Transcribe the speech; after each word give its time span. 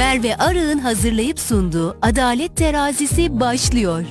Merve 0.00 0.36
Arı'nın 0.36 0.78
hazırlayıp 0.78 1.40
sunduğu 1.40 1.98
Adalet 2.02 2.56
Terazisi 2.56 3.40
başlıyor. 3.40 4.04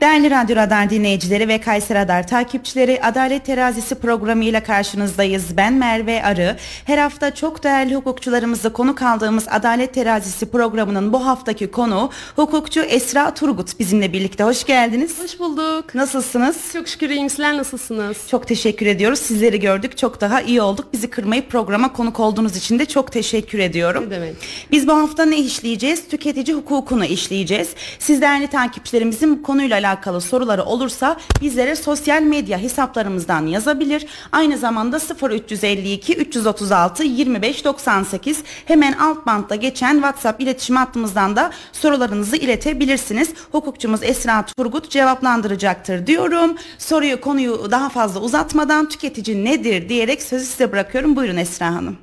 Değerli 0.00 0.30
Radyo 0.30 0.56
Radar 0.56 0.90
dinleyicileri 0.90 1.48
ve 1.48 1.60
Kayser 1.60 1.98
Radar 1.98 2.26
takipçileri 2.26 3.00
Adalet 3.02 3.44
Terazisi 3.44 3.94
programıyla 3.94 4.62
karşınızdayız. 4.62 5.56
Ben 5.56 5.72
Merve 5.72 6.22
Arı. 6.22 6.56
Her 6.84 6.98
hafta 6.98 7.34
çok 7.34 7.64
değerli 7.64 7.94
hukukçularımızla 7.94 8.72
konuk 8.72 9.02
aldığımız 9.02 9.46
Adalet 9.50 9.94
Terazisi 9.94 10.50
programının 10.50 11.12
bu 11.12 11.26
haftaki 11.26 11.70
konu 11.70 12.10
hukukçu 12.36 12.80
Esra 12.80 13.34
Turgut 13.34 13.78
bizimle 13.78 14.12
birlikte. 14.12 14.44
Hoş 14.44 14.64
geldiniz. 14.64 15.22
Hoş 15.22 15.38
bulduk. 15.38 15.94
Nasılsınız? 15.94 16.56
Çok 16.72 16.88
şükür 16.88 17.10
iyiyim. 17.10 17.30
Sizler 17.30 17.56
nasılsınız? 17.56 18.16
Çok 18.30 18.48
teşekkür 18.48 18.86
ediyoruz. 18.86 19.18
Sizleri 19.18 19.60
gördük. 19.60 19.98
Çok 19.98 20.20
daha 20.20 20.40
iyi 20.40 20.62
olduk. 20.62 20.92
Bizi 20.92 21.10
kırmayıp 21.10 21.50
programa 21.50 21.92
konuk 21.92 22.20
olduğunuz 22.20 22.56
için 22.56 22.78
de 22.78 22.86
çok 22.86 23.12
teşekkür 23.12 23.58
ediyorum. 23.58 24.04
Ne 24.06 24.10
demek? 24.10 24.34
Biz 24.70 24.88
bu 24.88 24.92
hafta 24.92 25.24
ne 25.24 25.38
işleyeceğiz? 25.38 26.08
Tüketici 26.08 26.56
hukukunu 26.56 27.04
işleyeceğiz. 27.04 27.68
Siz 27.98 28.20
değerli 28.20 28.46
takipçilerimizin 28.46 29.36
konuyla 29.36 29.76
alakalı 29.76 29.89
soruları 30.20 30.64
olursa 30.64 31.16
bizlere 31.40 31.76
sosyal 31.76 32.22
medya 32.22 32.58
hesaplarımızdan 32.58 33.46
yazabilir. 33.46 34.06
Aynı 34.32 34.58
zamanda 34.58 35.00
0352 35.30 36.16
336 36.16 37.02
25 37.04 37.64
98 37.64 38.42
hemen 38.64 38.92
alt 38.92 39.26
bantta 39.26 39.54
geçen 39.54 39.94
WhatsApp 39.94 40.40
iletişim 40.40 40.76
hattımızdan 40.76 41.36
da 41.36 41.50
sorularınızı 41.72 42.36
iletebilirsiniz. 42.36 43.30
Hukukçumuz 43.52 44.02
Esra 44.02 44.46
Turgut 44.46 44.90
cevaplandıracaktır 44.90 46.06
diyorum. 46.06 46.56
Soruyu 46.78 47.20
konuyu 47.20 47.70
daha 47.70 47.88
fazla 47.88 48.20
uzatmadan 48.20 48.88
tüketici 48.88 49.44
nedir 49.44 49.88
diyerek 49.88 50.22
sözü 50.22 50.44
size 50.44 50.72
bırakıyorum. 50.72 51.16
Buyurun 51.16 51.36
Esra 51.36 51.66
Hanım. 51.66 51.96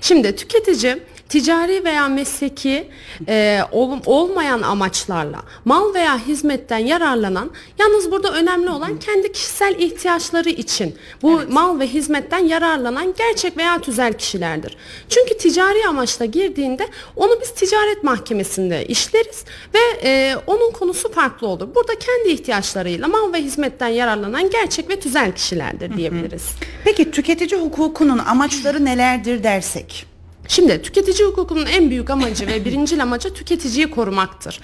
Şimdi 0.00 0.36
tüketici 0.36 0.98
ticari 1.28 1.84
veya 1.84 2.08
mesleki 2.08 2.88
e, 3.28 3.60
ol, 3.72 3.98
olmayan 4.06 4.62
amaçlarla 4.62 5.42
mal 5.64 5.94
veya 5.94 6.18
hizmetten 6.18 6.78
yararlanan 6.78 7.50
yalnız 7.78 8.10
burada 8.10 8.32
önemli 8.32 8.70
olan 8.70 8.98
kendi 8.98 9.32
kişisel 9.32 9.74
ihtiyaçları 9.78 10.48
için 10.48 10.96
bu 11.22 11.40
evet. 11.40 11.48
mal 11.52 11.80
ve 11.80 11.86
hizmetten 11.86 12.38
yararlanan 12.38 13.14
gerçek 13.18 13.56
veya 13.56 13.80
tüzel 13.80 14.12
kişilerdir. 14.12 14.76
Çünkü 15.08 15.38
ticari 15.38 15.86
amaçla 15.88 16.24
girdiğinde 16.24 16.88
onu 17.16 17.32
biz 17.40 17.50
ticaret 17.54 18.02
mahkemesinde 18.02 18.86
işleriz 18.86 19.44
ve 19.74 20.08
e, 20.08 20.36
onun 20.46 20.70
konusu 20.70 21.12
farklı 21.12 21.46
olur. 21.46 21.68
Burada 21.74 21.92
kendi 21.98 22.28
ihtiyaçlarıyla 22.28 23.08
mal 23.08 23.32
ve 23.32 23.42
hizmetten 23.42 23.88
yararlanan 23.88 24.50
gerçek 24.50 24.90
ve 24.90 25.00
tüzel 25.00 25.32
kişilerdir 25.32 25.96
diyebiliriz. 25.96 26.48
Peki 26.84 27.10
tüketici 27.10 27.60
hukukunun 27.60 28.18
amaçları 28.18 28.84
nelerdir 28.84 29.42
dersek? 29.42 30.15
Şimdi 30.48 30.82
tüketici 30.82 31.28
hukukunun 31.28 31.66
en 31.66 31.90
büyük 31.90 32.10
amacı 32.10 32.46
ve 32.46 32.64
birinci 32.64 33.02
amacı 33.02 33.34
tüketiciyi 33.34 33.90
korumaktır. 33.90 34.60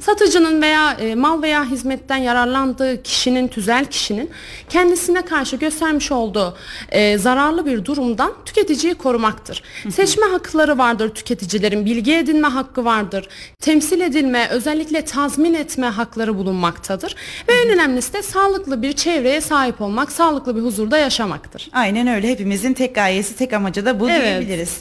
Satıcının 0.00 0.62
veya 0.62 0.92
e, 0.92 1.14
mal 1.14 1.42
veya 1.42 1.64
hizmetten 1.64 2.16
yararlandığı 2.16 3.02
kişinin, 3.02 3.48
tüzel 3.48 3.84
kişinin 3.84 4.30
kendisine 4.68 5.22
karşı 5.22 5.56
göstermiş 5.56 6.12
olduğu 6.12 6.56
e, 6.88 7.18
zararlı 7.18 7.66
bir 7.66 7.84
durumdan 7.84 8.32
tüketiciyi 8.44 8.94
korumaktır. 8.94 9.62
Seçme 9.90 10.26
hakları 10.26 10.78
vardır 10.78 11.08
tüketicilerin, 11.08 11.86
bilgi 11.86 12.14
edinme 12.14 12.48
hakkı 12.48 12.84
vardır, 12.84 13.28
temsil 13.60 14.00
edilme, 14.00 14.48
özellikle 14.50 15.04
tazmin 15.04 15.54
etme 15.54 15.86
hakları 15.86 16.38
bulunmaktadır. 16.38 17.16
Ve 17.48 17.52
en 17.64 17.70
önemlisi 17.70 18.12
de 18.12 18.22
sağlıklı 18.22 18.82
bir 18.82 18.92
çevreye 18.92 19.40
sahip 19.40 19.80
olmak, 19.80 20.12
sağlıklı 20.12 20.56
bir 20.56 20.62
huzurda 20.62 20.98
yaşamaktır. 20.98 21.68
Aynen 21.72 22.06
öyle. 22.06 22.28
Hepimizin 22.28 22.72
tek 22.72 22.94
gayesi, 22.94 23.36
tek 23.36 23.52
amacı 23.52 23.86
da 23.86 24.00
bu 24.00 24.10
evet. 24.10 24.22
diyebiliriz. 24.22 24.76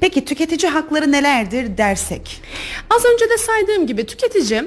Peki 0.00 0.24
tüketici 0.24 0.72
hakları 0.72 1.12
nelerdir 1.12 1.78
dersek? 1.78 2.42
Az 2.90 3.04
önce 3.04 3.30
de 3.30 3.38
saydığım 3.38 3.86
gibi 3.86 4.06
tüketici. 4.06 4.62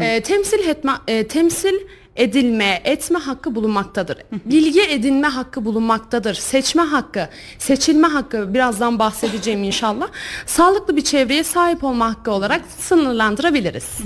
E, 0.00 0.20
temsil 0.20 0.68
etme 0.68 0.92
e, 1.08 1.26
temsil 1.26 1.74
edilme, 2.16 2.80
etme 2.84 3.18
hakkı 3.18 3.54
bulunmaktadır. 3.54 4.18
Bilgi 4.44 4.82
edinme 4.82 5.26
hakkı 5.26 5.64
bulunmaktadır. 5.64 6.34
Seçme 6.34 6.82
hakkı, 6.82 7.28
seçilme 7.58 8.08
hakkı 8.08 8.54
birazdan 8.54 8.98
bahsedeceğim 8.98 9.64
inşallah. 9.64 10.08
Sağlıklı 10.46 10.96
bir 10.96 11.04
çevreye 11.04 11.44
sahip 11.44 11.84
olma 11.84 12.10
hakkı 12.10 12.30
olarak 12.30 12.60
sınırlandırabiliriz. 12.78 13.98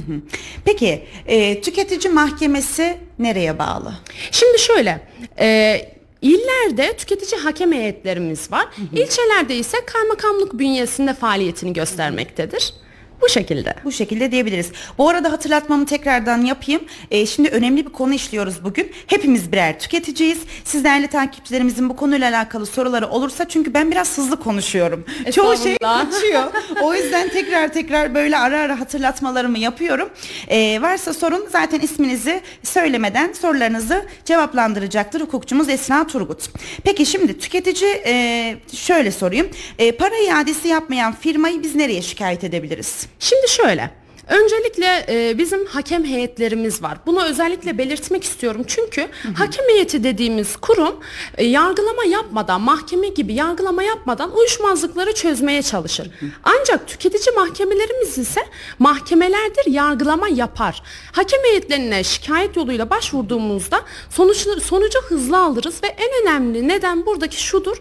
Peki 0.64 1.04
e, 1.26 1.60
tüketici 1.60 2.14
mahkemesi 2.14 2.98
nereye 3.18 3.58
bağlı? 3.58 3.92
Şimdi 4.30 4.58
şöyle, 4.58 5.08
e, 5.38 5.80
İllerde 6.22 6.96
tüketici 6.96 7.40
hakem 7.40 7.72
heyetlerimiz 7.72 8.52
var. 8.52 8.64
Hı 8.64 8.82
hı. 8.82 9.02
İlçelerde 9.02 9.56
ise 9.56 9.76
kaymakamlık 9.86 10.58
bünyesinde 10.58 11.14
faaliyetini 11.14 11.72
göstermektedir. 11.72 12.74
Bu 13.22 13.28
şekilde. 13.28 13.74
Bu 13.84 13.92
şekilde 13.92 14.32
diyebiliriz. 14.32 14.72
Bu 14.98 15.08
arada 15.08 15.32
hatırlatmamı 15.32 15.86
tekrardan 15.86 16.38
yapayım. 16.44 16.82
Ee, 17.10 17.26
şimdi 17.26 17.48
önemli 17.48 17.86
bir 17.86 17.92
konu 17.92 18.14
işliyoruz 18.14 18.64
bugün. 18.64 18.92
Hepimiz 19.06 19.52
birer 19.52 19.78
tüketiciyiz. 19.78 20.38
Siz 20.64 20.84
değerli 20.84 21.08
takipçilerimizin 21.08 21.88
bu 21.88 21.96
konuyla 21.96 22.28
alakalı 22.30 22.66
soruları 22.66 23.08
olursa 23.08 23.48
çünkü 23.48 23.74
ben 23.74 23.90
biraz 23.90 24.18
hızlı 24.18 24.40
konuşuyorum. 24.40 25.04
Çoğu 25.34 25.56
şey 25.56 25.78
kaçıyor. 25.78 26.42
o 26.82 26.94
yüzden 26.94 27.28
tekrar 27.28 27.72
tekrar 27.72 28.14
böyle 28.14 28.38
ara 28.38 28.60
ara 28.60 28.80
hatırlatmalarımı 28.80 29.58
yapıyorum. 29.58 30.10
Ee, 30.48 30.82
varsa 30.82 31.14
sorun 31.14 31.46
zaten 31.50 31.80
isminizi 31.80 32.40
söylemeden 32.62 33.32
sorularınızı 33.32 34.04
cevaplandıracaktır 34.24 35.20
hukukçumuz 35.20 35.68
Esra 35.68 36.06
Turgut. 36.06 36.48
Peki 36.84 37.06
şimdi 37.06 37.38
tüketici 37.38 37.90
e, 38.06 38.56
şöyle 38.74 39.10
sorayım. 39.10 39.48
E, 39.78 39.92
para 39.92 40.16
iadesi 40.16 40.68
yapmayan 40.68 41.14
firmayı 41.14 41.62
biz 41.62 41.74
nereye 41.74 42.02
şikayet 42.02 42.44
edebiliriz? 42.44 43.11
Şimdi 43.18 43.48
şöyle. 43.48 44.02
Öncelikle 44.28 45.06
e, 45.08 45.38
bizim 45.38 45.66
hakem 45.66 46.04
heyetlerimiz 46.04 46.82
var. 46.82 46.98
Bunu 47.06 47.24
özellikle 47.24 47.78
belirtmek 47.78 48.24
istiyorum. 48.24 48.62
Çünkü 48.66 49.00
hı 49.00 49.28
hı. 49.28 49.32
hakem 49.34 49.68
heyeti 49.68 50.04
dediğimiz 50.04 50.56
kurum 50.56 51.00
e, 51.38 51.44
yargılama 51.44 52.04
yapmadan, 52.04 52.60
mahkeme 52.60 53.08
gibi 53.08 53.34
yargılama 53.34 53.82
yapmadan 53.82 54.36
uyuşmazlıkları 54.36 55.14
çözmeye 55.14 55.62
çalışır. 55.62 56.10
Hı 56.20 56.26
hı. 56.26 56.30
Ancak 56.44 56.88
tüketici 56.88 57.36
mahkemelerimiz 57.36 58.18
ise 58.18 58.40
mahkemelerdir 58.78 59.66
yargılama 59.66 60.28
yapar. 60.28 60.82
Hakem 61.12 61.40
heyetlerine 61.44 62.04
şikayet 62.04 62.56
yoluyla 62.56 62.90
başvurduğumuzda 62.90 63.80
sonuç, 64.10 64.46
sonucu 64.62 64.98
hızlı 65.02 65.38
alırız 65.38 65.82
ve 65.82 65.86
en 65.86 66.22
önemli 66.22 66.68
neden 66.68 67.06
buradaki 67.06 67.42
şudur. 67.42 67.76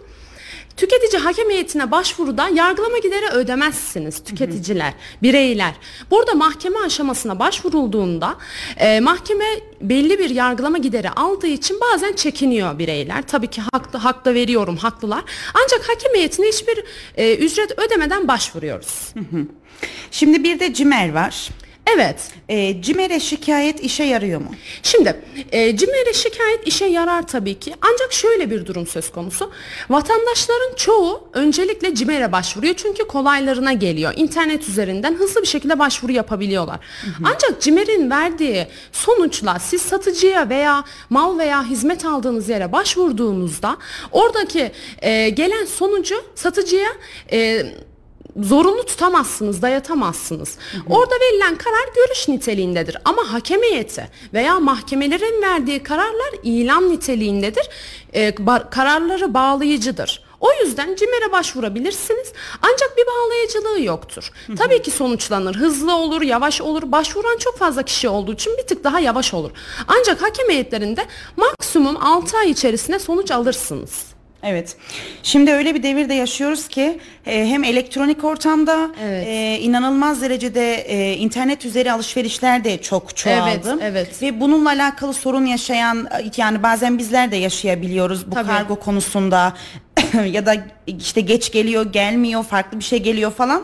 Tüketici 0.76 1.22
hakem 1.22 1.50
heyetine 1.50 1.90
başvuruda 1.90 2.48
yargılama 2.48 2.98
gideri 2.98 3.26
ödemezsiniz 3.26 4.24
tüketiciler, 4.24 4.92
bireyler. 5.22 5.74
Burada 6.10 6.34
mahkeme 6.34 6.78
aşamasına 6.78 7.38
başvurulduğunda 7.38 8.36
e, 8.76 9.00
mahkeme 9.00 9.44
belli 9.80 10.18
bir 10.18 10.30
yargılama 10.30 10.78
gideri 10.78 11.10
aldığı 11.10 11.46
için 11.46 11.80
bazen 11.80 12.12
çekiniyor 12.12 12.78
bireyler. 12.78 13.22
Tabii 13.22 13.46
ki 13.46 13.62
haklı, 13.72 13.98
haklı 13.98 14.34
veriyorum, 14.34 14.76
haklılar. 14.76 15.24
Ancak 15.54 15.88
hakem 15.88 16.14
heyetine 16.14 16.48
hiçbir 16.48 16.84
e, 17.16 17.36
ücret 17.36 17.78
ödemeden 17.78 18.28
başvuruyoruz. 18.28 19.14
Şimdi 20.10 20.44
bir 20.44 20.60
de 20.60 20.74
CİMER 20.74 21.12
var. 21.12 21.48
Evet. 21.86 22.30
E, 22.48 22.82
CİMER'e 22.82 23.20
şikayet 23.20 23.80
işe 23.80 24.04
yarıyor 24.04 24.40
mu? 24.40 24.50
Şimdi 24.82 25.16
e, 25.52 25.76
CİMER'e 25.76 26.12
şikayet 26.12 26.66
işe 26.66 26.84
yarar 26.84 27.26
tabii 27.26 27.58
ki. 27.58 27.74
Ancak 27.80 28.12
şöyle 28.12 28.50
bir 28.50 28.66
durum 28.66 28.86
söz 28.86 29.12
konusu. 29.12 29.50
Vatandaşların 29.90 30.74
çoğu 30.76 31.28
öncelikle 31.32 31.94
CİMER'e 31.94 32.32
başvuruyor. 32.32 32.74
Çünkü 32.74 33.06
kolaylarına 33.06 33.72
geliyor. 33.72 34.12
İnternet 34.16 34.68
üzerinden 34.68 35.14
hızlı 35.14 35.42
bir 35.42 35.46
şekilde 35.46 35.78
başvuru 35.78 36.12
yapabiliyorlar. 36.12 36.80
Hı 37.04 37.10
hı. 37.10 37.24
Ancak 37.34 37.62
CİMER'in 37.62 38.10
verdiği 38.10 38.66
sonuçla 38.92 39.58
siz 39.58 39.82
satıcıya 39.82 40.48
veya 40.48 40.84
mal 41.10 41.38
veya 41.38 41.64
hizmet 41.64 42.04
aldığınız 42.04 42.48
yere 42.48 42.72
başvurduğunuzda 42.72 43.76
oradaki 44.12 44.72
e, 45.02 45.28
gelen 45.28 45.64
sonucu 45.64 46.14
satıcıya... 46.34 46.88
E, 47.32 47.62
zorunlu 48.36 48.86
tutamazsınız, 48.86 49.62
dayatamazsınız. 49.62 50.58
Hı 50.72 50.78
hı. 50.78 50.82
Orada 50.94 51.14
verilen 51.14 51.56
karar 51.56 51.94
görüş 51.94 52.28
niteliğindedir. 52.28 52.96
Ama 53.04 53.32
hakem 53.32 53.62
heyeti 53.62 54.08
veya 54.34 54.60
mahkemelerin 54.60 55.42
verdiği 55.42 55.82
kararlar 55.82 56.30
ilan 56.42 56.90
niteliğindedir. 56.90 57.68
Ee, 58.14 58.34
kararları 58.70 59.34
bağlayıcıdır. 59.34 60.22
O 60.40 60.48
yüzden 60.64 60.94
CİMER'e 60.94 61.32
başvurabilirsiniz. 61.32 62.32
Ancak 62.62 62.96
bir 62.96 63.06
bağlayıcılığı 63.06 63.82
yoktur. 63.82 64.30
Hı 64.46 64.52
hı. 64.52 64.56
Tabii 64.56 64.82
ki 64.82 64.90
sonuçlanır. 64.90 65.54
Hızlı 65.54 65.94
olur, 65.96 66.22
yavaş 66.22 66.60
olur. 66.60 66.82
Başvuran 66.92 67.38
çok 67.38 67.58
fazla 67.58 67.82
kişi 67.82 68.08
olduğu 68.08 68.32
için 68.32 68.56
bir 68.58 68.62
tık 68.62 68.84
daha 68.84 69.00
yavaş 69.00 69.34
olur. 69.34 69.50
Ancak 69.88 70.22
hakem 70.22 70.48
heyetlerinde 70.48 71.06
maksimum 71.36 71.96
6 72.04 72.38
ay 72.38 72.50
içerisinde 72.50 72.98
sonuç 72.98 73.30
alırsınız. 73.30 74.11
Evet. 74.42 74.76
Şimdi 75.22 75.50
öyle 75.50 75.74
bir 75.74 75.82
devirde 75.82 76.14
yaşıyoruz 76.14 76.68
ki 76.68 76.98
e, 77.26 77.46
hem 77.46 77.64
elektronik 77.64 78.24
ortamda 78.24 78.90
evet. 79.02 79.26
e, 79.26 79.58
inanılmaz 79.60 80.22
derecede 80.22 80.74
e, 80.74 81.16
internet 81.16 81.64
üzeri 81.64 81.92
alışverişler 81.92 82.64
de 82.64 82.82
çok 82.82 83.16
çoğaldı. 83.16 83.68
Evet, 83.72 83.82
evet. 83.82 84.22
Ve 84.22 84.40
bununla 84.40 84.68
alakalı 84.68 85.14
sorun 85.14 85.46
yaşayan 85.46 86.08
yani 86.36 86.62
bazen 86.62 86.98
bizler 86.98 87.32
de 87.32 87.36
yaşayabiliyoruz 87.36 88.26
bu 88.26 88.34
Tabii. 88.34 88.48
kargo 88.48 88.76
konusunda 88.76 89.56
ya 90.26 90.46
da 90.46 90.54
işte 90.86 91.20
geç 91.20 91.52
geliyor, 91.52 91.92
gelmiyor, 91.92 92.44
farklı 92.44 92.78
bir 92.78 92.84
şey 92.84 93.02
geliyor 93.02 93.32
falan. 93.32 93.62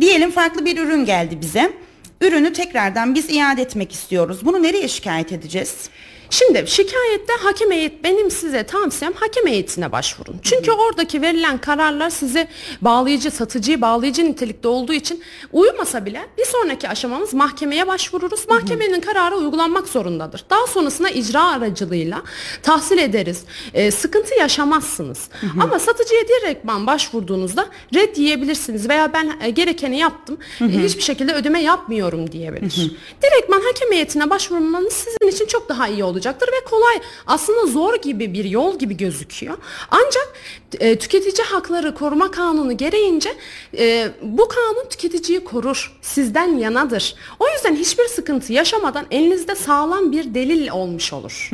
Diyelim 0.00 0.30
farklı 0.30 0.64
bir 0.64 0.78
ürün 0.78 1.04
geldi 1.04 1.40
bize. 1.40 1.72
Ürünü 2.20 2.52
tekrardan 2.52 3.14
biz 3.14 3.30
iade 3.30 3.62
etmek 3.62 3.92
istiyoruz. 3.92 4.44
Bunu 4.44 4.62
nereye 4.62 4.88
şikayet 4.88 5.32
edeceğiz? 5.32 5.90
Şimdi 6.30 6.64
şikayette 6.66 7.32
hakem 7.42 7.70
heyet 7.70 8.04
benim 8.04 8.30
size 8.30 8.62
tavsiyem 8.64 9.12
hakem 9.14 9.46
heyetine 9.46 9.92
başvurun. 9.92 10.36
Çünkü 10.42 10.70
oradaki 10.70 11.22
verilen 11.22 11.58
kararlar 11.58 12.10
size 12.10 12.48
bağlayıcı, 12.80 13.30
satıcıyı 13.30 13.80
bağlayıcı 13.80 14.24
nitelikte 14.24 14.68
olduğu 14.68 14.92
için 14.92 15.22
uyumasa 15.52 16.06
bile 16.06 16.26
bir 16.38 16.44
sonraki 16.44 16.88
aşamamız 16.88 17.34
mahkemeye 17.34 17.86
başvururuz. 17.86 18.48
Mahkemenin 18.48 19.00
kararı 19.00 19.36
uygulanmak 19.36 19.88
zorundadır. 19.88 20.44
Daha 20.50 20.66
sonrasında 20.66 21.10
icra 21.10 21.44
aracılığıyla 21.48 22.22
tahsil 22.62 22.98
ederiz. 22.98 23.44
Ee, 23.74 23.90
sıkıntı 23.90 24.34
yaşamazsınız. 24.34 25.28
Ama 25.60 25.78
satıcıya 25.78 26.20
direktman 26.28 26.86
başvurduğunuzda 26.86 27.66
red 27.94 28.16
yiyebilirsiniz 28.16 28.88
veya 28.88 29.12
ben 29.12 29.32
e, 29.42 29.50
gerekeni 29.50 29.98
yaptım. 29.98 30.38
e, 30.60 30.64
hiçbir 30.64 31.02
şekilde 31.02 31.34
ödeme 31.34 31.62
yapmıyorum 31.62 32.32
diyebilir. 32.32 32.92
Direktman 33.22 33.60
hakem 33.60 33.92
heyetine 33.92 34.30
başvurmanız 34.30 34.92
sizin 34.92 35.28
için 35.36 35.46
çok 35.46 35.68
daha 35.68 35.88
iyi 35.88 36.04
olacaktır 36.20 36.48
ve 36.48 36.64
kolay. 36.70 37.00
Aslında 37.26 37.66
zor 37.66 37.94
gibi 38.02 38.32
bir 38.32 38.44
yol 38.44 38.78
gibi 38.78 38.96
gözüküyor. 38.96 39.58
Ancak 39.90 40.34
e, 40.80 40.98
tüketici 40.98 41.46
hakları 41.46 41.94
koruma 41.94 42.30
kanunu 42.30 42.76
gereğince 42.76 43.30
e, 43.78 44.08
bu 44.22 44.48
kanun 44.48 44.88
tüketiciyi 44.90 45.44
korur. 45.44 45.98
Sizden 46.02 46.58
yanadır. 46.58 47.14
O 47.38 47.48
yüzden 47.48 47.76
hiçbir 47.76 48.08
sıkıntı 48.08 48.52
yaşamadan 48.52 49.06
elinizde 49.10 49.54
sağlam 49.54 50.12
bir 50.12 50.34
delil 50.34 50.68
olmuş 50.70 51.12
olur. 51.12 51.50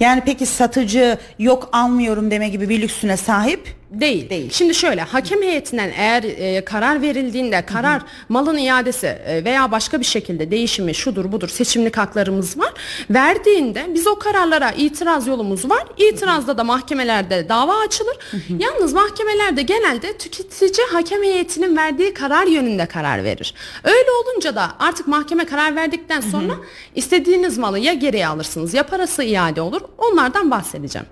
Yani 0.00 0.22
peki 0.26 0.46
satıcı 0.46 1.18
yok 1.38 1.68
almıyorum 1.72 2.30
deme 2.30 2.48
gibi 2.48 2.68
bir 2.68 2.82
lüksüne 2.82 3.16
sahip 3.16 3.74
Değil. 3.90 4.30
Değil. 4.30 4.50
Şimdi 4.52 4.74
şöyle 4.74 5.02
hakem 5.02 5.42
heyetinden 5.42 5.92
eğer 5.96 6.22
e, 6.22 6.64
karar 6.64 7.02
verildiğinde 7.02 7.66
karar 7.66 8.02
malın 8.28 8.56
iadesi 8.56 9.06
e, 9.06 9.44
veya 9.44 9.72
başka 9.72 10.00
bir 10.00 10.04
şekilde 10.04 10.50
değişimi 10.50 10.94
şudur 10.94 11.32
budur 11.32 11.48
seçimlik 11.48 11.96
haklarımız 11.96 12.58
var. 12.58 12.72
Verdiğinde 13.10 13.86
biz 13.94 14.06
o 14.06 14.18
kararlara 14.18 14.72
itiraz 14.72 15.26
yolumuz 15.26 15.70
var. 15.70 15.84
İtirazda 15.96 16.58
da 16.58 16.64
mahkemelerde 16.64 17.48
dava 17.48 17.78
açılır. 17.78 18.16
Yalnız 18.58 18.92
mahkemelerde 18.92 19.62
genelde 19.62 20.18
tüketici 20.18 20.86
hakem 20.92 21.22
heyetinin 21.22 21.76
verdiği 21.76 22.14
karar 22.14 22.46
yönünde 22.46 22.86
karar 22.86 23.24
verir. 23.24 23.54
Öyle 23.84 24.08
olunca 24.24 24.54
da 24.54 24.70
artık 24.78 25.06
mahkeme 25.06 25.44
karar 25.44 25.76
verdikten 25.76 26.20
sonra 26.20 26.52
istediğiniz 26.94 27.58
malı 27.58 27.78
ya 27.78 27.92
geriye 27.92 28.26
alırsınız 28.26 28.74
ya 28.74 28.82
parası 28.82 29.22
iade 29.22 29.60
olur. 29.60 29.80
Onlardan 29.98 30.50
bahsedeceğim. 30.50 31.06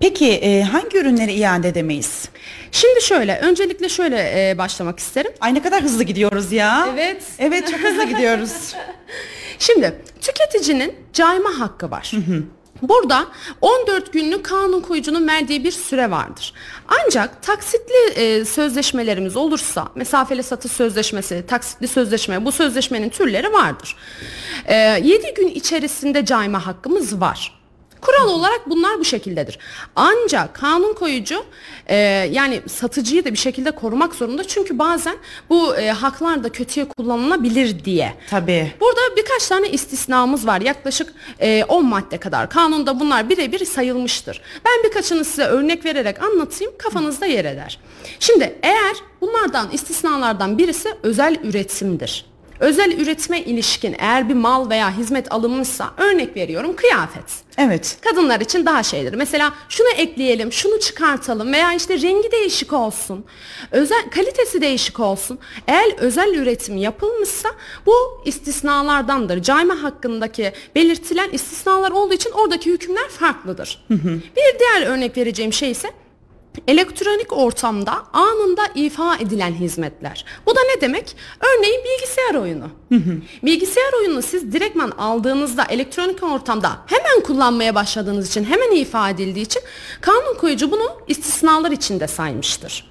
Peki 0.00 0.30
e, 0.32 0.62
hangi 0.62 0.98
ürünleri 0.98 1.32
iade 1.32 1.68
edemeyiz? 1.68 2.28
Şimdi 2.72 3.02
şöyle, 3.02 3.38
öncelikle 3.38 3.88
şöyle 3.88 4.50
e, 4.50 4.58
başlamak 4.58 4.98
isterim. 4.98 5.32
Ay 5.40 5.54
ne 5.54 5.62
kadar 5.62 5.82
hızlı 5.82 6.04
gidiyoruz 6.04 6.52
ya. 6.52 6.88
Evet. 6.92 7.22
Evet 7.38 7.70
çok 7.70 7.80
hızlı 7.80 8.04
gidiyoruz. 8.04 8.74
Şimdi 9.58 9.94
tüketicinin 10.20 10.94
cayma 11.12 11.58
hakkı 11.58 11.90
var. 11.90 12.12
Burada 12.82 13.26
14 13.60 14.12
günlük 14.12 14.44
kanun 14.44 14.80
koyucunun 14.80 15.28
verdiği 15.28 15.64
bir 15.64 15.70
süre 15.72 16.10
vardır. 16.10 16.54
Ancak 16.88 17.42
taksitli 17.42 18.10
e, 18.14 18.44
sözleşmelerimiz 18.44 19.36
olursa, 19.36 19.88
mesafeli 19.94 20.42
satış 20.42 20.72
sözleşmesi, 20.72 21.44
taksitli 21.48 21.88
sözleşme, 21.88 22.44
bu 22.44 22.52
sözleşmenin 22.52 23.08
türleri 23.08 23.52
vardır. 23.52 23.96
E, 24.66 24.74
7 24.76 25.34
gün 25.34 25.48
içerisinde 25.48 26.24
cayma 26.24 26.66
hakkımız 26.66 27.20
var. 27.20 27.59
Kural 28.00 28.28
olarak 28.28 28.70
bunlar 28.70 28.98
bu 28.98 29.04
şekildedir. 29.04 29.58
Ancak 29.96 30.54
kanun 30.54 30.94
koyucu 30.94 31.44
e, 31.86 31.96
yani 32.32 32.60
satıcıyı 32.68 33.24
da 33.24 33.32
bir 33.32 33.38
şekilde 33.38 33.70
korumak 33.70 34.14
zorunda. 34.14 34.44
Çünkü 34.44 34.78
bazen 34.78 35.16
bu 35.48 35.76
e, 35.76 35.90
haklar 35.90 36.44
da 36.44 36.48
kötüye 36.48 36.88
kullanılabilir 36.88 37.84
diye. 37.84 38.14
Tabii. 38.30 38.72
Burada 38.80 39.00
birkaç 39.16 39.48
tane 39.48 39.70
istisnamız 39.70 40.46
var. 40.46 40.60
Yaklaşık 40.60 41.12
e, 41.40 41.64
10 41.64 41.86
madde 41.86 42.18
kadar. 42.18 42.50
Kanunda 42.50 43.00
bunlar 43.00 43.28
birebir 43.28 43.64
sayılmıştır. 43.64 44.42
Ben 44.64 44.84
birkaçını 44.84 45.24
size 45.24 45.44
örnek 45.44 45.84
vererek 45.84 46.22
anlatayım. 46.22 46.72
Kafanızda 46.78 47.26
yer 47.26 47.44
eder. 47.44 47.78
Şimdi 48.20 48.58
eğer 48.62 48.96
bunlardan 49.20 49.70
istisnalardan 49.70 50.58
birisi 50.58 50.88
özel 51.02 51.36
üretimdir. 51.44 52.30
Özel 52.60 52.98
üretime 52.98 53.40
ilişkin 53.40 53.96
eğer 53.98 54.28
bir 54.28 54.34
mal 54.34 54.70
veya 54.70 54.96
hizmet 54.96 55.32
alınmışsa 55.32 55.90
örnek 55.96 56.36
veriyorum 56.36 56.76
kıyafet. 56.76 57.24
Evet. 57.58 57.96
Kadınlar 58.00 58.40
için 58.40 58.66
daha 58.66 58.82
şeydir. 58.82 59.14
Mesela 59.14 59.52
şunu 59.68 59.88
ekleyelim, 59.88 60.52
şunu 60.52 60.80
çıkartalım 60.80 61.52
veya 61.52 61.74
işte 61.74 62.00
rengi 62.00 62.32
değişik 62.32 62.72
olsun. 62.72 63.24
Özel 63.70 64.10
kalitesi 64.10 64.60
değişik 64.60 65.00
olsun. 65.00 65.38
Eğer 65.68 65.92
özel 65.98 66.34
üretim 66.34 66.76
yapılmışsa 66.76 67.48
bu 67.86 67.94
istisnalardandır. 68.24 69.42
Cayma 69.42 69.82
hakkındaki 69.82 70.52
belirtilen 70.74 71.30
istisnalar 71.32 71.90
olduğu 71.90 72.14
için 72.14 72.30
oradaki 72.30 72.72
hükümler 72.72 73.08
farklıdır. 73.08 73.86
Bir 74.36 74.58
diğer 74.58 74.86
örnek 74.86 75.16
vereceğim 75.16 75.52
şey 75.52 75.70
ise 75.70 75.90
Elektronik 76.68 77.32
ortamda 77.32 77.92
anında 78.12 78.62
ifa 78.74 79.16
edilen 79.16 79.52
hizmetler. 79.52 80.24
Bu 80.46 80.56
da 80.56 80.60
ne 80.74 80.80
demek? 80.80 81.16
Örneğin 81.40 81.80
bilgisayar 81.84 82.34
oyunu. 82.34 82.68
Bilgisayar 83.42 83.92
oyununu 84.00 84.22
siz 84.22 84.52
direktman 84.52 84.90
aldığınızda 84.90 85.64
elektronik 85.64 86.22
ortamda 86.22 86.78
hemen 86.86 87.22
kullanmaya 87.22 87.74
başladığınız 87.74 88.28
için 88.28 88.44
hemen 88.44 88.70
ifa 88.76 89.10
edildiği 89.10 89.44
için 89.44 89.62
kanun 90.00 90.34
koyucu 90.38 90.70
bunu 90.70 90.92
istisnalar 91.08 91.70
içinde 91.70 92.06
saymıştır. 92.06 92.90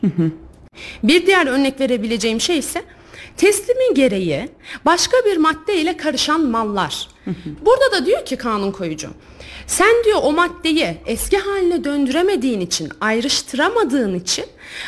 Bir 1.04 1.26
diğer 1.28 1.48
örnek 1.48 1.80
verebileceğim 1.80 2.42
şey 2.42 2.58
ise 2.58 2.84
teslimi 3.38 3.94
gereği 3.94 4.50
başka 4.86 5.18
bir 5.26 5.38
madde 5.38 5.76
ile 5.78 5.98
karışan 5.98 6.42
mallar. 6.46 7.08
Burada 7.62 7.92
da 7.92 8.06
diyor 8.06 8.26
ki 8.26 8.36
kanun 8.38 8.72
koyucu 8.72 9.10
sen 9.70 10.04
diyor 10.06 10.20
o 10.24 10.32
maddeyi 10.32 10.98
eski 11.06 11.38
haline 11.38 11.84
döndüremediğin 11.84 12.60
için, 12.60 12.90
ayrıştıramadığın 13.02 14.16
için 14.16 14.46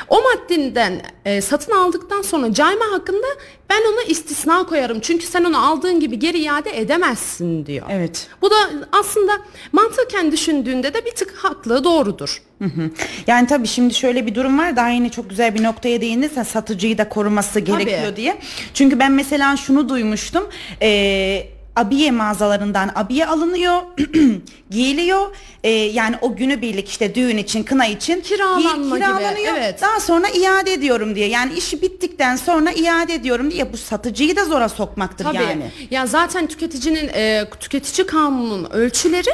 o 0.10 0.22
maddeden 0.22 1.02
e, 1.26 1.42
satın 1.42 1.72
aldıktan 1.72 2.22
sonra 2.22 2.54
cayma 2.54 2.86
hakkında 2.92 3.28
ben 3.70 3.82
ona 3.94 4.04
istisna 4.04 4.66
koyarım. 4.66 5.00
Çünkü 5.00 5.26
sen 5.26 5.44
onu 5.44 5.68
aldığın 5.68 6.00
gibi 6.00 6.20
geri 6.20 6.40
iade 6.40 6.80
edemezsin 6.80 7.66
diyor. 7.66 7.86
Evet. 7.90 8.28
Bu 8.42 8.52
da 8.52 8.56
aslında 8.92 9.32
mantıken 9.72 10.32
düşündüğünde 10.32 10.94
de 10.94 11.06
bir 11.06 11.12
tık 11.12 11.36
haklı 11.38 11.84
doğrudur. 11.84 12.42
Hı 12.60 12.66
hı. 12.66 12.90
Yani 13.28 13.48
tabii 13.48 13.68
şimdi 13.68 13.94
şöyle 13.94 14.26
bir 14.26 14.36
durum 14.36 14.60
var 14.60 14.76
daha 14.76 14.90
yine 14.90 15.10
çok 15.10 15.30
güzel 15.30 15.56
bir 15.56 15.64
noktaya 15.64 16.02
değindin 16.02 16.32
sen 16.36 16.44
satıcıyı 16.44 16.98
da 16.98 17.10
koruması 17.10 17.60
gerekiyor 17.60 18.04
Tabii. 18.06 18.16
diye. 18.16 18.38
Çünkü 18.74 19.00
ben 19.00 19.12
mesela 19.12 19.58
şunu 19.58 19.90
duymuştum. 19.90 20.50
Ee, 20.82 21.48
abiye 21.82 22.12
mağazalarından 22.12 22.92
abiye 22.96 23.26
alınıyor, 23.26 23.82
giyiliyor. 24.70 25.36
Ee, 25.64 25.70
yani 25.70 26.16
o 26.22 26.36
günübirlik 26.36 26.90
işte 26.90 27.16
düğün 27.16 27.38
için, 27.38 27.64
kına 27.64 27.86
için 27.86 28.22
Kiralanma 28.22 28.98
gibi, 28.98 29.06
kiralanıyor. 29.06 29.54
evet. 29.58 29.82
Daha 29.82 30.00
sonra 30.00 30.28
iade 30.30 30.74
ediyorum 30.74 31.16
diye. 31.16 31.28
Yani 31.28 31.54
işi 31.54 31.82
bittikten 31.82 32.36
sonra 32.36 32.72
iade 32.72 33.14
ediyorum 33.14 33.52
diye 33.52 33.74
bu 33.74 33.78
satıcıyı 33.78 34.36
da 34.36 34.46
zora 34.46 34.70
sokmaktır 34.70 35.26
Tabii. 35.26 35.38
yani. 35.38 35.72
Ya 35.92 36.08
zaten 36.08 36.48
tüketicinin 36.48 37.10
e, 37.14 37.46
tüketici 37.60 38.08
kanununun 38.08 38.70
ölçüleri 38.72 39.30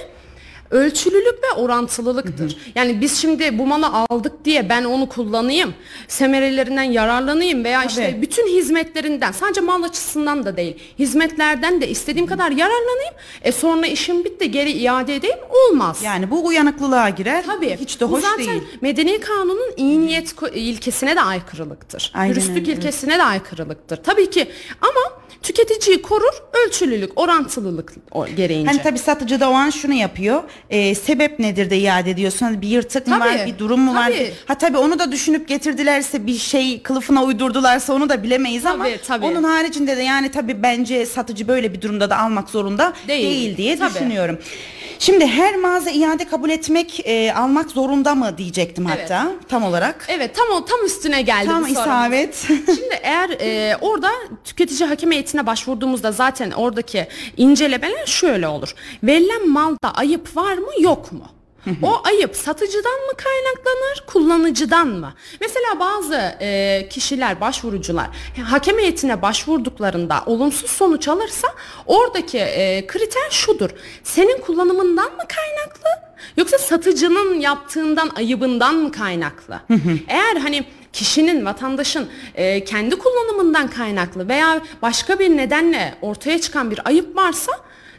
ölçülülük 0.71 1.43
ve 1.43 1.51
orantılılıktır. 1.61 2.57
Yani 2.75 3.01
biz 3.01 3.21
şimdi 3.21 3.59
bu 3.59 3.65
malı 3.65 3.87
aldık 3.87 4.45
diye 4.45 4.69
ben 4.69 4.83
onu 4.83 5.09
kullanayım, 5.09 5.73
semerelerinden 6.07 6.83
yararlanayım 6.83 7.63
veya 7.63 7.83
işte 7.83 8.11
Tabii. 8.11 8.21
bütün 8.21 8.47
hizmetlerinden 8.47 9.31
sadece 9.31 9.61
mal 9.61 9.83
açısından 9.83 10.45
da 10.45 10.57
değil, 10.57 10.77
hizmetlerden 10.99 11.81
de 11.81 11.89
istediğim 11.89 12.27
kadar 12.27 12.51
yararlanayım. 12.51 13.13
E 13.41 13.51
sonra 13.51 13.87
işim 13.87 14.23
bitti 14.23 14.51
geri 14.51 14.71
iade 14.71 15.15
edeyim 15.15 15.37
olmaz. 15.49 16.01
Yani 16.03 16.31
bu 16.31 16.45
uyanıklılığa 16.45 17.09
girer. 17.09 17.45
Tabii. 17.45 17.77
Hiç 17.79 17.99
de 18.01 18.09
Bu 18.09 18.11
hoş 18.11 18.23
zaten 18.23 18.47
değil. 18.47 18.63
medeni 18.81 19.19
kanunun 19.19 19.71
iyi 19.77 20.01
niyet 20.01 20.35
ilkesine 20.53 21.15
de 21.15 21.21
aykırılıktır. 21.21 22.11
Aynen 22.15 22.35
Dürüstlük 22.35 22.67
evet. 22.67 22.77
ilkesine 22.77 23.17
de 23.17 23.23
aykırılıktır. 23.23 23.97
Tabii 24.03 24.29
ki 24.29 24.47
ama 24.81 25.21
tüketiciyi 25.43 26.01
korur 26.01 26.33
ölçülülük, 26.67 27.19
orantılılık 27.19 27.93
gereğince. 28.37 28.71
Hani 28.71 28.81
tabii 28.83 28.99
satıcı 28.99 29.39
da 29.39 29.49
o 29.49 29.53
an 29.53 29.69
şunu 29.69 29.93
yapıyor. 29.93 30.43
E, 30.69 30.95
sebep 30.95 31.39
nedir 31.39 31.69
de 31.69 31.77
iade 31.77 32.11
ediyorsun? 32.11 32.45
Hani 32.45 32.61
bir 32.61 32.67
yırtık 32.67 33.07
mı 33.07 33.19
Tabii, 33.19 33.39
var, 33.39 33.45
bir 33.47 33.57
durum 33.59 33.79
mu 33.81 33.95
var? 33.95 34.05
tabii. 34.11 34.31
Ha 34.45 34.57
tabii 34.57 34.77
onu 34.77 34.99
da 34.99 35.11
düşünüp 35.11 35.47
getirdilerse 35.47 36.27
bir 36.27 36.37
şey 36.37 36.81
kılıfına 36.81 37.23
uydurdularsa 37.23 37.93
onu 37.93 38.09
da 38.09 38.23
bilemeyiz 38.23 38.65
ama 38.65 38.83
Tabii, 38.83 38.99
tabii. 39.07 39.25
onun 39.25 39.43
haricinde 39.43 39.97
de 39.97 40.01
yani 40.03 40.31
tabii 40.31 40.63
bence 40.63 41.05
satıcı 41.05 41.47
böyle 41.47 41.73
bir 41.73 41.81
durumda 41.81 42.09
da 42.09 42.17
almak 42.17 42.49
zorunda 42.49 42.93
değil, 43.07 43.29
Değil, 43.31 43.57
diye 43.57 43.77
tabii. 43.77 43.93
düşünüyorum. 43.93 44.37
Şimdi 44.99 45.27
her 45.27 45.55
mağaza 45.55 45.89
iade 45.89 46.27
kabul 46.27 46.49
etmek, 46.49 47.01
e, 47.05 47.33
almak 47.33 47.71
zorunda 47.71 48.15
mı 48.15 48.37
diyecektim 48.37 48.87
Evet. 48.87 49.01
hatta 49.11 49.31
tam 49.49 49.63
olarak. 49.63 50.05
Evet 50.09 50.35
tam 50.35 50.47
o 50.61 50.65
tam 50.65 50.85
üstüne 50.85 51.21
geldi 51.21 51.47
Tam 51.47 51.63
bu 51.63 51.67
isabet. 51.67 52.35
Şimdi 52.65 52.99
eğer 53.03 53.29
e, 53.29 53.77
orada 53.81 54.09
tüketici 54.43 54.89
hakem 54.89 55.11
heyetine 55.11 55.45
başvurduğumuzda 55.45 56.11
zaten 56.11 56.51
oradaki 56.51 57.07
incelemeler 57.37 58.05
şöyle 58.05 58.47
olur. 58.47 58.73
Verilen 59.03 59.49
malda 59.49 59.95
ayıp 59.95 60.35
var 60.37 60.57
mı 60.57 60.71
yok 60.79 61.11
mu? 61.11 61.25
O 61.81 62.01
ayıp 62.03 62.35
satıcıdan 62.35 62.91
mı 63.05 63.11
kaynaklanır, 63.17 64.03
kullanıcıdan 64.07 64.87
mı? 64.87 65.13
Mesela 65.41 65.79
bazı 65.79 66.15
e, 66.41 66.87
kişiler, 66.89 67.41
başvurucular 67.41 68.07
hakem 68.43 68.77
heyetine 68.79 69.21
başvurduklarında 69.21 70.23
olumsuz 70.25 70.71
sonuç 70.71 71.07
alırsa 71.07 71.47
oradaki 71.85 72.37
e, 72.39 72.87
kriter 72.87 73.29
şudur. 73.31 73.69
Senin 74.03 74.41
kullanımından 74.41 75.11
mı 75.11 75.23
kaynaklı 75.35 75.89
yoksa 76.37 76.57
satıcının 76.57 77.39
yaptığından 77.39 78.11
ayıbından 78.15 78.75
mı 78.75 78.91
kaynaklı? 78.91 79.59
Eğer 80.07 80.35
hani 80.35 80.65
kişinin, 80.93 81.45
vatandaşın 81.45 82.07
e, 82.35 82.63
kendi 82.63 82.95
kullanımından 82.95 83.67
kaynaklı 83.67 84.29
veya 84.29 84.61
başka 84.81 85.19
bir 85.19 85.37
nedenle 85.37 85.95
ortaya 86.01 86.41
çıkan 86.41 86.71
bir 86.71 86.87
ayıp 86.87 87.15
varsa 87.15 87.51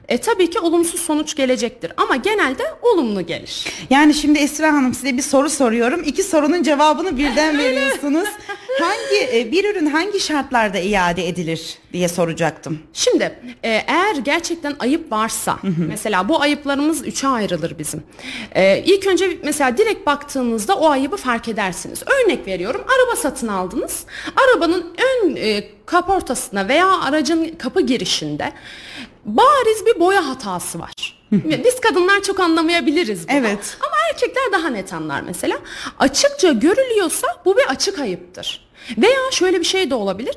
e, 0.08 0.18
tabii 0.18 0.50
ki 0.50 0.58
olumsuz 0.60 1.00
sonuç 1.00 1.34
gelecektir 1.36 1.92
ama 1.96 2.16
genelde 2.16 2.62
olumlu 2.82 3.26
gelir. 3.26 3.64
Yani 3.90 4.14
şimdi 4.14 4.38
Esra 4.38 4.72
Hanım 4.72 4.94
size 4.94 5.16
bir 5.16 5.22
soru 5.22 5.50
soruyorum. 5.50 6.02
İki 6.04 6.22
sorunun 6.22 6.62
cevabını 6.62 7.18
birden 7.18 7.58
veriyorsunuz. 7.64 8.28
hangi 8.80 9.38
e, 9.38 9.52
bir 9.52 9.64
ürün 9.74 9.86
hangi 9.86 10.20
şartlarda 10.20 10.78
iade 10.78 11.28
edilir 11.28 11.78
diye 11.92 12.08
soracaktım. 12.08 12.78
Şimdi 12.92 13.24
e, 13.62 13.68
eğer 13.68 14.16
gerçekten 14.16 14.76
ayıp 14.78 15.12
varsa 15.12 15.58
mesela 15.88 16.28
bu 16.28 16.40
ayıplarımız 16.42 17.06
üçe 17.06 17.28
ayrılır 17.28 17.78
bizim. 17.78 18.02
E, 18.52 18.82
ilk 18.84 19.06
önce 19.06 19.38
mesela 19.44 19.76
direkt 19.78 20.06
baktığınızda 20.06 20.74
o 20.78 20.88
ayıbı 20.90 21.16
fark 21.16 21.48
edersiniz. 21.48 22.02
Örnek 22.06 22.46
veriyorum 22.46 22.80
araba 22.86 23.16
satın 23.16 23.48
aldınız. 23.48 24.04
Arabanın 24.36 24.86
ön 25.24 25.36
e, 25.36 25.64
kaportasına 25.86 26.68
veya 26.68 27.00
aracın 27.00 27.48
kapı 27.58 27.80
girişinde 27.80 28.52
bariz 29.36 29.86
bir 29.86 30.00
boya 30.00 30.28
hatası 30.28 30.78
var. 30.78 30.92
Biz 31.32 31.80
kadınlar 31.80 32.22
çok 32.22 32.40
anlamayabiliriz 32.40 33.28
bunu. 33.28 33.36
Evet. 33.36 33.76
Ama 33.80 33.96
erkekler 34.12 34.52
daha 34.52 34.68
net 34.68 34.92
anlar 34.92 35.20
mesela. 35.20 35.58
Açıkça 35.98 36.52
görülüyorsa 36.52 37.26
bu 37.44 37.56
bir 37.56 37.64
açık 37.68 37.98
ayıptır. 37.98 38.68
Veya 38.98 39.18
şöyle 39.32 39.60
bir 39.60 39.64
şey 39.64 39.90
de 39.90 39.94
olabilir. 39.94 40.34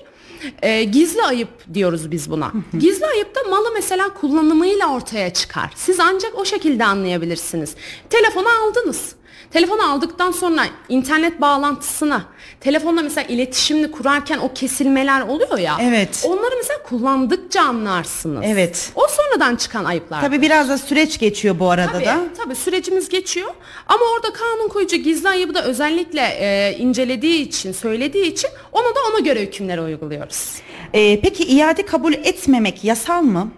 Ee, 0.61 0.83
gizli 0.83 1.23
ayıp 1.23 1.49
diyoruz 1.73 2.11
biz 2.11 2.31
buna. 2.31 2.51
Gizli 2.79 3.05
ayıp 3.05 3.35
da 3.35 3.43
malı 3.49 3.71
mesela 3.73 4.13
kullanımıyla 4.13 4.93
ortaya 4.95 5.33
çıkar. 5.33 5.71
Siz 5.75 5.99
ancak 5.99 6.35
o 6.39 6.45
şekilde 6.45 6.85
anlayabilirsiniz. 6.85 7.75
Telefonu 8.09 8.47
aldınız. 8.49 9.15
Telefonu 9.51 9.91
aldıktan 9.91 10.31
sonra 10.31 10.65
internet 10.89 11.41
bağlantısına, 11.41 12.25
telefonla 12.59 13.01
mesela 13.01 13.27
iletişimini 13.27 13.91
kurarken 13.91 14.37
o 14.37 14.53
kesilmeler 14.53 15.21
oluyor 15.21 15.57
ya. 15.57 15.77
Evet. 15.81 16.23
Onları 16.27 16.55
mesela 16.57 16.83
kullandıkça 16.83 17.61
anlarsınız. 17.61 18.43
Evet. 18.47 18.91
O 18.95 19.07
sonradan 19.07 19.55
çıkan 19.55 19.85
ayıplar. 19.85 20.21
Tabii 20.21 20.41
biraz 20.41 20.69
da 20.69 20.77
süreç 20.77 21.19
geçiyor 21.19 21.59
bu 21.59 21.69
arada 21.71 21.91
Tabii, 21.91 22.05
da. 22.05 22.19
tabii 22.43 22.55
sürecimiz 22.55 23.09
geçiyor 23.09 23.53
ama 23.87 24.05
orada 24.15 24.33
kanun 24.33 24.67
koyucu 24.69 24.97
gizli 24.97 25.29
ayıbı 25.29 25.53
da 25.53 25.63
özellikle 25.63 26.21
e, 26.21 26.75
incelediği 26.79 27.41
için, 27.41 27.71
söylediği 27.71 28.25
için 28.25 28.49
onu 28.71 28.85
da 28.85 28.99
ona 29.11 29.19
göre 29.19 29.41
hükümleri 29.41 29.81
uyguluyoruz. 29.81 30.53
E, 30.93 31.21
peki 31.21 31.43
iade 31.43 31.85
kabul 31.85 32.13
etmemek 32.13 32.83
yasal 32.83 33.21
mı? 33.21 33.51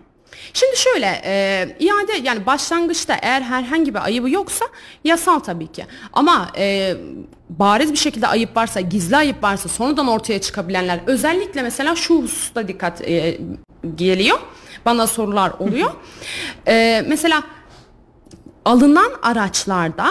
Şimdi 0.53 0.77
şöyle 0.77 1.21
e, 1.25 1.65
iade 1.79 2.13
yani 2.23 2.45
başlangıçta 2.45 3.17
eğer 3.21 3.41
herhangi 3.41 3.93
bir 3.93 4.05
ayıbı 4.05 4.29
yoksa 4.29 4.65
yasal 5.03 5.39
tabii 5.39 5.67
ki. 5.67 5.85
Ama 6.13 6.49
e, 6.57 6.95
bariz 7.49 7.91
bir 7.91 7.97
şekilde 7.97 8.27
ayıp 8.27 8.57
varsa 8.57 8.81
gizli 8.81 9.17
ayıp 9.17 9.43
varsa 9.43 9.69
sonradan 9.69 10.07
ortaya 10.07 10.41
çıkabilenler 10.41 10.99
özellikle 11.07 11.61
mesela 11.61 11.95
şu 11.95 12.21
hususta 12.23 12.67
dikkat 12.67 13.01
e, 13.01 13.39
geliyor 13.95 14.39
bana 14.85 15.07
sorular 15.07 15.51
oluyor. 15.59 15.91
E, 16.67 17.05
mesela 17.07 17.43
alınan 18.65 19.11
araçlarda 19.21 20.07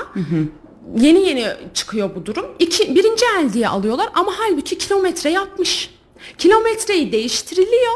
yeni 0.96 1.28
yeni 1.28 1.46
çıkıyor 1.74 2.14
bu 2.14 2.26
durum. 2.26 2.46
İki, 2.58 2.94
birinci 2.94 3.24
el 3.38 3.52
diye 3.52 3.68
alıyorlar 3.68 4.08
ama 4.14 4.32
halbuki 4.38 4.78
kilometre 4.78 5.30
yapmış. 5.30 5.94
Kilometreyi 6.38 7.12
değiştiriliyor 7.12 7.92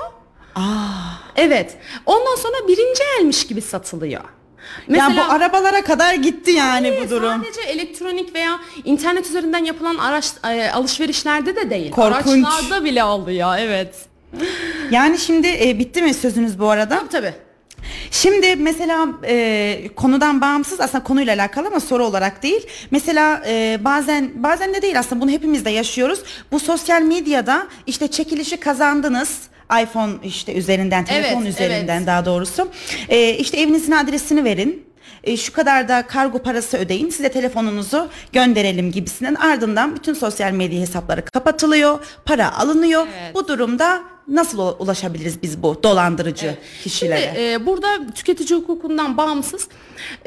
Evet. 1.37 1.77
Ondan 2.07 2.37
sonra 2.37 2.69
birinci 2.69 3.03
elmiş 3.19 3.47
gibi 3.47 3.63
satılıyor. 3.63 4.23
ya 4.89 5.13
bu 5.17 5.33
arabalara 5.33 5.85
kadar 5.85 6.15
gitti 6.15 6.51
yani 6.51 6.89
Hayır, 6.89 7.05
bu 7.05 7.11
durum. 7.11 7.45
Sadece 7.45 7.71
elektronik 7.71 8.35
veya 8.35 8.61
internet 8.85 9.27
üzerinden 9.27 9.65
yapılan 9.65 9.99
araç 9.99 10.27
e, 10.51 10.71
alışverişlerde 10.71 11.57
de 11.57 11.71
değil. 11.71 11.91
Korkunç. 11.91 12.47
Araçlarda 12.47 12.85
bile 12.85 13.05
oluyor. 13.05 13.59
Evet. 13.59 13.95
Yani 14.91 15.19
şimdi 15.19 15.49
e, 15.49 15.79
bitti 15.79 16.03
mi 16.03 16.15
sözünüz 16.15 16.59
bu 16.59 16.71
arada? 16.71 16.99
Tabii 16.99 17.09
tabii. 17.09 17.35
Şimdi 18.11 18.57
mesela 18.57 19.09
e, 19.25 19.89
konudan 19.97 20.41
bağımsız 20.41 20.81
aslında 20.81 21.05
konuyla 21.05 21.35
alakalı 21.35 21.67
ama 21.67 21.81
soru 21.81 22.05
olarak 22.05 22.43
değil. 22.43 22.67
Mesela 22.91 23.43
e, 23.47 23.79
bazen 23.85 24.31
bazen 24.35 24.75
de 24.75 24.83
değil 24.83 24.99
aslında 24.99 25.23
bunu 25.23 25.31
hepimiz 25.31 25.65
de 25.65 25.71
yaşıyoruz. 25.71 26.23
Bu 26.53 26.61
sosyal 26.61 27.03
medyada 27.03 27.67
işte 27.87 28.09
çekilişi 28.09 28.57
kazandınız 28.57 29.41
iPhone 29.83 30.13
işte 30.25 30.55
üzerinden 30.55 31.05
telefon 31.05 31.43
Evet, 31.43 31.49
üzerinden 31.55 31.97
evet. 31.97 32.07
daha 32.07 32.25
doğrusu. 32.25 32.69
E, 33.09 33.31
işte 33.35 33.57
evinizin 33.61 33.93
adresini 33.93 34.45
verin. 34.45 34.87
E, 35.25 35.37
şu 35.37 35.53
kadar 35.53 35.89
da 35.89 36.07
kargo 36.07 36.39
parası 36.39 36.77
ödeyin 36.79 37.11
size 37.11 37.29
telefonunuzu 37.29 38.09
gönderelim 38.33 38.93
gibisinden 38.93 39.35
ardından 39.35 39.97
bütün 39.97 40.15
sosyal 40.15 40.53
medya 40.53 40.81
hesapları 40.81 41.25
kapatılıyor 41.25 41.99
para 42.25 42.59
alınıyor 42.59 43.07
Evet. 43.21 43.35
bu 43.35 43.49
durumda 43.49 44.03
nasıl 44.29 44.59
ulaşabiliriz 44.79 45.43
biz 45.43 45.63
bu 45.63 45.83
dolandırıcı 45.83 46.55
kişilere 46.83 47.21
Şimdi 47.35 47.41
e, 47.41 47.67
burada 47.67 48.13
tüketici 48.15 48.59
hukukundan 48.61 49.17
bağımsız 49.17 49.69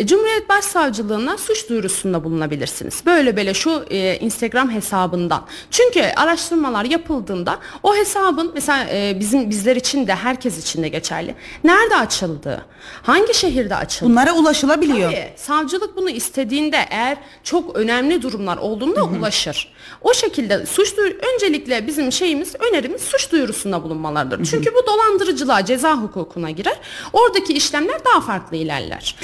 Cumhuriyet 0.05 0.49
Başsavcılığına 0.49 1.37
suç 1.37 1.69
duyurusunda 1.69 2.23
bulunabilirsiniz. 2.23 3.03
Böyle 3.05 3.37
böyle 3.37 3.53
şu 3.53 3.85
e, 3.89 4.17
Instagram 4.19 4.71
hesabından. 4.71 5.45
Çünkü 5.71 6.01
araştırmalar 6.01 6.85
yapıldığında 6.85 7.59
o 7.83 7.95
hesabın 7.95 8.51
mesela 8.53 8.87
e, 8.91 9.17
bizim 9.19 9.49
bizler 9.49 9.75
için 9.75 10.07
de 10.07 10.15
herkes 10.15 10.57
için 10.59 10.83
de 10.83 10.87
geçerli. 10.87 11.35
Nerede 11.63 11.95
açıldığı, 11.95 12.65
hangi 13.01 13.33
şehirde 13.33 13.75
açıldığı. 13.75 14.09
bunlara 14.09 14.33
ulaşılabiliyor 14.33 15.11
Tabii, 15.11 15.33
savcılık 15.35 15.97
bunu 15.97 16.09
istediğinde 16.09 16.77
eğer 16.89 17.17
çok 17.43 17.75
önemli 17.75 18.21
durumlar 18.21 18.57
olduğunda 18.57 19.03
ulaşır. 19.03 19.73
O 20.01 20.13
şekilde 20.13 20.65
suç 20.65 20.97
duyur 20.97 21.15
öncelikle 21.33 21.87
bizim 21.87 22.11
şeyimiz 22.11 22.55
önerimiz 22.69 23.01
suç 23.01 23.31
duyurusunda 23.31 23.83
bulunmalarıdır. 23.83 24.45
Çünkü 24.45 24.73
bu 24.73 24.87
dolandırıcılığa 24.87 25.65
ceza 25.65 25.95
hukukuna 25.95 26.51
girer. 26.51 26.79
Oradaki 27.13 27.53
işlemler 27.53 28.05
daha 28.05 28.21
farklı 28.21 28.57
ilerler. 28.57 29.15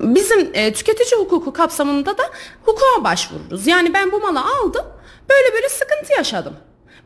Bizim 0.00 0.50
e, 0.54 0.72
tüketici 0.72 1.20
hukuku 1.20 1.52
kapsamında 1.52 2.18
da 2.18 2.22
hukuka 2.62 3.04
başvururuz. 3.04 3.66
Yani 3.66 3.94
ben 3.94 4.12
bu 4.12 4.20
malı 4.20 4.40
aldım 4.40 4.84
böyle 5.30 5.54
böyle 5.54 5.68
sıkıntı 5.68 6.12
yaşadım. 6.16 6.56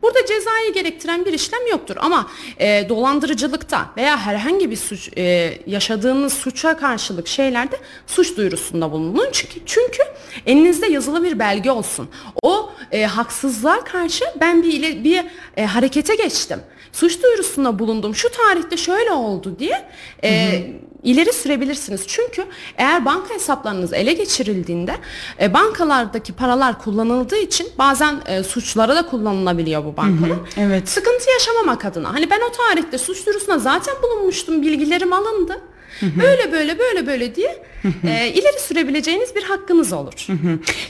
Burada 0.02 0.26
cezayı 0.26 0.72
gerektiren 0.72 1.24
bir 1.24 1.32
işlem 1.32 1.66
yoktur 1.70 1.96
ama 2.00 2.30
e, 2.58 2.88
dolandırıcılıkta 2.88 3.90
veya 3.96 4.18
herhangi 4.18 4.70
bir 4.70 4.76
suç 4.76 5.10
e, 5.18 5.54
yaşadığınız 5.66 6.32
suça 6.32 6.76
karşılık 6.76 7.28
şeylerde 7.28 7.76
suç 8.06 8.36
duyurusunda 8.36 8.92
bulunun 8.92 9.28
çünkü 9.32 9.60
çünkü 9.66 10.02
elinizde 10.46 10.86
yazılı 10.86 11.24
bir 11.24 11.38
belge 11.38 11.70
olsun. 11.70 12.08
O 12.42 12.70
e, 12.92 13.04
haksızlığa 13.04 13.84
karşı 13.84 14.24
ben 14.40 14.62
bir 14.62 15.04
bir 15.04 15.24
e, 15.56 15.64
harekete 15.64 16.14
geçtim. 16.14 16.60
Suç 16.92 17.22
duyurusunda 17.22 17.78
bulundum. 17.78 18.14
Şu 18.14 18.28
tarihte 18.30 18.76
şöyle 18.76 19.12
oldu 19.12 19.56
diye 19.58 19.88
e, 20.24 20.62
ileri 21.06 21.32
sürebilirsiniz. 21.32 22.06
Çünkü 22.06 22.44
eğer 22.76 23.04
banka 23.04 23.34
hesaplarınız 23.34 23.92
ele 23.92 24.12
geçirildiğinde 24.12 24.94
e, 25.40 25.54
bankalardaki 25.54 26.32
paralar 26.32 26.78
kullanıldığı 26.78 27.36
için 27.36 27.68
bazen 27.78 28.20
e, 28.26 28.42
suçlara 28.42 28.96
da 28.96 29.06
kullanılabiliyor 29.06 29.84
bu 29.84 29.96
bankalar. 29.96 30.38
evet. 30.56 30.88
Sıkıntı 30.88 31.30
yaşamamak 31.30 31.84
adına. 31.84 32.14
Hani 32.14 32.30
ben 32.30 32.40
o 32.50 32.52
tarihte 32.52 32.98
suç 32.98 33.26
duyurusunda 33.26 33.58
zaten 33.58 33.94
bulunmuştum. 34.02 34.62
Bilgilerim 34.62 35.12
alındı. 35.12 35.60
Böyle 36.02 36.52
böyle 36.52 36.78
böyle 36.78 37.06
böyle 37.06 37.34
diye 37.34 37.56
e, 37.84 38.28
ileri 38.28 38.60
sürebileceğiniz 38.60 39.34
bir 39.34 39.42
hakkınız 39.42 39.92
olur. 39.92 40.26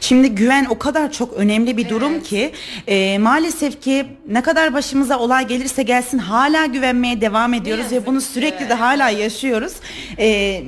Şimdi 0.01 0.29
güven 0.29 0.67
o 0.71 0.79
kadar 0.79 1.13
çok 1.13 1.33
önemli 1.33 1.77
bir 1.77 1.89
durum 1.89 2.23
ki 2.23 2.53
e, 2.87 3.19
maalesef 3.19 3.83
ki 3.83 4.07
ne 4.29 4.43
kadar 4.43 4.75
başımıza 4.75 5.19
olay 5.19 5.47
gelirse 5.47 5.83
gelsin 5.83 6.19
hala 6.19 6.67
güvenmeye 6.67 7.21
devam 7.21 7.55
ediyoruz 7.55 7.93
ve 7.93 8.07
bunu 8.07 8.19
ki, 8.19 8.25
sürekli 8.25 8.69
de 8.69 8.75
hala 8.75 9.11
yaşıyoruz. 9.11 9.73
E, 10.19 10.63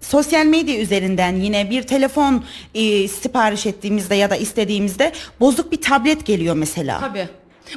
sosyal 0.00 0.46
medya 0.46 0.80
üzerinden 0.80 1.36
yine 1.36 1.70
bir 1.70 1.82
telefon 1.82 2.44
e, 2.74 3.08
sipariş 3.08 3.66
ettiğimizde 3.66 4.14
ya 4.14 4.30
da 4.30 4.36
istediğimizde 4.36 5.12
bozuk 5.40 5.72
bir 5.72 5.80
tablet 5.80 6.26
geliyor 6.26 6.54
mesela. 6.54 7.00
Tabii. 7.00 7.28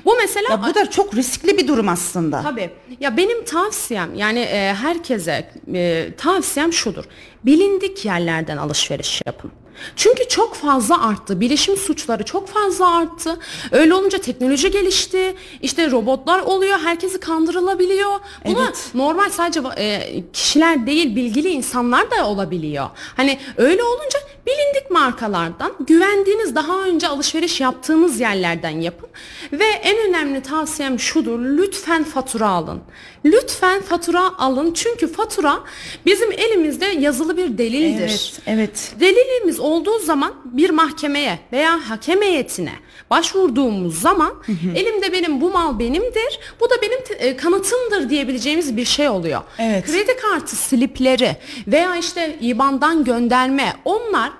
Bu 0.06 0.16
mesela 0.22 0.48
Ya 0.52 0.64
bu 0.64 0.76
da 0.76 0.90
çok 0.90 1.16
riskli 1.16 1.58
bir 1.58 1.68
durum 1.68 1.90
aslında. 1.90 2.42
Tabii. 2.42 2.70
Ya 3.00 3.18
benim 3.18 3.46
tavsiyem 3.46 4.16
yani 4.16 4.40
e, 4.40 4.74
herkese 4.74 5.52
e, 5.74 6.10
tavsiyem 6.18 6.74
şudur. 6.74 7.04
Bilindik 7.46 8.06
yerlerden 8.06 8.58
alışveriş 8.58 9.22
yapın. 9.26 9.52
Çünkü 9.96 10.28
çok 10.28 10.56
fazla 10.56 11.08
arttı. 11.08 11.40
Bilişim 11.40 11.78
suçları 11.78 12.24
çok 12.24 12.48
fazla 12.48 12.96
arttı. 12.98 13.40
Öyle 13.72 13.94
olunca 13.94 14.18
teknoloji 14.18 14.72
gelişti. 14.72 15.36
İşte 15.62 15.92
robotlar 15.92 16.40
oluyor. 16.40 16.80
Herkesi 16.80 17.20
kandırılabiliyor. 17.20 18.12
Buna 18.46 18.64
Evet. 18.66 18.90
normal 18.94 19.30
sadece 19.30 19.62
e, 19.78 20.24
kişiler 20.34 20.88
değil 20.88 21.16
bilgili 21.16 21.50
insanlar 21.50 22.12
da 22.12 22.28
olabiliyor. 22.28 22.90
Hani 23.18 23.40
öyle 23.58 23.84
olunca 23.84 24.20
Bilindik 24.48 24.92
markalardan, 24.92 25.72
güvendiğiniz 25.80 26.56
daha 26.56 26.84
önce 26.84 27.08
alışveriş 27.08 27.62
yaptığınız 27.62 28.20
yerlerden 28.20 28.82
yapın. 28.82 29.10
Ve 29.52 29.66
en 29.66 30.10
önemli 30.10 30.42
tavsiyem 30.42 31.00
şudur. 31.00 31.40
Lütfen 31.40 32.04
fatura 32.04 32.48
alın. 32.48 32.82
Lütfen 33.26 33.82
fatura 33.82 34.38
alın. 34.38 34.74
Çünkü 34.74 35.08
fatura 35.08 35.60
bizim 36.06 36.32
elimizde 36.32 36.86
yazılı 36.86 37.38
bir 37.38 37.58
delildir. 37.58 38.00
Evet, 38.00 38.42
evet. 38.48 38.96
Delilimiz 39.00 39.60
olduğu 39.60 40.00
zaman 40.00 40.34
bir 40.46 40.70
mahkemeye 40.70 41.40
veya 41.52 41.90
hakem 41.90 42.22
heyetine 42.22 42.74
başvurduğumuz 43.14 44.02
zaman 44.02 44.34
elimde 44.76 45.14
benim 45.14 45.42
bu 45.42 45.52
mal 45.52 45.80
benimdir. 45.80 46.40
Bu 46.60 46.70
da 46.70 46.76
benim 46.82 47.00
e, 47.18 47.38
kanıtımdır 47.38 48.10
diyebileceğimiz 48.10 48.78
bir 48.78 48.86
şey 48.86 49.10
oluyor. 49.10 49.42
Evet. 49.60 49.86
Kredi 49.86 50.18
kartı 50.18 50.56
slipleri 50.56 51.38
veya 51.68 51.96
işte 51.96 52.38
IBAN'dan 52.42 53.04
gönderme 53.04 53.74
onlar 53.86 54.32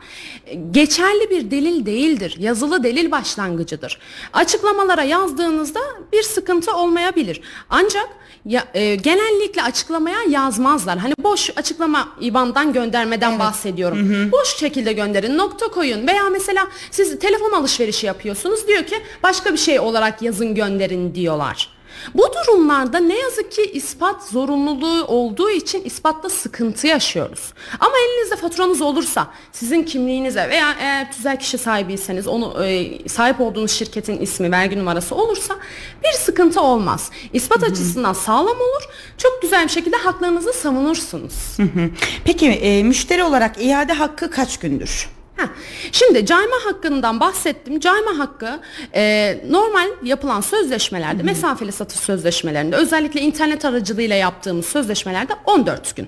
e, 0.46 0.54
geçerli 0.72 1.30
bir 1.30 1.52
delil 1.52 1.86
değildir. 1.86 2.36
Yazılı 2.40 2.84
delil 2.84 3.12
başlangıcıdır. 3.12 4.00
Açıklamalara 4.34 5.04
yazdığınızda 5.04 5.80
bir 6.14 6.24
sıkıntı 6.24 6.76
olmayabilir. 6.76 7.42
Ancak 7.70 8.10
ya, 8.46 8.64
e, 8.74 8.96
genellikle 8.96 9.64
açıklamaya 9.64 10.18
yazmazlar. 10.30 10.98
Hani 10.98 11.14
boş 11.18 11.50
açıklama 11.56 12.10
IBAN'dan 12.22 12.74
göndermeden 12.74 13.40
bahsediyorum. 13.40 14.32
Boş 14.32 14.58
şekilde 14.58 14.94
gönderin, 14.94 15.38
nokta 15.38 15.68
koyun 15.68 16.08
veya 16.08 16.30
mesela 16.30 16.68
siz 16.92 17.20
telefon 17.20 17.52
alışverişi 17.52 18.06
yapıyorsunuz 18.06 18.68
diyor 18.68 18.84
ki 18.84 18.96
başka 19.24 19.54
bir 19.54 19.58
şey 19.58 19.80
olarak 19.80 20.22
yazın 20.22 20.56
gönderin 20.56 21.16
diyorlar. 21.16 21.73
Bu 22.14 22.24
durumlarda 22.34 23.00
ne 23.00 23.20
yazık 23.20 23.52
ki 23.52 23.72
ispat 23.74 24.24
zorunluluğu 24.24 25.06
olduğu 25.06 25.50
için 25.50 25.84
ispatta 25.84 26.30
sıkıntı 26.30 26.88
yaşıyoruz. 26.88 27.54
Ama 27.80 27.94
elinizde 27.98 28.36
faturanız 28.36 28.82
olursa 28.82 29.28
sizin 29.52 29.84
kimliğinize 29.84 30.50
veya 30.50 30.76
eğer 30.80 31.12
tüzel 31.12 31.40
kişi 31.40 31.58
sahibiyseniz 31.58 32.28
onu 32.28 32.66
e, 32.66 33.10
sahip 33.10 33.42
olduğunuz 33.42 33.72
şirketin 33.72 34.22
ismi, 34.22 34.52
vergi 34.52 34.80
numarası 34.80 35.16
olursa 35.16 35.56
bir 36.04 36.12
sıkıntı 36.12 36.62
olmaz. 36.62 37.12
İspat 37.34 37.64
açısından 37.64 38.14
sağlam 38.14 38.58
olur. 38.58 38.84
Çok 39.18 39.42
güzel 39.42 39.64
bir 39.64 39.72
şekilde 39.72 39.96
haklarınızı 39.96 40.54
savunursunuz. 40.54 41.58
Hı. 41.58 41.90
Peki 42.26 42.50
e, 42.50 42.84
müşteri 42.84 43.24
olarak 43.24 43.64
iade 43.64 43.94
hakkı 43.94 44.30
kaç 44.30 44.60
gündür? 44.60 45.10
Heh, 45.44 45.48
Şimdi 45.92 46.26
cayma 46.26 46.56
hakkından 46.66 47.20
bahsettim. 47.20 47.80
Cayma 47.80 48.20
hakkı 48.20 48.60
e, 48.96 49.38
normal 49.50 49.90
yapılan 50.04 50.42
sözleşmelerde, 50.42 51.24
mesafeli 51.24 51.72
satış 51.72 52.00
sözleşmelerinde, 52.00 52.76
özellikle 52.76 53.22
internet 53.22 53.66
aracılığıyla 53.66 54.16
yaptığımız 54.16 54.66
sözleşmelerde 54.66 55.34
14 55.46 55.96
gün. 55.96 56.08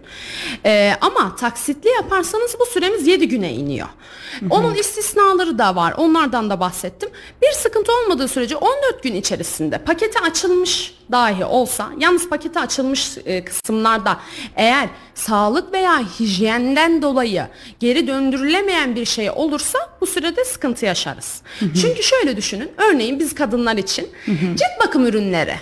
E, 0.66 0.94
ama 1.02 1.36
taksitli 1.36 1.90
yaparsanız 1.90 2.56
bu 2.60 2.66
süremiz 2.66 3.08
7 3.08 3.28
güne 3.28 3.54
iniyor. 3.54 3.88
Onun 4.50 4.76
istisnaları 4.76 5.58
da 5.58 5.76
var. 5.76 5.94
Onlardan 5.98 6.50
da 6.50 6.60
bahsettim. 6.60 7.10
Bir 7.42 7.52
sıkıntı 7.52 7.92
olmadığı 7.92 8.28
sürece 8.28 8.56
14 8.56 9.04
gün 9.04 9.16
içerisinde 9.16 9.78
paketi 9.78 10.20
açılmış 10.20 10.95
dahi 11.12 11.46
olsa, 11.46 11.90
yalnız 12.00 12.30
paketi 12.30 12.60
açılmış 12.60 13.18
e, 13.26 13.46
kısımlarda 13.46 14.20
eğer 14.56 14.90
sağlık 15.16 15.74
veya 15.74 16.00
hijyenden 16.20 17.02
dolayı 17.02 17.48
geri 17.80 18.08
döndürülemeyen 18.08 18.96
bir 18.96 19.06
şey 19.06 19.30
olursa 19.32 19.80
bu 20.02 20.08
sürede 20.08 20.46
sıkıntı 20.46 20.86
yaşarız. 20.86 21.42
Çünkü 21.60 22.04
şöyle 22.04 22.38
düşünün. 22.38 22.72
Örneğin 22.78 23.20
biz 23.20 23.36
kadınlar 23.36 23.78
için 23.78 24.10
cilt 24.28 24.86
bakım 24.86 25.06
ürünleri. 25.06 25.56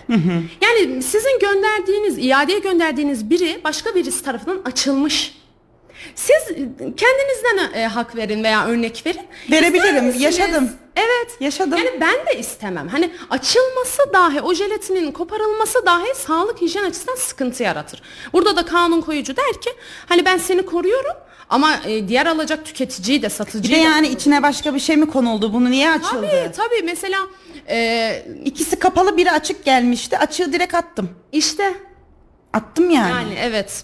Yani 0.62 1.04
sizin 1.04 1.40
gönderdiğiniz, 1.40 2.18
iadeye 2.18 2.60
gönderdiğiniz 2.60 3.30
biri 3.30 3.62
başka 3.64 3.96
birisi 3.96 4.24
tarafından 4.24 4.62
açılmış. 4.66 5.38
Siz 6.16 6.48
kendinizden 6.78 7.80
e, 7.80 7.88
hak 7.88 8.16
verin 8.16 8.44
veya 8.44 8.66
örnek 8.66 9.04
verin. 9.06 9.22
Verebilirim, 9.52 10.20
yaşadım. 10.20 10.70
Evet. 10.96 11.38
Yaşadım. 11.40 11.78
Yani 11.78 12.02
ben 12.02 12.26
de 12.28 12.40
istemem. 12.40 12.88
Hani 12.88 13.12
açılması 13.30 14.14
dahi 14.14 14.42
o 14.42 14.54
jelatinin 14.54 15.12
koparılması 15.12 15.86
dahi 15.86 16.16
sağlık 16.16 16.62
hijyen 16.62 16.84
açısından 16.84 17.16
sıkıntı 17.16 17.64
yaratır. 17.64 18.02
Burada 18.34 18.56
da 18.56 18.66
kanun 18.66 19.02
koyucu 19.02 19.38
der 19.38 19.62
ki 19.62 19.70
hani 20.10 20.26
ben 20.26 20.38
seni 20.38 20.66
koruyorum 20.66 21.14
ama 21.50 21.76
e, 21.86 22.08
diğer 22.08 22.26
alacak 22.26 22.66
tüketiciyi 22.66 23.22
de 23.22 23.26
Bir 23.26 23.32
satıcıyı 23.32 23.78
de 23.78 23.84
da 23.84 23.90
yani 23.90 24.08
içine 24.08 24.44
başka 24.44 24.76
bir 24.76 24.80
şey 24.80 24.98
mi 24.98 25.06
konuldu? 25.08 25.54
Bunu 25.54 25.72
niye 25.72 25.92
açıldı? 25.92 26.28
Tabii 26.32 26.52
tabii 26.52 26.82
mesela 26.84 27.20
e, 27.70 28.26
İkisi 28.46 28.80
kapalı 28.80 29.18
biri 29.18 29.32
açık 29.32 29.66
gelmişti. 29.66 30.18
Açığı 30.18 30.54
direkt 30.54 30.74
attım. 30.76 31.10
işte 31.32 31.74
Attım 32.54 32.90
yani. 32.90 33.12
Yani 33.12 33.36
evet. 33.40 33.84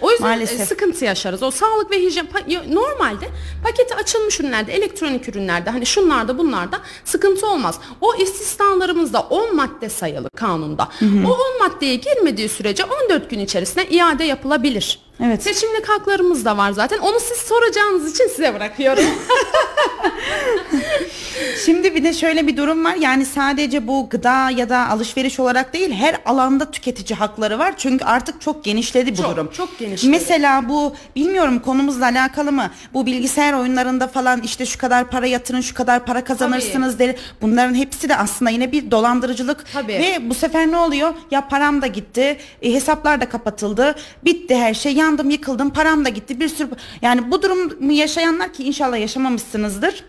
O 0.00 0.10
yüzden 0.10 0.28
Maalesef. 0.28 0.60
e, 0.60 0.66
sıkıntı 0.66 1.04
yaşarız. 1.04 1.42
O 1.42 1.50
sağlık 1.50 1.90
ve 1.90 1.98
hijyen 2.02 2.28
normalde 2.68 3.28
paketi 3.64 3.94
açılmış 3.94 4.40
ürünlerde, 4.40 4.72
elektronik 4.72 5.28
ürünlerde 5.28 5.70
hani 5.70 5.86
şunlarda 5.86 6.38
bunlarda 6.38 6.80
sıkıntı 7.04 7.46
olmaz. 7.46 7.80
O 8.00 8.14
istisnalarımızda 8.14 9.20
10 9.20 9.56
madde 9.56 9.88
sayılı 9.88 10.30
kanunda. 10.36 10.88
O 11.02 11.30
10 11.62 11.68
maddeye 11.68 11.94
girmediği 11.94 12.48
sürece 12.48 12.84
14 12.84 13.30
gün 13.30 13.38
içerisinde 13.38 13.88
iade 13.88 14.24
yapılabilir. 14.24 14.98
Evet. 15.24 15.42
Seçimlik 15.42 15.88
haklarımız 15.88 16.44
da 16.44 16.56
var 16.56 16.72
zaten. 16.72 16.98
Onu 16.98 17.20
siz 17.20 17.36
soracağınız 17.38 18.14
için 18.14 18.28
size 18.28 18.54
bırakıyorum. 18.54 19.04
Şimdi 21.64 21.94
bir 21.94 22.04
de 22.04 22.12
şöyle 22.12 22.46
bir 22.46 22.56
durum 22.56 22.84
var. 22.84 22.94
Yani 22.94 23.26
sadece 23.26 23.86
bu 23.86 24.08
gıda 24.08 24.50
ya 24.50 24.68
da 24.68 24.88
alışveriş 24.88 25.40
olarak 25.40 25.72
değil 25.74 25.92
her 25.92 26.16
alanda 26.26 26.70
tüketici 26.70 27.16
hakları 27.18 27.58
var. 27.58 27.74
Çünkü 27.76 28.04
artık 28.04 28.40
çok 28.40 28.64
genişledi 28.64 29.12
bu 29.12 29.16
Çok, 29.22 29.30
durum. 29.36 29.50
çok 29.52 29.78
genişledi. 29.78 30.10
Mesela 30.10 30.68
bu 30.68 30.94
bilmiyorum 31.16 31.58
konumuzla 31.58 32.04
alakalı 32.04 32.52
mı? 32.52 32.70
Bu 32.94 33.06
bilgisayar 33.06 33.52
oyunlarında 33.52 34.08
falan 34.08 34.40
işte 34.42 34.66
şu 34.66 34.78
kadar 34.78 35.10
para 35.10 35.26
yatırın, 35.26 35.60
şu 35.60 35.74
kadar 35.74 36.04
para 36.06 36.24
kazanırsınız 36.24 36.98
der. 36.98 37.14
Bunların 37.42 37.74
hepsi 37.74 38.08
de 38.08 38.16
aslında 38.16 38.50
yine 38.50 38.72
bir 38.72 38.90
dolandırıcılık. 38.90 39.64
Tabii. 39.72 39.92
Ve 39.92 40.30
bu 40.30 40.34
sefer 40.34 40.70
ne 40.70 40.76
oluyor? 40.76 41.14
Ya 41.30 41.48
param 41.48 41.82
da 41.82 41.86
gitti, 41.86 42.36
e, 42.62 42.72
hesaplar 42.74 43.20
da 43.20 43.28
kapatıldı, 43.28 43.94
bitti 44.24 44.56
her 44.56 44.74
şey, 44.74 44.92
yandım, 44.92 45.30
yıkıldım, 45.30 45.70
param 45.70 46.04
da 46.04 46.08
gitti. 46.08 46.40
Bir 46.40 46.48
sürü 46.48 46.68
yani 47.02 47.30
bu 47.30 47.42
durumu 47.42 47.92
yaşayanlar 47.92 48.52
ki 48.52 48.64
inşallah 48.64 48.98
yaşamamışsınızdır. 48.98 50.04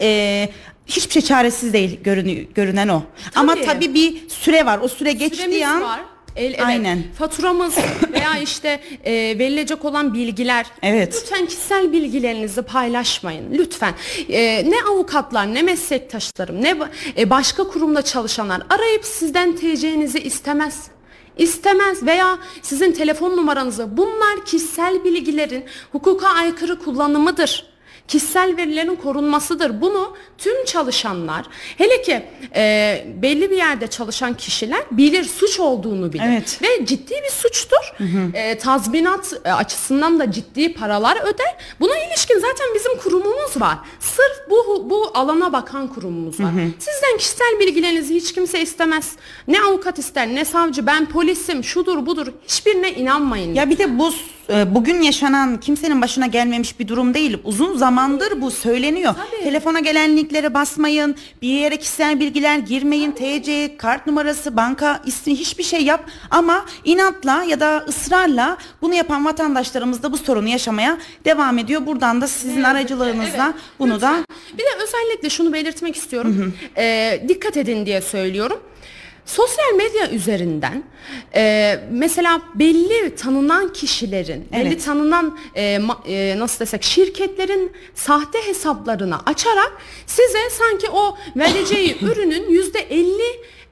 Ee, 0.00 0.48
hiçbir 0.86 1.12
şey 1.12 1.22
çaresiz 1.22 1.72
değil 1.72 2.00
görünü, 2.02 2.32
görünen 2.34 2.88
o. 2.88 3.02
Ama 3.34 3.54
tabii 3.54 3.94
bir 3.94 4.28
süre 4.28 4.66
var. 4.66 4.78
O 4.82 4.88
süre 4.88 5.12
geçtiği 5.12 5.36
Süremiz 5.36 5.62
an 5.62 5.82
var. 5.82 6.00
El, 6.36 6.44
evet, 6.44 6.60
Aynen. 6.60 7.02
Faturamız 7.18 7.76
veya 8.12 8.38
işte 8.42 8.80
e, 9.04 9.12
verilecek 9.38 9.84
olan 9.84 10.14
bilgiler. 10.14 10.66
Evet. 10.82 11.14
Lütfen 11.22 11.46
kişisel 11.46 11.92
bilgilerinizi 11.92 12.62
paylaşmayın. 12.62 13.54
Lütfen. 13.58 13.94
E, 14.28 14.70
ne 14.70 14.76
avukatlar, 14.90 15.54
ne 15.54 15.62
meslektaşlarım, 15.62 16.62
ne 16.62 16.76
e, 17.18 17.30
başka 17.30 17.64
kurumda 17.64 18.02
çalışanlar 18.02 18.62
arayıp 18.70 19.04
sizden 19.04 19.56
TC'nizi 19.56 20.20
istemez. 20.20 20.82
İstemez 21.38 22.02
veya 22.06 22.38
sizin 22.62 22.92
telefon 22.92 23.36
numaranızı 23.36 23.96
bunlar 23.96 24.44
kişisel 24.44 25.04
bilgilerin 25.04 25.64
hukuka 25.92 26.28
aykırı 26.28 26.78
kullanımıdır 26.78 27.77
kişisel 28.08 28.56
verilerin 28.56 28.96
korunmasıdır. 28.96 29.80
Bunu 29.80 30.16
tüm 30.38 30.64
çalışanlar 30.64 31.46
hele 31.78 32.02
ki 32.02 32.22
e, 32.56 33.04
belli 33.22 33.50
bir 33.50 33.56
yerde 33.56 33.86
çalışan 33.86 34.34
kişiler 34.34 34.80
bilir 34.90 35.24
suç 35.24 35.60
olduğunu 35.60 36.12
bilir. 36.12 36.24
Evet. 36.26 36.58
Ve 36.62 36.86
ciddi 36.86 37.14
bir 37.24 37.30
suçtur. 37.30 37.94
E, 38.34 38.58
tazminat 38.58 39.32
e, 39.44 39.52
açısından 39.52 40.20
da 40.20 40.32
ciddi 40.32 40.74
paralar 40.74 41.16
öder. 41.16 41.56
Buna 41.80 41.98
ilişkin 41.98 42.38
zaten 42.38 42.66
bizim 42.74 42.96
kurumumuz 42.96 43.60
var. 43.60 43.78
Sırf 44.00 44.50
bu 44.50 44.86
bu 44.90 45.10
alana 45.14 45.52
bakan 45.52 45.88
kurumumuz 45.88 46.40
var. 46.40 46.50
Sizden 46.78 47.16
kişisel 47.18 47.56
bilgilerinizi 47.60 48.14
hiç 48.14 48.32
kimse 48.32 48.60
istemez. 48.60 49.12
Ne 49.48 49.60
avukat 49.60 49.98
ister 49.98 50.28
ne 50.28 50.44
savcı 50.44 50.86
ben 50.86 51.06
polisim 51.06 51.64
şudur 51.64 52.06
budur 52.06 52.26
hiçbirine 52.48 52.92
inanmayın. 52.92 53.54
ya 53.54 53.70
bir 53.70 53.78
de 53.78 53.98
bu 53.98 54.12
bugün 54.48 55.02
yaşanan 55.02 55.60
kimsenin 55.60 56.02
başına 56.02 56.26
gelmemiş 56.26 56.80
bir 56.80 56.88
durum 56.88 57.14
değil. 57.14 57.38
Uzun 57.44 57.76
zamandır 57.76 58.40
bu 58.40 58.50
söyleniyor. 58.50 59.14
Tabii. 59.14 59.42
Telefona 59.44 59.80
gelen 59.80 60.16
linklere 60.16 60.54
basmayın. 60.54 61.16
Bir 61.42 61.48
yere 61.48 61.76
kişisel 61.76 62.20
bilgiler 62.20 62.58
girmeyin. 62.58 63.12
TC, 63.12 63.76
kart 63.76 64.06
numarası, 64.06 64.56
banka 64.56 65.00
ismi 65.06 65.34
hiçbir 65.36 65.64
şey 65.64 65.82
yap. 65.84 66.10
Ama 66.30 66.64
inatla 66.84 67.42
ya 67.44 67.60
da 67.60 67.84
ısrarla 67.88 68.56
bunu 68.82 68.94
yapan 68.94 69.24
vatandaşlarımız 69.24 70.02
da 70.02 70.12
bu 70.12 70.18
sorunu 70.18 70.48
yaşamaya 70.48 70.98
devam 71.24 71.58
ediyor. 71.58 71.86
Buradan 71.86 72.20
da 72.20 72.28
sizin 72.28 72.62
aracılığınızla 72.62 73.44
Evet, 73.54 73.62
bunu 73.78 73.94
lütfen. 73.94 74.18
da 74.20 74.24
Bir 74.52 74.62
de 74.62 74.82
özellikle 74.82 75.30
şunu 75.30 75.52
belirtmek 75.52 75.96
istiyorum. 75.96 76.54
Ee, 76.76 77.24
dikkat 77.28 77.56
edin 77.56 77.86
diye 77.86 78.00
söylüyorum. 78.00 78.60
Sosyal 79.28 79.74
medya 79.76 80.10
üzerinden 80.10 80.82
e, 81.34 81.74
mesela 81.90 82.42
belli 82.54 83.14
tanınan 83.16 83.72
kişilerin, 83.72 84.48
belli 84.52 84.68
Evet. 84.68 84.84
tanınan 84.84 85.38
e, 85.54 85.76
ma- 85.76 86.08
e, 86.08 86.38
nasıl 86.38 86.60
desek 86.60 86.82
şirketlerin 86.82 87.72
sahte 87.94 88.38
hesaplarını 88.46 89.16
açarak 89.26 89.72
size 90.06 90.38
sanki 90.50 90.90
o 90.90 91.16
vereceği 91.36 91.96
ürünün 92.04 92.50
yüzde 92.50 92.78
50 92.78 93.06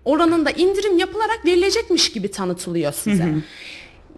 oranında 0.05 0.51
indirim 0.51 0.99
yapılarak 0.99 1.41
verilecekmiş 1.45 2.13
gibi 2.13 2.31
tanıtılıyor 2.31 2.93
size. 2.93 3.29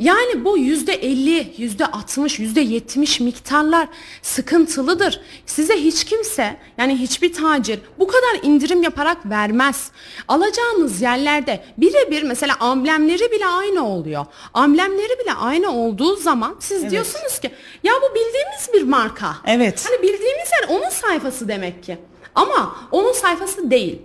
Yani 0.00 0.44
bu 0.44 0.58
yüzde 0.58 0.92
50, 0.92 1.52
yüzde 1.56 1.86
60, 1.86 2.38
yüzde 2.38 2.60
70 2.60 3.20
miktarlar 3.20 3.88
sıkıntılıdır. 4.22 5.20
Size 5.46 5.76
hiç 5.76 6.04
kimse 6.04 6.56
yani 6.78 6.96
hiçbir 6.96 7.32
tacir 7.32 7.80
bu 7.98 8.06
kadar 8.06 8.42
indirim 8.42 8.82
yaparak 8.82 9.26
vermez. 9.26 9.90
Alacağınız 10.28 11.00
yerlerde 11.00 11.64
birebir 11.78 12.22
mesela 12.22 12.56
amblemleri 12.60 13.32
bile 13.32 13.46
aynı 13.46 13.88
oluyor. 13.88 14.26
Amblemleri 14.54 15.18
bile 15.24 15.32
aynı 15.32 15.72
olduğu 15.72 16.16
zaman 16.16 16.56
siz 16.60 16.90
diyorsunuz 16.90 17.38
ki 17.38 17.50
ya 17.82 17.92
bu 18.02 18.14
bildiğimiz 18.14 18.68
bir 18.74 18.82
marka. 18.82 19.36
Evet. 19.46 19.86
Hani 19.88 20.02
bildiğimiz 20.02 20.48
yer 20.60 20.68
onun 20.68 20.90
sayfası 20.90 21.48
demek 21.48 21.82
ki. 21.82 21.98
Ama 22.34 22.76
onun 22.90 23.12
sayfası 23.12 23.70
değil. 23.70 24.02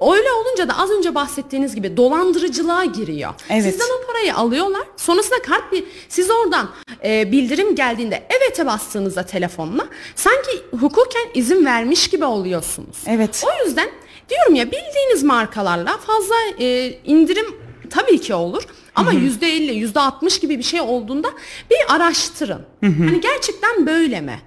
Öyle 0.00 0.32
olunca 0.32 0.68
da 0.68 0.78
az 0.78 0.90
önce 0.90 1.14
bahsettiğiniz 1.14 1.74
gibi 1.74 1.96
dolandırıcılığa 1.96 2.84
giriyor. 2.84 3.34
Evet. 3.50 3.62
Sizden 3.64 3.86
o 4.02 4.06
parayı 4.06 4.34
alıyorlar. 4.34 4.82
Sonrasında 4.96 5.42
kart 5.42 5.72
bir 5.72 5.84
siz 6.08 6.30
oradan 6.30 6.70
e, 7.04 7.32
bildirim 7.32 7.74
geldiğinde 7.74 8.26
evet'e 8.30 8.66
bastığınızda 8.66 9.22
telefonla 9.26 9.86
sanki 10.14 10.50
hukuken 10.80 11.26
izin 11.34 11.64
vermiş 11.64 12.08
gibi 12.10 12.24
oluyorsunuz. 12.24 12.96
Evet. 13.06 13.44
O 13.46 13.66
yüzden 13.66 13.88
diyorum 14.30 14.54
ya 14.54 14.66
bildiğiniz 14.66 15.22
markalarla 15.22 15.96
fazla 15.98 16.34
e, 16.60 16.90
indirim 17.04 17.56
tabii 17.90 18.20
ki 18.20 18.34
olur. 18.34 18.62
Ama 18.94 19.12
yüzde 19.12 19.48
elli, 19.48 19.74
yüzde 19.74 20.00
altmış 20.00 20.40
gibi 20.40 20.58
bir 20.58 20.62
şey 20.62 20.80
olduğunda 20.80 21.28
bir 21.70 21.94
araştırın. 21.96 22.62
Hani 22.80 23.20
gerçekten 23.20 23.86
böyle 23.86 24.20
mi? 24.20 24.40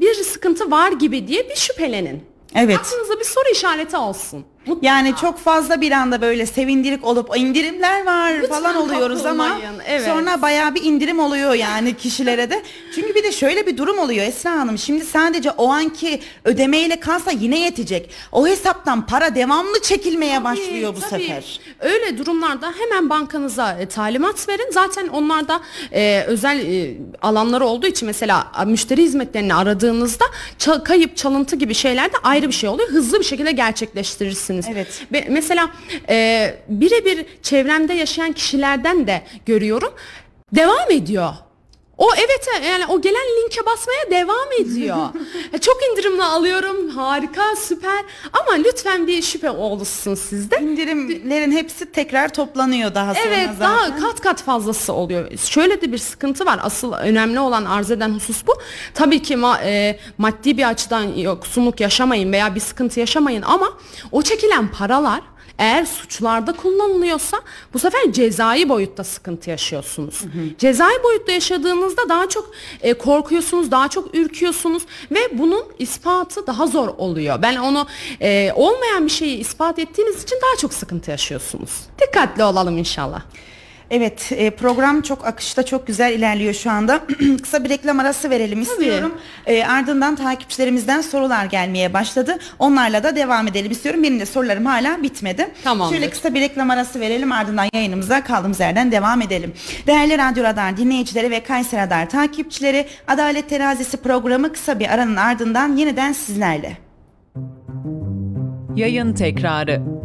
Bir 0.00 0.14
sıkıntı 0.14 0.70
var 0.70 0.92
gibi 0.92 1.28
diye 1.28 1.48
bir 1.48 1.56
şüphelenin. 1.56 2.22
Evet. 2.54 2.78
Aklınızda 2.78 3.18
bir 3.18 3.24
soru 3.24 3.48
işareti 3.52 3.96
olsun. 3.96 4.44
Mutlaka. 4.66 4.86
Yani 4.86 5.14
çok 5.20 5.38
fazla 5.38 5.80
bir 5.80 5.92
anda 5.92 6.20
böyle 6.20 6.46
sevindirik 6.46 7.04
olup 7.04 7.36
indirimler 7.36 8.06
var 8.06 8.32
Lütfen 8.42 8.48
falan 8.48 8.76
oluyoruz 8.76 9.26
ama 9.26 9.58
evet. 9.86 10.06
sonra 10.06 10.42
bayağı 10.42 10.74
bir 10.74 10.82
indirim 10.82 11.18
oluyor 11.18 11.54
yani 11.54 11.96
kişilere 11.96 12.50
de. 12.50 12.62
Çünkü 12.94 13.14
bir 13.14 13.24
de 13.24 13.32
şöyle 13.32 13.66
bir 13.66 13.76
durum 13.76 13.98
oluyor 13.98 14.26
Esra 14.26 14.50
Hanım. 14.50 14.78
Şimdi 14.78 15.04
sadece 15.04 15.50
o 15.50 15.68
anki 15.68 16.20
ödemeyle 16.44 17.00
kalsa 17.00 17.30
yine 17.30 17.60
yetecek. 17.60 18.10
O 18.32 18.46
hesaptan 18.46 19.06
para 19.06 19.34
devamlı 19.34 19.82
çekilmeye 19.82 20.44
başlıyor 20.44 20.94
bu 20.96 21.00
Tabii. 21.00 21.22
sefer. 21.22 21.60
Öyle 21.80 22.18
durumlarda 22.18 22.72
hemen 22.78 23.10
bankanıza 23.10 23.72
e, 23.72 23.86
talimat 23.86 24.48
verin. 24.48 24.70
Zaten 24.72 25.08
onlarda 25.08 25.60
e, 25.92 26.24
özel 26.26 26.58
e, 26.58 26.96
alanları 27.22 27.66
olduğu 27.66 27.86
için 27.86 28.06
mesela 28.06 28.46
müşteri 28.66 29.02
hizmetlerini 29.02 29.54
aradığınızda 29.54 30.24
kayıp 30.84 31.16
çalıntı 31.16 31.56
gibi 31.56 31.74
şeyler 31.74 32.12
de 32.12 32.16
ayrı 32.22 32.48
bir 32.48 32.52
şey 32.52 32.68
oluyor. 32.68 32.88
Hızlı 32.88 33.20
bir 33.20 33.24
şekilde 33.24 33.52
gerçekleştirirsiniz. 34.56 34.66
Evet. 34.70 35.06
Ve 35.12 35.32
mesela 35.32 35.70
e, 36.08 36.54
birebir 36.68 37.26
çevremde 37.42 37.94
yaşayan 37.94 38.32
kişilerden 38.32 39.06
de 39.06 39.22
görüyorum. 39.46 39.94
Devam 40.52 40.90
ediyor. 40.90 41.32
O 41.98 42.08
evet 42.16 42.48
yani 42.64 42.86
o 42.86 43.00
gelen 43.00 43.42
linke 43.42 43.66
basmaya 43.66 44.10
devam 44.10 44.52
ediyor. 44.60 44.96
E, 45.52 45.58
Çok 45.58 45.76
indirimli 45.92 46.22
alıyorum. 46.22 46.88
Harika, 46.88 47.56
süper. 47.56 48.04
Ama 48.32 48.52
lütfen 48.52 49.06
bir 49.06 49.22
şüphe 49.22 49.50
oluşsun 49.50 50.14
sizde. 50.14 50.56
İndirimlerin 50.60 51.52
hepsi 51.52 51.92
tekrar 51.92 52.28
toplanıyor 52.28 52.94
daha 52.94 53.14
sonra 53.14 53.26
Evet 53.26 53.48
zaten. 53.58 53.60
daha 53.60 54.00
kat 54.00 54.20
kat 54.20 54.42
fazlası 54.42 54.92
oluyor. 54.92 55.38
Şöyle 55.38 55.80
de 55.80 55.92
bir 55.92 55.98
sıkıntı 55.98 56.46
var. 56.46 56.60
Asıl 56.62 56.92
önemli 56.92 57.40
olan 57.40 57.64
arz 57.64 57.90
eden 57.90 58.14
husus 58.14 58.46
bu. 58.46 58.52
Tabii 58.94 59.22
ki 59.22 59.34
ma- 59.34 59.64
e, 59.64 59.98
maddi 60.18 60.56
bir 60.58 60.68
açıdan 60.68 61.02
yoksunluk 61.16 61.80
yaşamayın 61.80 62.32
veya 62.32 62.54
bir 62.54 62.60
sıkıntı 62.60 63.00
yaşamayın 63.00 63.42
ama 63.42 63.68
o 64.12 64.22
çekilen 64.22 64.68
paralar 64.72 65.20
eğer 65.58 65.84
suçlarda 65.84 66.52
kullanılıyorsa 66.52 67.40
bu 67.74 67.78
sefer 67.78 68.12
cezai 68.12 68.68
boyutta 68.68 69.04
sıkıntı 69.04 69.50
yaşıyorsunuz. 69.50 70.20
Cezai 70.58 71.02
boyutta 71.02 71.32
yaşadığınızda 71.32 72.08
daha 72.08 72.28
çok 72.28 72.50
e, 72.82 72.94
korkuyorsunuz, 72.94 73.70
daha 73.70 73.88
çok 73.88 74.14
ürküyorsunuz 74.14 74.82
ve 75.10 75.38
bunun 75.38 75.64
ispatı 75.78 76.46
daha 76.46 76.66
zor 76.66 76.88
oluyor. 76.88 77.42
Ben 77.42 77.56
onu 77.56 77.86
e, 78.20 78.52
olmayan 78.54 79.04
bir 79.06 79.10
şeyi 79.10 79.38
ispat 79.38 79.78
ettiğiniz 79.78 80.22
için 80.22 80.36
daha 80.42 80.56
çok 80.58 80.74
sıkıntı 80.74 81.10
yaşıyorsunuz. 81.10 81.70
Dikkatli 82.00 82.44
olalım 82.44 82.78
inşallah. 82.78 83.22
Evet 83.90 84.32
e, 84.36 84.50
program 84.50 85.02
çok 85.02 85.26
akışta 85.26 85.62
çok 85.62 85.86
güzel 85.86 86.12
ilerliyor 86.12 86.54
şu 86.54 86.70
anda. 86.70 87.00
Kısa 87.42 87.64
bir 87.64 87.68
reklam 87.68 88.00
arası 88.00 88.30
verelim 88.30 88.62
istiyorum. 88.62 89.14
E, 89.46 89.64
ardından 89.64 90.16
takipçilerimizden 90.16 91.00
sorular 91.00 91.44
gelmeye 91.44 91.92
başladı. 91.92 92.38
Onlarla 92.58 93.02
da 93.02 93.16
devam 93.16 93.46
edelim 93.48 93.72
istiyorum. 93.72 94.02
Benim 94.02 94.20
de 94.20 94.26
sorularım 94.26 94.66
hala 94.66 95.02
bitmedi. 95.02 95.48
Tamamdır. 95.64 95.94
Şöyle 95.94 96.10
kısa 96.10 96.34
bir 96.34 96.40
reklam 96.40 96.70
arası 96.70 97.00
verelim 97.00 97.32
ardından 97.32 97.68
yayınımıza 97.74 98.24
kaldığımız 98.24 98.60
yerden 98.60 98.92
devam 98.92 99.22
edelim. 99.22 99.52
Değerli 99.86 100.18
Radyo 100.18 100.44
Radar 100.44 100.76
dinleyicileri 100.76 101.30
ve 101.30 101.42
Kayser 101.42 101.86
Radar 101.86 102.10
takipçileri 102.10 102.86
Adalet 103.08 103.48
Terazisi 103.48 103.96
programı 103.96 104.52
kısa 104.52 104.78
bir 104.78 104.94
aranın 104.94 105.16
ardından 105.16 105.76
yeniden 105.76 106.12
sizlerle. 106.12 106.78
Yayın 108.76 109.14
tekrarı. 109.14 110.03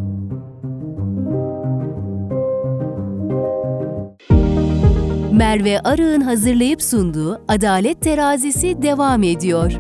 Merve 5.39 5.80
Arı'nın 5.80 6.21
hazırlayıp 6.21 6.82
sunduğu 6.82 7.41
Adalet 7.47 8.02
Terazisi 8.02 8.82
devam 8.82 9.23
ediyor. 9.23 9.71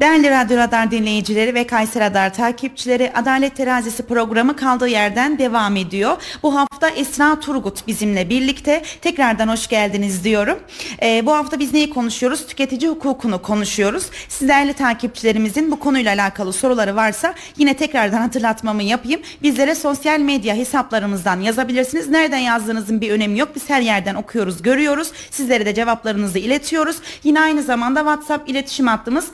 Değerli 0.00 0.30
Radyo 0.30 0.56
Radar 0.56 0.90
dinleyicileri 0.90 1.54
ve 1.54 1.66
Kayser 1.66 2.02
Radar 2.02 2.34
takipçileri 2.34 3.12
Adalet 3.14 3.56
Terazisi 3.56 4.02
programı 4.02 4.56
kaldığı 4.56 4.88
yerden 4.88 5.38
devam 5.38 5.76
ediyor. 5.76 6.16
Bu 6.42 6.54
hafta 6.56 6.88
Esra 6.88 7.40
Turgut 7.40 7.86
bizimle 7.86 8.30
birlikte 8.30 8.82
tekrardan 9.00 9.48
hoş 9.48 9.66
geldiniz 9.66 10.24
diyorum. 10.24 10.58
Ee, 11.02 11.26
bu 11.26 11.32
hafta 11.32 11.58
biz 11.58 11.72
neyi 11.72 11.90
konuşuyoruz? 11.90 12.46
Tüketici 12.46 12.90
hukukunu 12.90 13.42
konuşuyoruz. 13.42 14.06
Siz 14.28 14.48
değerli 14.48 14.72
takipçilerimizin 14.72 15.70
bu 15.70 15.78
konuyla 15.78 16.14
alakalı 16.14 16.52
soruları 16.52 16.96
varsa 16.96 17.34
yine 17.58 17.74
tekrardan 17.74 18.20
hatırlatmamı 18.20 18.82
yapayım. 18.82 19.20
Bizlere 19.42 19.74
sosyal 19.74 20.20
medya 20.20 20.54
hesaplarımızdan 20.54 21.40
yazabilirsiniz. 21.40 22.08
Nereden 22.08 22.38
yazdığınızın 22.38 23.00
bir 23.00 23.10
önemi 23.10 23.38
yok. 23.38 23.48
Biz 23.54 23.70
her 23.70 23.80
yerden 23.80 24.14
okuyoruz, 24.14 24.62
görüyoruz. 24.62 25.10
Sizlere 25.30 25.66
de 25.66 25.74
cevaplarınızı 25.74 26.38
iletiyoruz. 26.38 26.96
Yine 27.24 27.40
aynı 27.40 27.62
zamanda 27.62 28.00
WhatsApp 28.00 28.50
iletişim 28.50 28.86
hattımız 28.86 29.26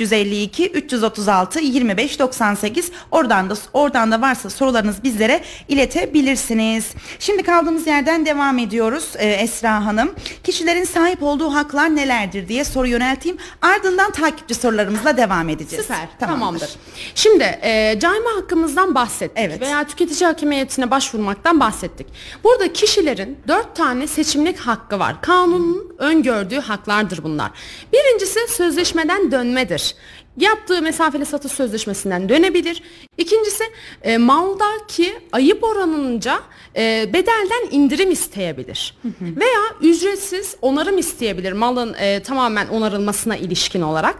0352 0.00 0.68
336 0.70 1.60
25 1.60 2.18
98. 2.18 2.90
Oradan 3.10 3.50
da 3.50 3.54
oradan 3.72 4.12
da 4.12 4.20
varsa 4.20 4.50
sorularınız 4.50 5.02
bizlere 5.04 5.42
iletebilirsiniz. 5.68 6.90
Şimdi 7.18 7.42
kaldığımız 7.42 7.86
yerden 7.86 8.26
devam 8.26 8.58
ediyoruz 8.58 9.12
Ee, 9.18 9.26
Esra 9.28 9.84
Hanım. 9.84 10.14
Kişilerin 10.44 10.84
sahip 10.84 11.22
olduğu 11.22 11.54
haklar 11.54 11.96
nelerdir 11.96 12.48
diye 12.48 12.64
soru 12.64 12.86
yönelteyim. 12.86 13.38
Ardından 13.62 14.10
takipçi 14.10 14.54
sorularımızla 14.54 15.16
devam 15.16 15.48
edeceğiz. 15.48 15.86
Süper, 15.86 16.08
tamamdır. 16.20 16.70
Şimdi 17.14 17.58
e, 17.62 17.98
cayma 18.00 18.30
hakkımızdan 18.36 18.94
bahsettik 18.94 19.38
Evet. 19.44 19.60
veya 19.60 19.84
tüketici 19.86 20.26
hakimiyetine 20.26 20.90
başvurmaktan 20.90 21.60
bahsettik. 21.60 22.06
Burada 22.44 22.72
kişilerin 22.72 23.38
dört 23.48 23.76
tane 23.76 24.06
seçimlik 24.06 24.58
hakkı 24.58 24.98
var. 24.98 25.20
Kanunun 25.22 25.94
öngördüğü 25.98 26.60
haklardır 26.60 27.22
bunlar. 27.22 27.50
Birincisi 27.92 28.40
sözleşmeden 28.48 29.30
dönmedir. 29.32 29.85
this. 29.92 30.25
Yaptığı 30.36 30.82
mesafeli 30.82 31.26
satış 31.26 31.52
sözleşmesinden 31.52 32.28
dönebilir. 32.28 32.82
İkincisi 33.18 33.64
e, 34.02 34.18
maldaki 34.18 35.14
ayıp 35.32 35.64
oranınca 35.64 36.40
e, 36.76 37.10
bedelden 37.12 37.70
indirim 37.70 38.10
isteyebilir. 38.10 38.96
Veya 39.20 39.60
ücretsiz 39.82 40.56
onarım 40.62 40.98
isteyebilir 40.98 41.52
malın 41.52 41.94
e, 41.94 42.22
tamamen 42.22 42.68
onarılmasına 42.68 43.36
ilişkin 43.36 43.82
olarak. 43.82 44.16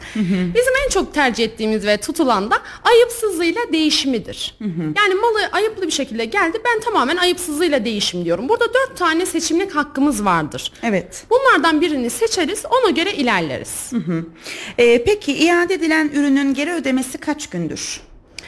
Bizim 0.55 0.73
en 0.87 0.91
çok 0.91 1.15
tercih 1.15 1.45
ettiğimiz 1.45 1.87
ve 1.87 1.97
tutulan 1.97 2.51
da 2.51 2.57
ayıpsızlığıyla 2.85 3.61
değişimidir. 3.73 4.55
Yani 4.97 5.15
malı 5.15 5.39
ayıplı 5.53 5.87
bir 5.87 5.93
şekilde 5.93 6.25
geldi 6.25 6.59
ben 6.65 6.81
tamamen 6.81 7.17
ayıpsızlığıyla 7.17 7.85
değişim 7.85 8.25
diyorum. 8.25 8.49
Burada 8.49 8.75
dört 8.75 8.97
tane 8.97 9.27
seçimlik 9.27 9.77
hakkımız 9.77 10.25
vardır. 10.25 10.73
Evet. 10.83 11.25
Bunlardan 11.31 11.81
birini 11.81 12.11
seçeriz 12.11 12.63
ona 12.67 12.91
göre 12.91 13.13
ilerleriz. 13.13 13.91
Ee, 14.79 15.05
peki 15.05 15.33
iade 15.33 15.75
edilen 15.75 16.06
ürünün 16.09 16.55
geri 16.55 16.73
ödemesi 16.73 17.19
kaç 17.19 17.47
gündür 17.51 18.01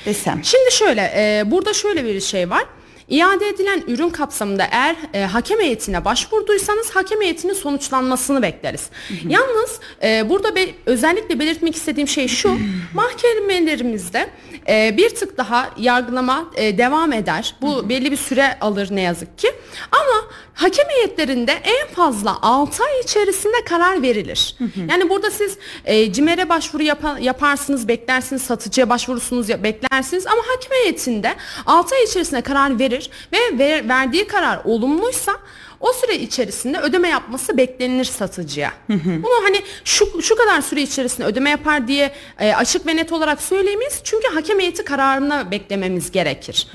desem? 0.06 0.40
Şimdi 0.44 0.72
şöyle 0.72 1.12
e, 1.16 1.42
burada 1.50 1.74
şöyle 1.74 2.04
bir 2.04 2.20
şey 2.20 2.50
var. 2.50 2.64
İade 3.08 3.48
edilen 3.48 3.82
ürün 3.86 4.10
kapsamında 4.10 4.64
eğer 4.72 4.96
e, 5.14 5.24
hakem 5.24 5.60
heyetine 5.60 6.04
başvurduysanız 6.04 6.90
hakem 6.90 7.20
heyetinin 7.20 7.52
sonuçlanmasını 7.52 8.42
bekleriz. 8.42 8.86
Yalnız 9.28 9.80
e, 10.02 10.28
burada 10.28 10.54
be- 10.56 10.74
özellikle 10.86 11.38
belirtmek 11.38 11.76
istediğim 11.76 12.08
şey 12.08 12.28
şu. 12.28 12.58
mahkemelerimizde 12.94 14.30
e, 14.68 14.94
bir 14.96 15.10
tık 15.10 15.38
daha 15.38 15.70
yargılama 15.78 16.50
e, 16.56 16.78
devam 16.78 17.12
eder. 17.12 17.54
Bu 17.62 17.88
belli 17.88 18.10
bir 18.12 18.16
süre 18.16 18.58
alır 18.60 18.88
ne 18.90 19.00
yazık 19.00 19.38
ki. 19.38 19.48
Ama 19.92 20.24
hakem 20.54 20.86
heyetlerinde 20.88 21.52
en 21.52 21.88
fazla 21.94 22.38
6 22.42 22.84
ay 22.84 23.00
içerisinde 23.00 23.64
karar 23.68 24.02
verilir. 24.02 24.56
Yani 24.90 25.08
burada 25.08 25.30
siz 25.30 25.58
e, 25.84 26.12
CİMER'e 26.12 26.48
başvuru 26.48 26.82
yapa- 26.82 27.18
yaparsınız, 27.20 27.88
beklersiniz, 27.88 28.42
satıcıya 28.42 28.88
başvurursunuz, 28.88 29.48
ya- 29.48 29.62
beklersiniz 29.62 30.26
ama 30.26 30.42
hakim 30.54 30.72
heyetinde 30.72 31.34
6 31.66 31.94
ay 31.94 32.04
içerisinde 32.04 32.40
karar 32.40 32.78
verir. 32.78 32.97
Verir 32.98 33.10
ve 33.32 33.58
ver- 33.58 33.88
verdiği 33.88 34.26
karar 34.26 34.60
olumluysa 34.64 35.32
o 35.80 35.92
süre 35.92 36.18
içerisinde 36.18 36.78
ödeme 36.78 37.08
yapması 37.08 37.56
beklenilir 37.56 38.04
satıcıya. 38.04 38.72
Bunu 38.88 39.44
hani 39.44 39.62
şu 39.84 40.22
şu 40.22 40.36
kadar 40.36 40.60
süre 40.60 40.82
içerisinde 40.82 41.26
ödeme 41.26 41.50
yapar 41.50 41.88
diye 41.88 42.12
e, 42.40 42.54
açık 42.54 42.86
ve 42.86 42.96
net 42.96 43.12
olarak 43.12 43.42
söyleyemeyiz. 43.42 44.00
Çünkü 44.04 44.28
hakem 44.28 44.60
heyeti 44.60 44.84
kararına 44.84 45.50
beklememiz 45.50 46.10
gerekir. 46.10 46.68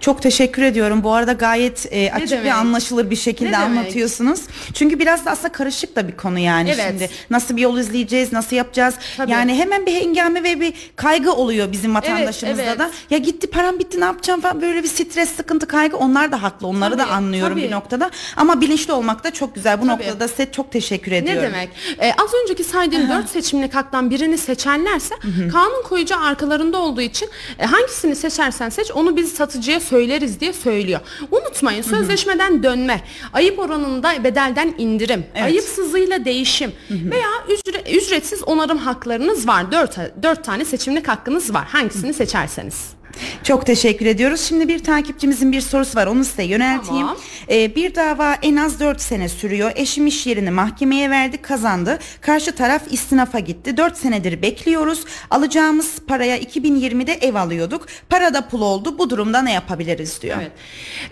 Çok 0.00 0.22
teşekkür 0.22 0.62
ediyorum. 0.62 1.04
Bu 1.04 1.12
arada 1.12 1.32
gayet 1.32 1.92
e, 1.92 2.12
açık 2.12 2.44
ve 2.44 2.52
anlaşılır 2.52 3.10
bir 3.10 3.16
şekilde 3.16 3.56
anlatıyorsunuz. 3.56 4.40
Çünkü 4.74 4.98
biraz 4.98 5.26
da 5.26 5.30
aslında 5.30 5.52
karışık 5.52 5.96
da 5.96 6.08
bir 6.08 6.16
konu 6.16 6.38
yani 6.38 6.70
Evet. 6.74 6.86
şimdi. 6.88 7.10
Nasıl 7.30 7.56
bir 7.56 7.62
yol 7.62 7.78
izleyeceğiz, 7.78 8.32
nasıl 8.32 8.56
yapacağız? 8.56 8.94
Tabii. 9.16 9.30
Yani 9.30 9.54
hemen 9.54 9.86
bir 9.86 9.94
hengame 9.94 10.42
ve 10.42 10.60
bir 10.60 10.74
kaygı 10.96 11.32
oluyor 11.32 11.72
bizim 11.72 11.94
vatandaşımızda 11.94 12.62
evet. 12.62 12.78
da. 12.78 12.90
Ya 13.10 13.18
gitti 13.18 13.46
param 13.46 13.78
bitti 13.78 14.00
ne 14.00 14.04
yapacağım 14.04 14.40
falan 14.40 14.62
böyle 14.62 14.82
bir 14.82 14.88
stres, 14.88 15.30
sıkıntı, 15.30 15.66
kaygı. 15.66 15.96
Onlar 15.96 16.32
da 16.32 16.42
haklı. 16.42 16.66
Onları 16.66 16.98
da 16.98 17.04
Tabii, 17.04 17.12
anlıyorum 17.12 17.58
tabii. 17.58 17.66
bir 17.66 17.70
noktada. 17.70 18.03
Ama 18.36 18.60
bilinçli 18.60 18.92
olmak 18.92 19.24
da 19.24 19.30
çok 19.32 19.54
güzel. 19.54 19.80
Bu 19.82 19.86
Tabii. 19.86 19.92
noktada 20.06 20.28
size 20.28 20.52
çok 20.52 20.72
teşekkür 20.72 21.12
Ne 21.12 21.16
ediyorum. 21.16 21.42
demek? 21.42 21.68
Ee, 21.98 22.12
az 22.22 22.30
önceki 22.44 22.64
saydığım 22.64 23.08
dört 23.08 23.28
seçimlik 23.28 23.74
haktan 23.74 24.10
birini 24.10 24.38
seçerlerse 24.38 25.14
kanun 25.52 25.82
koyucu 25.82 26.16
arkalarında 26.20 26.78
olduğu 26.78 27.00
için 27.00 27.28
e, 27.58 27.64
hangisini 27.64 28.16
seçersen 28.16 28.68
seç 28.68 28.90
onu 28.90 29.16
biz 29.16 29.32
satıcıya 29.32 29.80
söyleriz 29.80 30.40
diye 30.40 30.52
söylüyor. 30.52 31.00
Unutmayın 31.30 31.82
sözleşmeden 31.82 32.62
dönme, 32.62 33.00
ayıp 33.32 33.58
oranında 33.58 34.24
bedelden 34.24 34.74
indirim, 34.78 35.26
Evet. 35.34 35.44
ayıpsızıyla 35.44 36.24
değişim 36.24 36.72
veya 36.90 37.28
ücre- 37.48 37.96
ücretsiz 37.96 38.42
onarım 38.42 38.78
haklarınız 38.78 39.48
var. 39.48 39.72
Dört, 39.72 39.98
dört 40.22 40.44
tane 40.44 40.64
seçimlik 40.64 41.08
hakkınız 41.08 41.54
var. 41.54 41.64
Hangisini 41.68 42.14
seçerseniz. 42.14 42.94
Çok 43.42 43.66
teşekkür 43.66 44.06
ediyoruz. 44.06 44.40
Şimdi 44.40 44.68
bir 44.68 44.78
takipçimizin 44.84 45.52
bir 45.52 45.60
sorusu 45.60 45.98
var. 45.98 46.06
Onu 46.06 46.24
size 46.24 46.42
yönelteyim. 46.42 47.06
Tamam. 47.06 47.16
Ee, 47.50 47.74
bir 47.76 47.94
dava 47.94 48.34
en 48.42 48.56
az 48.56 48.80
4 48.80 49.00
sene 49.00 49.28
sürüyor. 49.28 49.72
Eşim 49.74 50.06
iş 50.06 50.26
yerini 50.26 50.50
mahkemeye 50.50 51.10
verdi, 51.10 51.36
kazandı. 51.42 51.98
Karşı 52.20 52.52
taraf 52.54 52.82
istinafa 52.90 53.38
gitti. 53.38 53.76
4 53.76 53.96
senedir 53.96 54.42
bekliyoruz. 54.42 55.04
Alacağımız 55.30 55.92
paraya 56.08 56.38
2020'de 56.38 57.12
ev 57.12 57.34
alıyorduk. 57.34 57.86
Para 58.08 58.34
da 58.34 58.48
pul 58.48 58.60
oldu. 58.60 58.98
Bu 58.98 59.10
durumda 59.10 59.42
ne 59.42 59.52
yapabiliriz 59.52 60.22
diyor. 60.22 60.36
Evet. 60.40 60.52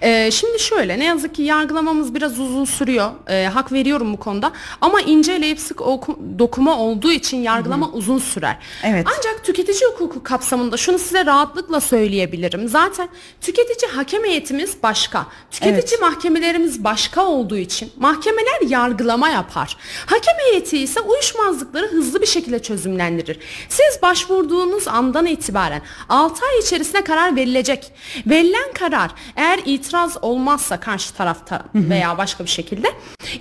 Ee, 0.02 0.30
şimdi 0.30 0.58
şöyle 0.58 0.98
ne 0.98 1.04
yazık 1.04 1.34
ki 1.34 1.42
yargılamamız 1.42 2.14
biraz 2.14 2.40
uzun 2.40 2.64
sürüyor. 2.64 3.10
Ee, 3.30 3.44
hak 3.54 3.72
veriyorum 3.72 4.12
bu 4.12 4.16
konuda. 4.16 4.52
Ama 4.80 5.00
ince 5.00 5.32
eleyip 5.32 5.60
sık 5.60 5.80
oku- 5.80 6.18
dokuma 6.38 6.78
olduğu 6.78 7.12
için 7.12 7.36
yargılama 7.36 7.90
uzun 7.90 8.18
sürer. 8.18 8.58
Evet. 8.84 9.06
Ancak 9.18 9.44
tüketici 9.44 9.80
hukuku 9.92 10.22
kapsamında 10.22 10.76
şunu 10.76 10.98
size 10.98 11.26
rahatlıkla 11.26 11.80
söyleyebilirim. 11.92 12.68
Zaten 12.68 13.08
tüketici 13.40 13.90
hakem 13.92 14.24
heyetimiz 14.24 14.82
başka. 14.82 15.26
Tüketici 15.50 16.00
mahkemelerimiz 16.00 16.84
başka 16.84 17.26
olduğu 17.26 17.56
için 17.56 17.92
mahkemeler 17.96 18.60
yargılama 18.68 19.28
yapar. 19.28 19.76
Hakem 20.06 20.34
heyeti 20.38 20.78
ise 20.78 21.00
uyuşmazlıkları 21.00 21.86
hızlı 21.86 22.20
bir 22.20 22.26
şekilde 22.26 22.62
çözümlendirir. 22.62 23.38
Siz 23.68 24.02
başvurduğunuz 24.02 24.88
andan 24.88 25.26
itibaren 25.26 25.82
6 26.08 26.46
ay 26.46 26.58
içerisinde 26.58 27.04
karar 27.04 27.36
verilecek. 27.36 27.92
Verilen 28.26 28.72
karar 28.72 29.10
eğer 29.36 29.60
itiraz 29.64 30.16
olmazsa 30.22 30.80
karşı 30.80 31.14
tarafta 31.14 31.64
veya 31.74 32.18
başka 32.18 32.44
bir 32.44 32.50
şekilde 32.50 32.88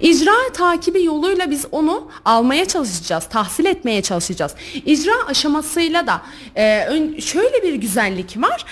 icra 0.01 0.54
takibi 0.54 1.04
yoluyla 1.04 1.51
biz 1.51 1.65
onu 1.71 2.12
almaya 2.25 2.65
çalışacağız, 2.65 3.25
tahsil 3.30 3.65
etmeye 3.65 4.01
çalışacağız. 4.01 4.56
İcra 4.86 5.27
aşamasıyla 5.27 6.08
da 6.08 6.21
e, 6.58 6.88
şöyle 7.21 7.63
bir 7.63 7.73
güzellik 7.73 8.38
var. 8.41 8.65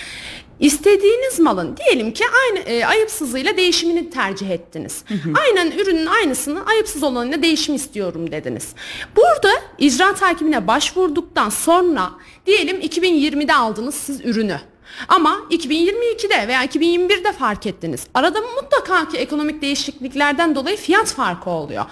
İstediğiniz 0.60 1.38
malın 1.40 1.76
diyelim 1.76 2.12
ki 2.12 2.24
aynı 2.44 2.58
e, 2.58 2.86
ayıpsızıyla 2.86 3.56
değişimini 3.56 4.10
tercih 4.10 4.50
ettiniz. 4.50 5.04
Aynen 5.34 5.70
ürünün 5.70 6.06
aynısını 6.06 6.66
ayıpsız 6.66 7.02
olanıyla 7.02 7.42
değişim 7.42 7.74
istiyorum 7.74 8.30
dediniz. 8.30 8.68
Burada 9.16 9.50
icra 9.78 10.14
takibine 10.14 10.66
başvurduktan 10.66 11.48
sonra 11.48 12.10
diyelim 12.46 12.80
2020'de 12.80 13.54
aldınız 13.54 13.94
siz 13.94 14.20
ürünü. 14.24 14.60
Ama 15.08 15.40
2022'de 15.50 16.48
veya 16.48 16.64
2021'de 16.64 17.32
fark 17.32 17.66
ettiniz. 17.66 18.06
Arada 18.14 18.38
mutlaka 18.40 19.08
ki 19.08 19.16
ekonomik 19.18 19.62
değişikliklerden 19.62 20.54
dolayı 20.54 20.76
fiyat 20.76 21.06
farkı 21.06 21.50
oluyor. 21.50 21.84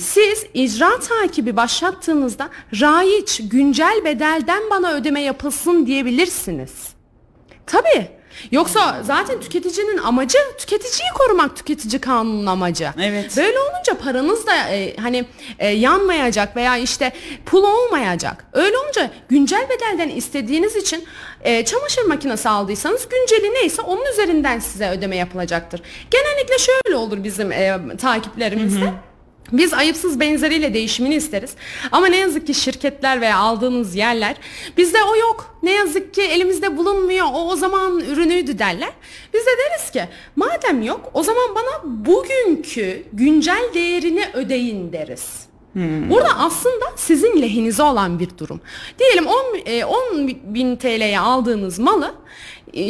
Siz 0.00 0.46
icra 0.54 1.00
takibi 1.00 1.56
başlattığınızda 1.56 2.48
raiç 2.80 3.40
güncel 3.50 4.00
bedelden 4.04 4.62
bana 4.70 4.92
ödeme 4.92 5.20
yapılsın 5.20 5.86
diyebilirsiniz. 5.86 6.72
Tabii. 7.66 8.17
Yoksa 8.52 9.02
zaten 9.02 9.40
tüketicinin 9.40 9.98
amacı 9.98 10.38
tüketiciyi 10.58 11.08
korumak 11.18 11.56
tüketici 11.56 12.00
kanunun 12.00 12.46
amacı. 12.46 12.90
Evet. 13.02 13.36
Böyle 13.36 13.58
olunca 13.58 13.94
paranız 14.04 14.46
da 14.46 14.56
e, 14.68 14.96
hani 14.96 15.24
e, 15.58 15.68
yanmayacak 15.68 16.56
veya 16.56 16.76
işte 16.76 17.12
pul 17.46 17.62
olmayacak. 17.64 18.44
Öyle 18.52 18.78
olunca 18.78 19.10
güncel 19.28 19.66
bedelden 19.68 20.08
istediğiniz 20.08 20.76
için 20.76 21.04
e, 21.40 21.64
çamaşır 21.64 22.02
makinesi 22.04 22.48
aldıysanız 22.48 23.08
günceli 23.08 23.54
neyse 23.54 23.82
onun 23.82 24.04
üzerinden 24.12 24.58
size 24.58 24.90
ödeme 24.90 25.16
yapılacaktır. 25.16 25.82
Genellikle 26.10 26.58
şöyle 26.58 26.96
olur 26.96 27.24
bizim 27.24 27.52
e, 27.52 27.78
takiplerimizde. 28.00 28.92
Biz 29.52 29.74
ayıpsız 29.74 30.20
benzeriyle 30.20 30.74
değişimini 30.74 31.14
isteriz. 31.14 31.54
Ama 31.92 32.06
ne 32.06 32.16
yazık 32.16 32.46
ki 32.46 32.54
şirketler 32.54 33.20
veya 33.20 33.38
aldığımız 33.38 33.94
yerler 33.94 34.36
bizde 34.76 34.98
o 35.02 35.16
yok. 35.16 35.58
Ne 35.62 35.72
yazık 35.72 36.14
ki 36.14 36.22
elimizde 36.22 36.76
bulunmuyor. 36.76 37.26
O 37.32 37.48
o 37.48 37.56
zaman 37.56 38.00
ürünüydü 38.00 38.58
derler. 38.58 38.90
Biz 39.34 39.40
de 39.40 39.50
deriz 39.50 39.90
ki 39.90 40.04
madem 40.36 40.82
yok 40.82 41.10
o 41.14 41.22
zaman 41.22 41.54
bana 41.54 41.82
bugünkü 42.06 43.02
güncel 43.12 43.70
değerini 43.74 44.24
ödeyin 44.34 44.92
deriz. 44.92 45.48
Burada 46.10 46.38
aslında 46.38 46.84
sizin 46.96 47.42
lehinize 47.42 47.82
olan 47.82 48.18
bir 48.18 48.28
durum. 48.38 48.60
Diyelim 48.98 49.26
10, 49.26 49.34
e, 49.66 49.84
10 49.84 50.28
bin 50.44 50.76
TL'ye 50.76 51.20
aldığınız 51.20 51.78
malı 51.78 52.14
e, 52.74 52.82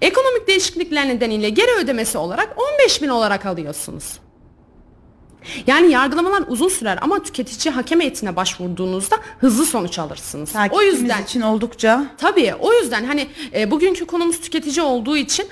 ekonomik 0.00 0.48
değişiklikler 0.48 1.08
nedeniyle 1.08 1.50
geri 1.50 1.70
ödemesi 1.70 2.18
olarak 2.18 2.56
15 2.80 3.02
bin 3.02 3.08
olarak 3.08 3.46
alıyorsunuz. 3.46 4.18
Yani 5.66 5.92
yargılamalar 5.92 6.44
uzun 6.48 6.68
sürer 6.68 6.98
ama 7.02 7.22
tüketici 7.22 7.74
hakem 7.74 8.00
heyetine 8.00 8.36
başvurduğunuzda 8.36 9.16
hızlı 9.38 9.66
sonuç 9.66 9.98
alırsınız. 9.98 10.50
o 10.50 10.52
Takipçimiz 10.52 11.00
yüzden 11.00 11.22
için 11.22 11.40
oldukça 11.40 12.06
tabii 12.18 12.54
o 12.54 12.72
yüzden 12.72 13.04
hani 13.04 13.28
e, 13.54 13.70
bugünkü 13.70 14.06
konumuz 14.06 14.40
tüketici 14.40 14.82
olduğu 14.86 15.16
için 15.16 15.46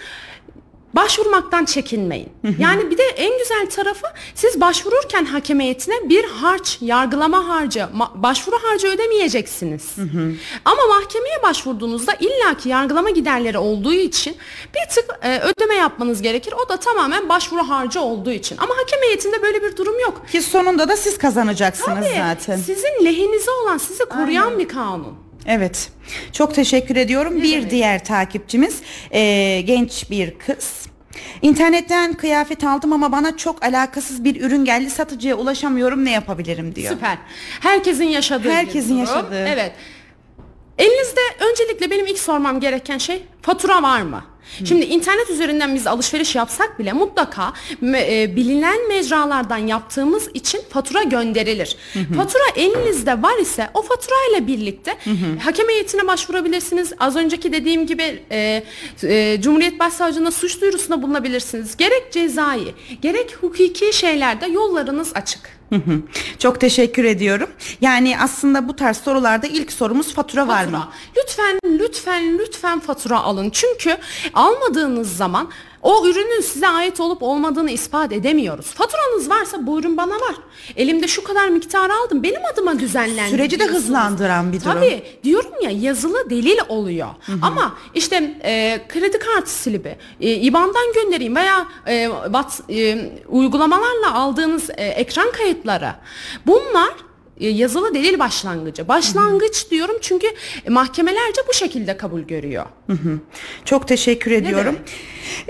başvurmaktan 0.95 1.65
çekinmeyin. 1.65 2.29
Yani 2.59 2.91
bir 2.91 2.99
de 2.99 3.03
en 3.03 3.39
güzel 3.39 3.71
tarafı 3.71 4.07
siz 4.35 4.61
başvururken 4.61 5.25
hakem 5.25 5.61
heyetine 5.61 5.95
bir 6.09 6.25
harç, 6.25 6.79
yargılama 6.81 7.49
harcı, 7.49 7.79
ma- 7.81 8.23
başvuru 8.23 8.57
harcı 8.63 8.87
ödemeyeceksiniz. 8.87 9.95
Ama 10.65 10.83
mahkemeye 10.89 11.43
başvurduğunuzda 11.43 12.13
illaki 12.21 12.69
yargılama 12.69 13.11
giderleri 13.11 13.59
olduğu 13.59 13.93
için 13.93 14.37
bir 14.75 14.95
tık 14.95 15.05
e, 15.23 15.41
ödeme 15.41 15.75
yapmanız 15.75 16.23
gerekir. 16.23 16.55
O 16.65 16.69
da 16.69 16.77
tamamen 16.77 17.29
başvuru 17.29 17.63
harcı 17.69 18.01
olduğu 18.01 18.31
için. 18.33 18.57
Ama 18.57 18.75
hakem 18.77 19.03
heyetinde 19.03 19.43
böyle 19.43 19.63
bir 19.63 19.77
durum 19.77 20.01
yok. 20.01 20.23
ki 20.33 20.43
sonunda 20.43 20.89
da 20.89 20.97
siz 20.97 21.19
kazanacaksınız 21.19 21.99
Tabii, 21.99 22.15
zaten. 22.19 22.57
Sizin 22.57 23.05
lehinize 23.05 23.51
olan, 23.51 23.79
sizi 23.79 24.05
koruyan 24.05 24.59
bir 24.59 24.69
kanun. 24.69 25.30
Evet. 25.47 25.93
Çok 26.33 26.55
teşekkür 26.55 26.97
ediyorum. 26.97 27.43
bir 27.43 27.53
demek? 27.53 27.71
diğer 27.71 28.05
takipçimiz 28.05 28.81
e, 29.11 29.61
genç 29.61 30.11
bir 30.11 30.39
kız. 30.39 30.87
İnternetten 31.43 32.13
kıyafet 32.13 32.65
aldım 32.65 32.93
ama 32.93 33.13
bana 33.13 33.37
çok 33.37 33.65
alakasız 33.65 34.25
bir 34.25 34.41
ürün 34.41 34.65
geldi. 34.65 34.91
Satıcıya 34.91 35.35
ulaşamıyorum. 35.37 36.05
Ne 36.05 36.11
yapabilirim 36.11 36.75
diyor. 36.75 36.93
Süper. 36.93 37.19
Herkesin 37.61 38.05
yaşadığı 38.05 38.45
bir 38.45 38.51
Herkesin 38.51 38.89
durum. 38.89 38.99
yaşadığı. 39.01 39.47
Evet. 39.49 39.73
Elinizde 40.79 41.21
öncelikle 41.51 41.91
benim 41.91 42.07
ilk 42.07 42.19
sormam 42.19 42.61
gereken 42.61 42.99
şey 42.99 43.23
fatura 43.43 43.83
var 43.83 44.01
mı? 44.03 44.25
Şimdi 44.65 44.85
internet 44.85 45.31
üzerinden 45.31 45.75
biz 45.75 45.87
alışveriş 45.87 46.35
yapsak 46.35 46.79
bile 46.79 46.93
mutlaka 46.93 47.53
e, 47.83 48.37
bilinen 48.37 48.89
mecralardan 48.89 49.59
yaptığımız 49.59 50.29
için 50.35 50.61
fatura 50.69 51.03
gönderilir. 51.03 51.77
Fatura 52.17 52.43
elinizde 52.57 53.23
var 53.23 53.39
ise 53.39 53.71
o 53.75 53.83
fatura 53.83 54.17
ile 54.31 54.47
birlikte 54.47 54.97
hakem 55.45 55.69
heyetine 55.69 56.07
başvurabilirsiniz. 56.07 56.93
Az 56.99 57.17
önceki 57.17 57.53
dediğim 57.53 57.87
gibi 57.87 58.23
e, 58.31 58.63
e, 59.03 59.41
Cumhuriyet 59.41 59.79
Başsavcılığına 59.79 60.31
suç 60.31 60.61
duyurusunda 60.61 61.03
bulunabilirsiniz. 61.03 61.77
Gerek 61.77 62.13
cezai, 62.13 62.75
gerek 63.03 63.37
hukuki 63.41 63.93
şeylerde 63.93 64.47
yollarınız 64.47 65.13
açık. 65.15 65.60
Çok 66.39 66.61
teşekkür 66.61 67.05
ediyorum. 67.05 67.51
Yani 67.81 68.19
aslında 68.21 68.69
bu 68.69 68.77
tarz 68.77 68.97
sorularda 68.97 69.47
ilk 69.47 69.73
sorumuz 69.73 70.15
fatura, 70.15 70.49
var 70.49 70.65
mı? 70.65 70.71
Fatura. 70.71 70.93
Lütfen 71.17 71.59
lütfen 71.65 72.39
lütfen 72.39 72.81
fatura 72.81 73.21
alın. 73.21 73.51
Çünkü 73.51 73.97
almadığınız 74.35 75.17
zaman 75.17 75.51
O 75.83 76.07
ürünün 76.07 76.41
size 76.41 76.69
ait 76.69 77.01
olup 77.01 77.23
olmadığını 77.23 77.71
ispat 77.71 78.13
edemiyoruz. 78.13 78.67
Faturanız 78.67 79.31
varsa 79.31 79.67
bu 79.67 79.81
ürün 79.81 79.97
bana 79.97 80.15
var. 80.15 80.35
Elimde 80.77 81.09
şu 81.09 81.25
kadar 81.25 81.49
miktar 81.49 81.91
aldım. 81.91 82.23
Benim 82.23 82.41
adıma 82.53 82.79
düzenlendi. 82.79 83.31
Süreci 83.31 83.61
de 83.61 83.67
hızlandıran 83.67 84.53
bir 84.53 84.61
durum. 84.61 84.73
Tabii 84.73 85.03
diyorum 85.25 85.53
ya 85.63 85.71
yazılı 85.71 86.31
delil 86.31 86.59
oluyor. 86.69 87.09
Ama 87.43 87.75
işte 87.95 88.35
e, 88.45 88.81
kredi 88.89 89.19
kartı 89.19 89.51
slibi, 89.51 89.97
e, 90.21 90.35
IBAN'dan 90.35 90.93
göndereyim 90.95 91.37
veya 91.37 91.67
e, 91.87 92.09
what, 92.25 92.61
e, 92.71 93.11
uygulamalarla 93.29 94.15
aldığınız 94.15 94.71
e, 94.71 94.85
ekran 94.87 95.33
kayıtları. 95.33 95.95
Bunlar 96.47 96.91
yazılı 97.49 97.95
delil 97.95 98.19
başlangıcı. 98.19 98.89
Başlangıç 98.89 99.71
diyorum 99.71 99.97
çünkü 100.01 100.27
mahkemelerce 100.69 101.41
bu 101.49 101.53
şekilde 101.53 101.97
kabul 101.97 102.21
görüyor. 102.21 102.67
Çok 103.65 103.89
teşekkür 103.89 104.31
ediyorum. 104.31 104.79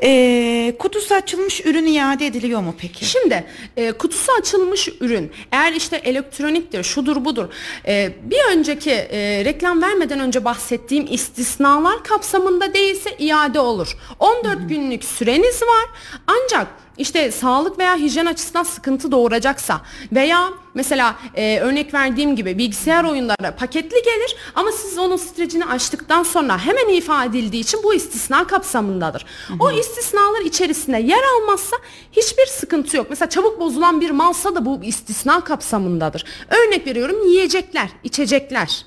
Ee, 0.02 0.74
kutusu 0.78 1.14
açılmış 1.14 1.66
ürün 1.66 1.86
iade 1.86 2.26
ediliyor 2.26 2.60
mu 2.60 2.74
peki? 2.78 3.04
Şimdi 3.04 3.44
e, 3.76 3.92
kutusu 3.92 4.32
açılmış 4.40 4.88
ürün 5.00 5.32
eğer 5.52 5.72
işte 5.72 5.96
elektroniktir 5.96 6.82
şudur 6.82 7.24
budur 7.24 7.48
e, 7.86 8.12
bir 8.22 8.56
önceki 8.56 8.90
e, 8.90 9.44
reklam 9.44 9.82
vermeden 9.82 10.20
önce 10.20 10.44
bahsettiğim 10.44 11.06
istisnalar 11.10 12.04
kapsamında 12.04 12.74
değilse 12.74 13.16
iade 13.18 13.60
olur. 13.60 13.96
14 14.18 14.68
günlük 14.68 15.04
süreniz 15.04 15.62
var 15.62 15.86
ancak 16.26 16.66
işte 17.00 17.30
sağlık 17.30 17.78
veya 17.78 17.96
hijyen 17.96 18.26
açısından 18.26 18.62
sıkıntı 18.62 19.12
doğuracaksa 19.12 19.80
veya 20.12 20.48
mesela 20.74 21.16
e, 21.34 21.58
örnek 21.60 21.94
verdiğim 21.94 22.36
gibi 22.36 22.58
bilgisayar 22.58 23.04
oyunları 23.04 23.56
paketli 23.58 24.02
gelir 24.02 24.36
ama 24.54 24.72
siz 24.72 24.98
onun 24.98 25.16
strecini 25.16 25.64
açtıktan 25.64 26.22
sonra 26.22 26.58
hemen 26.58 26.88
ifade 26.88 27.38
edildiği 27.38 27.62
için 27.62 27.80
bu 27.82 27.94
istisna 27.94 28.46
kapsamındadır. 28.46 29.26
O 29.60 29.70
istisnalar 29.70 30.40
içerisinde 30.40 30.98
yer 30.98 31.22
almazsa 31.36 31.76
hiçbir 32.12 32.46
sıkıntı 32.46 32.96
yok. 32.96 33.06
Mesela 33.10 33.28
çabuk 33.28 33.60
bozulan 33.60 34.00
bir 34.00 34.10
malsa 34.10 34.54
da 34.54 34.66
bu 34.66 34.80
istisna 34.84 35.44
kapsamındadır. 35.44 36.24
Örnek 36.50 36.86
veriyorum 36.86 37.28
yiyecekler, 37.28 37.88
içecekler. 38.04 38.84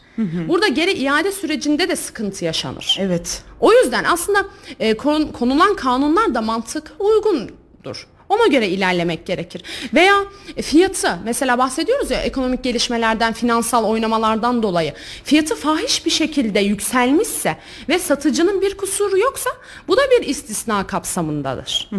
Burada 0.48 0.68
geri 0.68 0.92
iade 0.92 1.32
sürecinde 1.32 1.90
de 1.90 1.96
sıkıntı 1.96 2.46
yaşanır. 2.46 2.98
Evet. 3.00 3.44
O 3.60 3.74
yüzden 3.74 4.04
aslında 4.04 4.46
e, 4.80 4.98
kon- 4.98 5.28
konulan 5.32 5.76
kanunlar 5.76 6.34
da 6.36 6.42
mantık 6.42 6.92
uygundur. 7.84 8.08
Ona 8.30 8.48
göre 8.48 8.68
ilerlemek 8.68 9.26
gerekir. 9.26 9.64
Veya 9.94 10.16
fiyatı 10.62 11.18
mesela 11.24 11.58
bahsediyoruz 11.58 12.12
ya 12.12 12.22
ekonomik 12.22 12.64
gelişmelerden, 12.64 13.34
finansal 13.34 13.84
oynamalardan 13.84 14.64
dolayı 14.64 14.94
fiyatı 15.24 15.56
fahiş 15.56 16.06
bir 16.06 16.12
şekilde 16.12 16.60
yükselmişse 16.60 17.58
ve 17.90 18.00
satıcının 18.00 18.62
bir 18.62 18.78
kusuru 18.78 19.18
yoksa 19.18 19.50
bu 19.88 19.98
da 19.98 20.02
bir 20.12 20.28
istisna 20.28 20.88
kapsamındadır. 20.88 21.90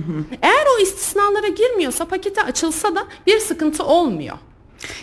Eğer 0.42 0.66
o 0.76 0.82
istisnalara 0.82 1.48
girmiyorsa 1.48 2.04
paketi 2.04 2.42
açılsa 2.42 2.94
da 2.94 3.04
bir 3.26 3.38
sıkıntı 3.40 3.84
olmuyor. 3.84 4.36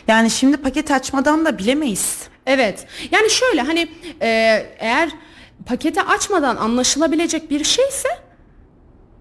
Yani 0.08 0.30
şimdi 0.30 0.58
paket 0.58 0.92
açmadan 0.92 1.46
da 1.46 1.58
bilemeyiz. 1.58 2.18
Evet. 2.46 2.88
Yani 3.12 3.30
şöyle 3.30 3.62
hani 3.62 3.88
e, 4.22 4.28
eğer 4.80 5.10
paketi 5.66 6.02
açmadan 6.02 6.56
anlaşılabilecek 6.56 7.50
bir 7.50 7.64
şeyse 7.64 8.10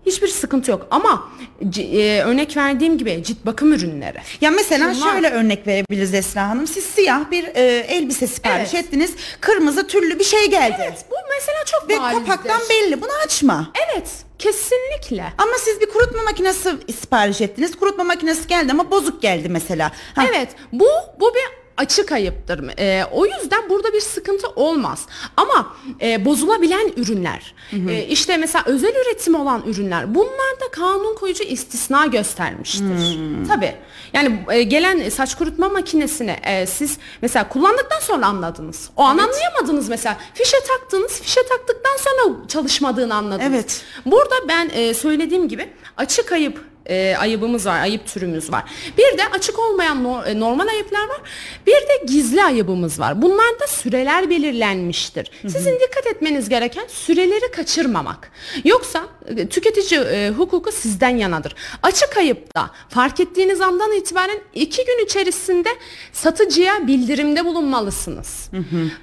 hiçbir 0.07 0.29
sıkıntı 0.29 0.71
yok. 0.71 0.87
Ama 0.91 1.29
c- 1.71 1.83
e, 1.83 2.23
örnek 2.23 2.57
verdiğim 2.57 2.99
gibi 2.99 3.23
cilt 3.25 3.39
bakım 3.47 3.73
ürünleri. 3.73 4.19
Ya 4.41 4.51
mesela 4.51 4.95
Şunlar- 4.95 5.13
şöyle 5.13 5.31
örnek 5.31 5.67
verebiliriz 5.67 6.15
Esra 6.15 6.49
Hanım. 6.49 6.67
Siz 6.67 6.85
siyah 6.85 7.31
bir 7.31 7.45
e, 7.45 7.61
elbise 7.89 8.27
sipariş 8.27 8.75
Evet. 8.75 8.85
ettiniz. 8.85 9.13
Kırmızı 9.41 9.87
tüllü 9.87 10.19
bir 10.19 10.25
şey 10.25 10.51
geldi. 10.51 10.77
Evet 10.81 11.05
bu 11.11 11.15
mesela 11.39 11.59
çok 11.67 11.89
Ve 11.91 12.01
barizdir. 12.01 12.27
kapaktan 12.27 12.61
belli. 12.71 13.03
Bunu 13.03 13.11
açma. 13.25 13.73
Evet 13.91 14.09
kesinlikle. 14.39 15.25
Ama 15.39 15.53
siz 15.65 15.81
bir 15.81 15.87
kurutma 15.89 16.23
makinesi 16.23 16.71
sipariş 17.01 17.41
ettiniz. 17.41 17.77
Kurutma 17.77 18.05
makinesi 18.05 18.47
geldi 18.49 18.73
ama 18.73 18.91
bozuk 18.91 19.23
geldi 19.23 19.49
mesela. 19.49 19.93
Ha, 20.15 20.25
Evet 20.31 20.49
bu 20.73 20.87
bu 21.21 21.35
bir 21.35 21.60
açık 21.81 22.13
ayıptır. 22.13 22.79
Ee, 22.79 23.05
o 23.13 23.27
yüzden 23.27 23.71
burada 23.71 23.93
bir 23.93 24.01
sıkıntı 24.01 24.49
olmaz. 24.49 25.07
Ama 25.37 25.77
e, 26.01 26.25
bozulabilen 26.25 26.93
ürünler, 26.97 27.55
e, 27.89 28.05
işte 28.05 28.37
mesela 28.37 28.65
özel 28.67 28.95
üretim 28.95 29.35
olan 29.35 29.63
ürünler, 29.67 30.15
bunlarda 30.15 30.71
kanun 30.73 31.15
koyucu 31.15 31.45
istisna 31.45 32.07
göstermiştir. 32.07 33.19
Tabii. 33.49 33.75
Yani 34.13 34.45
e, 34.51 34.63
gelen 34.63 35.09
saç 35.09 35.35
kurutma 35.35 35.69
makinesini 35.69 36.37
e, 36.45 36.67
siz 36.67 36.99
mesela 37.23 37.49
kullandıktan 37.49 38.01
sonra 38.01 38.27
anladınız. 38.27 38.91
O 38.97 39.03
an 39.03 39.19
anlayamadınız 39.19 39.89
mesela. 39.89 40.17
Fişe 40.35 40.57
taktınız, 40.69 41.21
fişe 41.21 41.41
taktıktan 41.47 41.97
sonra 41.97 42.37
çalışmadığını 42.49 43.15
anladınız. 43.15 43.51
Evet. 43.51 43.83
Burada 44.07 44.35
ben 44.49 44.71
e, 44.75 44.95
söylediğim 44.95 45.49
gibi 45.49 45.69
açık 45.97 46.33
ayıp 46.33 46.70
e, 46.91 47.17
ayıbımız 47.19 47.67
var, 47.67 47.81
ayıp 47.81 48.07
türümüz 48.07 48.53
var. 48.53 48.65
Bir 48.99 49.19
de 49.19 49.23
açık 49.33 49.59
olmayan 49.59 50.05
no- 50.05 50.25
e, 50.25 50.41
normal 50.41 50.67
ayıplar 50.69 51.09
var. 51.09 51.21
Bir 51.67 51.73
de 51.73 52.05
gizli 52.07 52.45
ayıbımız 52.45 53.01
var. 53.01 53.23
Bunlarda 53.23 53.67
süreler 53.67 54.31
belirlenmiştir. 54.31 55.31
Sizin 55.43 55.75
dikkat 55.81 56.07
etmeniz 56.07 56.49
gereken 56.49 56.87
süreleri 56.89 57.51
kaçırmamak. 57.51 58.31
Yoksa 58.65 59.03
e, 59.37 59.49
tüketici 59.49 60.01
e, 60.01 60.31
hukuku 60.31 60.73
sizden 60.73 61.17
yanadır. 61.17 61.55
Açık 61.83 62.17
ayıpta 62.17 62.71
fark 62.89 63.21
ettiğiniz 63.21 63.61
andan 63.61 63.93
itibaren 63.93 64.39
iki 64.55 64.85
gün 64.85 65.05
içerisinde 65.05 65.69
satıcıya 66.13 66.87
bildirimde 66.87 67.45
bulunmalısınız. 67.45 68.51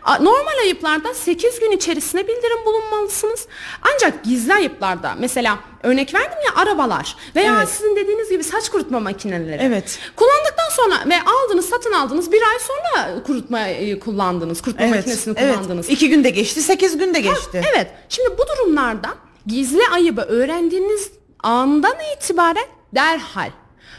A- 0.04 0.18
Normal 0.24 0.58
ayıplarda 0.62 1.14
8 1.14 1.60
gün 1.60 1.72
içerisinde 1.72 2.24
bildirim 2.28 2.66
bulunmalısınız. 2.66 3.48
Ancak 3.94 4.24
gizli 4.24 4.54
ayıplarda 4.54 5.16
mesela 5.20 5.60
örnek 5.88 6.14
verdim 6.14 6.38
ya 6.48 6.62
arabalar 6.62 7.16
veya 7.36 7.56
Evet. 7.58 7.70
sizin 7.70 7.96
dediğiniz 7.96 8.30
gibi 8.30 8.44
saç 8.44 8.70
kurutma 8.70 9.00
makineleri. 9.00 9.62
Evet. 9.64 10.00
Kullandıktan 10.16 10.70
sonra 10.72 11.10
ve 11.10 11.16
aldınız 11.22 11.70
satın 11.70 11.92
aldınız 11.92 12.32
bir 12.32 12.42
ay 12.42 12.58
sonra 12.60 13.24
kurutma 13.24 13.60
e, 13.68 14.00
kullandınız. 14.00 14.62
Kurutma 14.62 14.86
Evet. 14.86 14.96
makinesini 14.96 15.36
evet. 15.38 15.56
kullandınız. 15.56 15.90
İki 15.90 16.10
günde 16.10 16.30
geçti, 16.30 16.62
sekiz 16.62 16.98
günde 16.98 17.20
geçti. 17.20 17.62
Evet. 17.76 17.88
Şimdi 18.10 18.30
bu 18.38 18.44
durumlarda 18.48 19.10
gizli 19.48 19.82
ayıbı 19.94 20.22
öğrendiğiniz 20.22 21.12
andan 21.44 21.96
itibaren 22.18 22.66
derhal 22.96 23.52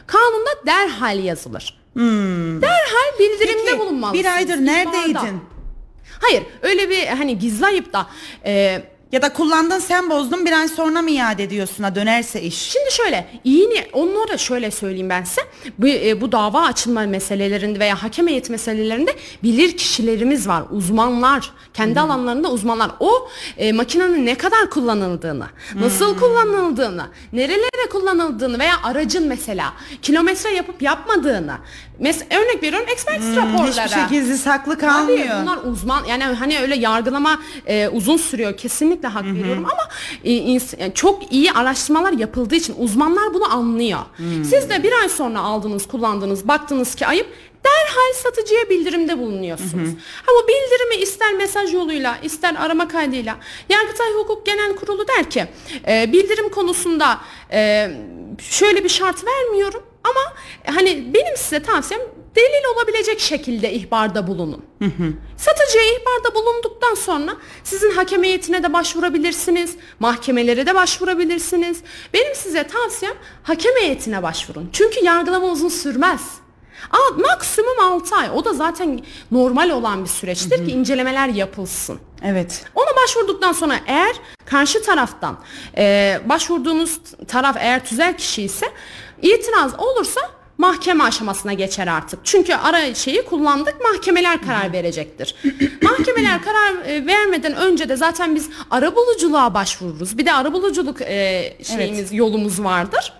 kanunda 0.07 0.51
derhal 0.67 1.19
yazılır. 1.25 1.79
Derhal 2.63 3.19
bildirimde 3.19 3.53
Hmm. 3.61 3.67
Peki, 3.67 3.79
bulunmalısınız. 3.79 4.25
bir 4.25 4.35
aydır 4.35 4.55
ihbarda. 4.55 4.71
neredeydin? 4.73 5.41
Hayır 6.21 6.43
öyle 6.63 6.91
bir 6.91 7.07
hani 7.07 7.39
gizli 7.39 7.67
ayıp 7.67 7.93
da 7.93 8.07
e, 8.45 8.83
Ya 9.13 9.23
da 9.23 9.33
kullandın 9.33 9.79
sen 9.79 10.11
bozdun 10.11 10.47
bir 10.47 10.53
ay 10.53 10.69
sonra 10.69 11.03
mı 11.03 11.11
iade 11.11 11.43
ediyorsun? 11.45 11.85
Ha 11.85 11.95
dönerse 11.95 12.43
iş? 12.43 12.55
Şimdi 12.55 12.93
şöyle 12.93 13.41
iyi 13.45 13.71
ni 13.71 13.85
onlara 13.93 14.39
şöyle 14.39 14.71
söyleyeyim 14.71 15.09
ben 15.09 15.25
size. 15.25 15.41
Bu, 15.79 15.89
e, 15.89 16.21
bu 16.21 16.33
dava 16.33 16.63
açılma 16.63 17.07
meselelerinde 17.07 17.79
veya 17.79 18.03
hakem 18.03 18.29
heyeti 18.29 18.53
meselelerinde 18.53 19.17
bilir 19.43 19.77
kişilerimiz 19.77 20.49
var 20.49 20.63
uzmanlar. 20.71 21.51
Kendi 21.75 22.01
alanlarında 22.01 22.51
uzmanlar. 22.51 22.91
O 23.01 23.29
e, 23.57 23.73
makinenin 23.73 24.27
ne 24.27 24.35
kadar 24.35 24.71
kullanıldığını 24.71 25.47
nasıl 25.75 26.19
kullanıldığını 26.19 27.07
nerelere 27.33 27.89
kullanıldığını 27.91 28.59
veya 28.59 28.75
aracın 28.83 29.27
mesela 29.29 29.73
kilometre 30.03 30.51
yapıp 30.51 30.83
yapmadığını 30.83 31.55
mes 31.99 32.23
örnek 32.31 32.63
veriyorum 32.63 32.89
expertise 32.93 33.37
raporları 33.37 33.71
Hiçbir 33.71 33.89
şey 33.89 34.05
gizli 34.11 34.39
saklı 34.39 34.79
Tabii 34.79 34.91
kalmıyor. 34.93 35.43
bunlar 35.43 35.59
uzman 35.65 36.05
yani 36.05 36.25
hani 36.25 36.59
öyle 36.61 36.77
yargılama 36.77 37.39
e, 37.67 37.89
uzun 37.89 38.17
sürüyor 38.17 38.57
kesinlikle 38.57 39.09
hak 39.09 39.25
veriyorum 39.25 39.65
ama 39.65 39.89
e, 40.25 40.31
ins- 40.31 40.81
yani 40.81 40.95
çok 40.95 41.33
iyi 41.33 41.53
araştırmalar 41.53 42.13
yapıldığı 42.13 42.55
için 42.55 42.75
uzmanlar 42.79 43.35
bunu 43.35 43.53
anlıyor. 43.55 43.99
Siz 44.45 44.71
de 44.71 44.83
bir 44.83 44.93
ay 45.03 45.09
sonra 45.09 45.41
aldınız 45.41 45.89
kullandınız 45.89 46.49
baktınız 46.49 46.95
ki 46.95 47.07
ayıp 47.07 47.27
derhal 47.65 48.13
satıcıya 48.23 48.71
bildirimde 48.71 49.19
bulunuyorsunuz. 49.19 49.89
Ha 50.27 50.33
bu 50.43 50.49
bildirimi 50.49 51.03
ister 51.03 51.35
mesaj 51.35 51.75
yoluyla 51.75 52.19
ister 52.23 52.55
arama 52.55 52.89
kaydıyla 52.89 53.37
Yargıtay 53.69 54.13
Hukuk 54.15 54.47
Genel 54.47 54.77
Kurulu 54.77 55.09
der 55.09 55.31
ki 55.31 55.47
e, 55.89 56.13
bildirim 56.13 56.49
konusunda 56.49 57.19
e, 57.53 57.91
şöyle 58.41 58.85
bir 58.85 58.89
şart 58.89 59.17
vermiyorum 59.27 59.83
ama 60.11 60.35
hani 60.77 61.15
benim 61.15 61.37
size 61.37 61.63
tavsiyem 61.63 62.03
delil 62.37 62.75
olabilecek 62.77 63.21
şekilde 63.21 63.73
ihbarda 63.73 64.27
bulunun. 64.27 64.65
Satıcıya 65.37 65.85
ihbarda 65.85 66.35
bulunduktan 66.35 66.95
sonra 66.95 67.37
sizin 67.65 67.91
hakem 67.91 68.25
heyetine 68.25 68.63
de 68.63 68.73
başvurabilirsiniz, 68.73 69.77
mahkemelere 70.01 70.67
de 70.67 70.75
başvurabilirsiniz. 70.75 71.81
Benim 72.15 72.35
size 72.35 72.67
tavsiyem 72.67 73.15
hakem 73.43 73.73
heyetine 73.81 74.23
başvurun. 74.23 74.71
Çünkü 74.73 75.05
yargılama 75.05 75.47
uzun 75.47 75.69
sürmez. 75.69 76.21
Aa, 76.91 77.17
maksimum 77.17 77.81
6 77.81 78.17
ay. 78.17 78.31
O 78.35 78.45
da 78.45 78.53
zaten 78.53 79.01
normal 79.31 79.71
olan 79.71 80.05
bir 80.05 80.09
süreçtir 80.09 80.67
ki 80.67 80.73
incelemeler 80.73 81.29
yapılsın. 81.29 82.01
Evet. 82.25 82.65
Ona 82.75 82.97
başvurduktan 83.03 83.53
sonra 83.53 83.81
eğer 83.87 84.17
karşı 84.45 84.83
taraftan 84.83 85.39
e, 85.77 86.21
başvurduğunuz 86.25 86.99
taraf 87.29 87.57
eğer 87.61 87.85
tüzel 87.85 88.17
kişi 88.17 88.43
ise 88.43 88.67
itiraz 89.23 89.81
olursa 89.81 90.21
mahkeme 90.59 91.05
aşamasına 91.05 91.53
geçer 91.53 91.87
artık. 91.87 92.21
Çünkü 92.25 92.55
ara 92.55 92.95
şeyi 92.95 93.23
kullandık 93.23 93.77
mahkemeler 93.81 94.43
karar 94.43 94.73
verecektir. 94.73 95.35
mahkemeler 95.83 96.43
karar 96.43 96.87
e, 96.87 97.07
vermeden 97.07 97.57
önce 97.57 97.89
de 97.89 97.97
zaten 97.97 98.35
biz 98.35 98.51
arabuluculuğa 98.71 99.55
başvururuz. 99.55 100.19
Bir 100.19 100.27
de 100.27 100.33
arabuluculuk 100.33 101.03
e, 101.03 101.57
şeyimiz 101.63 102.13
yolumuz 102.13 102.65
vardır. 102.65 103.13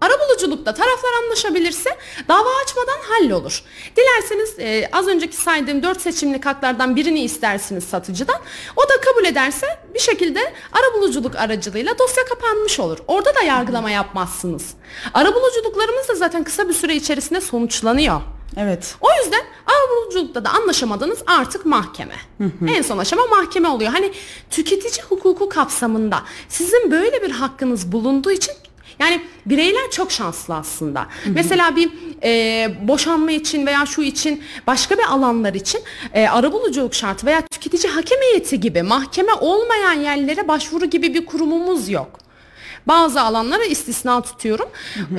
Arabuluculukta 0.00 0.74
taraflar 0.74 1.10
anlaşabilirse 1.24 1.90
dava 2.28 2.48
açmadan 2.64 2.98
hallolur. 3.08 3.62
Dilerseniz 3.96 4.58
e, 4.58 4.88
az 4.92 5.08
önceki 5.08 5.36
saydığım 5.36 5.82
dört 5.82 6.00
seçimlik 6.00 6.46
haklardan 6.46 6.96
birini 6.96 7.20
istersiniz 7.20 7.84
satıcıdan. 7.84 8.40
O 8.76 8.82
da 8.82 9.00
kabul 9.00 9.24
ederse 9.24 9.66
bir 9.94 9.98
şekilde 9.98 10.52
arabuluculuk 10.72 11.36
aracılığıyla 11.36 11.98
dosya 11.98 12.24
kapanmış 12.24 12.80
olur. 12.80 12.98
Orada 13.06 13.34
da 13.34 13.42
yargılama 13.42 13.90
yapmazsınız. 13.90 14.74
Arabuluculuklarımız 15.14 16.08
da 16.08 16.14
zaten 16.14 16.44
kısa 16.44 16.68
bir 16.68 16.74
süre 16.74 16.96
içerisinde 16.96 17.40
sonuçlanıyor. 17.40 18.20
Evet. 18.56 18.96
O 19.00 19.08
yüzden 19.22 19.42
arabuluculukta 19.66 20.44
da 20.44 20.50
anlaşamadınız 20.50 21.18
artık 21.26 21.66
mahkeme. 21.66 22.14
En 22.68 22.82
son 22.82 22.98
aşama 22.98 23.26
mahkeme 23.26 23.68
oluyor. 23.68 23.92
Hani 23.92 24.12
tüketici 24.50 25.04
hukuku 25.08 25.48
kapsamında 25.48 26.22
sizin 26.48 26.90
böyle 26.90 27.22
bir 27.22 27.30
hakkınız 27.30 27.92
bulunduğu 27.92 28.30
için 28.30 28.54
yani 28.98 29.20
bireyler 29.46 29.90
çok 29.90 30.12
şanslı 30.12 30.54
aslında. 30.54 31.06
Mesela 31.26 31.76
bir 31.76 31.90
e, 32.22 32.70
boşanma 32.88 33.32
için 33.32 33.66
veya 33.66 33.86
şu 33.86 34.02
için 34.02 34.42
başka 34.66 34.98
bir 34.98 35.04
alanlar 35.04 35.54
için 35.54 35.80
e, 36.14 36.28
arabuluculuk 36.28 36.94
şartı 36.94 37.26
veya 37.26 37.40
tüketici 37.46 37.92
hakem 37.92 38.18
heyeti 38.20 38.60
gibi 38.60 38.82
mahkeme 38.82 39.32
olmayan 39.32 39.92
yerlere 39.92 40.48
başvuru 40.48 40.84
gibi 40.84 41.14
bir 41.14 41.26
kurumumuz 41.26 41.88
yok. 41.88 42.18
Bazı 42.86 43.20
alanlara 43.20 43.64
istisna 43.64 44.22
tutuyorum. 44.22 44.68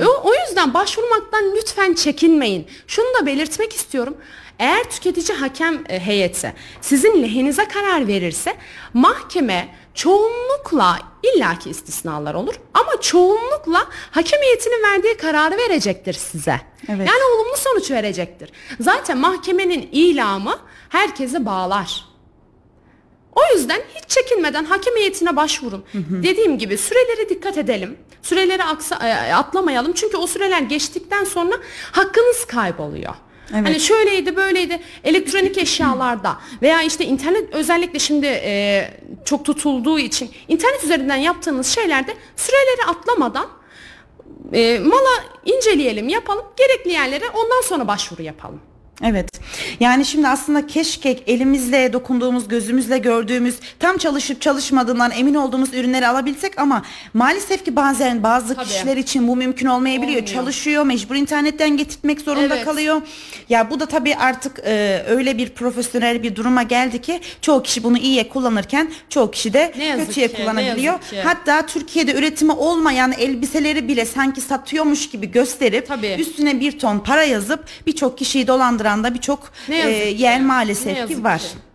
O, 0.06 0.28
o 0.28 0.30
yüzden 0.46 0.74
başvurmaktan 0.74 1.56
lütfen 1.56 1.94
çekinmeyin. 1.94 2.66
Şunu 2.86 3.06
da 3.20 3.26
belirtmek 3.26 3.72
istiyorum. 3.72 4.16
Eğer 4.60 4.90
tüketici 4.90 5.38
hakem 5.38 5.84
e, 5.88 6.00
heyeti 6.00 6.54
sizin 6.80 7.22
lehinize 7.22 7.68
karar 7.68 8.06
verirse 8.06 8.56
mahkeme 8.94 9.74
çoğunlukla 9.94 10.98
illaki 11.22 11.70
istisnalar 11.70 12.34
olur 12.34 12.54
ama 12.74 13.00
çoğunlukla 13.00 13.86
hakem 14.10 14.40
heyetinin 14.42 14.82
verdiği 14.82 15.16
kararı 15.16 15.56
verecektir 15.56 16.12
size. 16.12 16.60
Evet. 16.88 17.08
Yani 17.08 17.20
olumlu 17.34 17.56
sonuç 17.56 17.90
verecektir. 17.90 18.50
Zaten 18.80 19.18
mahkemenin 19.18 19.88
ilamı 19.92 20.58
herkesi 20.88 21.46
bağlar. 21.46 22.04
O 23.32 23.40
yüzden 23.54 23.80
hiç 23.94 24.08
çekinmeden 24.10 24.64
hakem 24.64 24.96
heyetine 24.96 25.36
başvurun. 25.36 25.84
Dediğim 25.94 26.58
gibi 26.58 26.78
süreleri 26.78 27.28
dikkat 27.28 27.58
edelim. 27.58 27.98
Süreleri 28.22 28.64
aksa, 28.64 29.08
e, 29.08 29.34
atlamayalım. 29.34 29.92
Çünkü 29.92 30.16
o 30.16 30.26
süreler 30.26 30.60
geçtikten 30.60 31.24
sonra 31.24 31.54
hakkınız 31.92 32.44
kayboluyor. 32.44 33.14
Evet. 33.54 33.66
Hani 33.66 33.80
şöyleydi 33.80 34.36
böyleydi 34.36 34.80
elektronik 35.04 35.58
eşyalarda 35.58 36.38
veya 36.62 36.82
işte 36.82 37.06
internet 37.06 37.54
özellikle 37.54 37.98
şimdi 37.98 38.26
e, 38.26 38.84
çok 39.24 39.44
tutulduğu 39.44 39.98
için 39.98 40.30
internet 40.48 40.84
üzerinden 40.84 41.16
yaptığınız 41.16 41.66
şeylerde 41.66 42.14
süreleri 42.36 42.84
atlamadan 42.88 43.46
e, 44.52 44.78
mala 44.78 45.24
inceleyelim 45.44 46.08
yapalım 46.08 46.44
gerekli 46.56 46.90
yerlere 46.92 47.24
ondan 47.34 47.62
sonra 47.64 47.88
başvuru 47.88 48.22
yapalım. 48.22 48.60
Evet. 49.04 49.40
Yani 49.80 50.04
şimdi 50.04 50.28
aslında 50.28 50.66
keşke 50.66 51.10
elimizle 51.26 51.92
dokunduğumuz, 51.92 52.48
gözümüzle 52.48 52.98
gördüğümüz, 52.98 53.58
tam 53.78 53.96
çalışıp 53.98 54.40
çalışmadığından 54.40 55.10
emin 55.10 55.34
olduğumuz 55.34 55.74
ürünleri 55.74 56.08
alabilsek 56.08 56.58
ama 56.58 56.82
maalesef 57.14 57.64
ki 57.64 57.76
bazen 57.76 58.22
bazı 58.22 58.54
Tabii. 58.54 58.66
kişiler 58.66 58.96
için 58.96 59.28
bu 59.28 59.36
mümkün 59.36 59.66
olmayabiliyor. 59.66 60.20
Olmuyor. 60.22 60.34
Çalışıyor, 60.34 60.84
mecbur 60.84 61.14
internetten 61.14 61.76
getirtmek 61.76 62.20
zorunda 62.20 62.54
Evet. 62.54 62.64
kalıyor. 62.64 63.02
Ya 63.48 63.70
bu 63.70 63.80
da 63.80 63.86
tabii 63.86 64.16
artık 64.16 64.58
e, 64.64 65.04
öyle 65.08 65.38
bir 65.38 65.48
profesyonel 65.48 66.22
bir 66.22 66.36
duruma 66.36 66.62
geldi 66.62 67.00
ki 67.00 67.20
çoğu 67.40 67.62
kişi 67.62 67.82
bunu 67.82 67.98
iyiye 67.98 68.28
kullanırken 68.28 68.90
çoğu 69.08 69.30
kişi 69.30 69.52
de 69.52 69.72
kötüye 70.06 70.28
ki, 70.28 70.36
kullanabiliyor. 70.36 70.94
Hatta 71.24 71.66
Türkiye'de 71.66 72.14
üretimi 72.14 72.52
olmayan 72.52 73.12
elbiseleri 73.12 73.88
bile 73.88 74.04
sanki 74.06 74.40
satıyormuş 74.40 75.10
gibi 75.10 75.30
gösterip 75.30 75.86
Tabii. 75.86 76.16
üstüne 76.18 76.60
bir 76.60 76.78
ton 76.78 76.98
para 76.98 77.22
yazıp 77.22 77.64
birçok 77.86 78.18
kişiyi 78.18 78.46
dolandıran 78.46 78.89
da 79.04 79.14
birçok 79.14 79.52
e, 79.68 79.74
yer 80.24 80.40
maalesef 80.40 81.08
ki 81.08 81.24
var. 81.24 81.38
ki. 81.38 81.69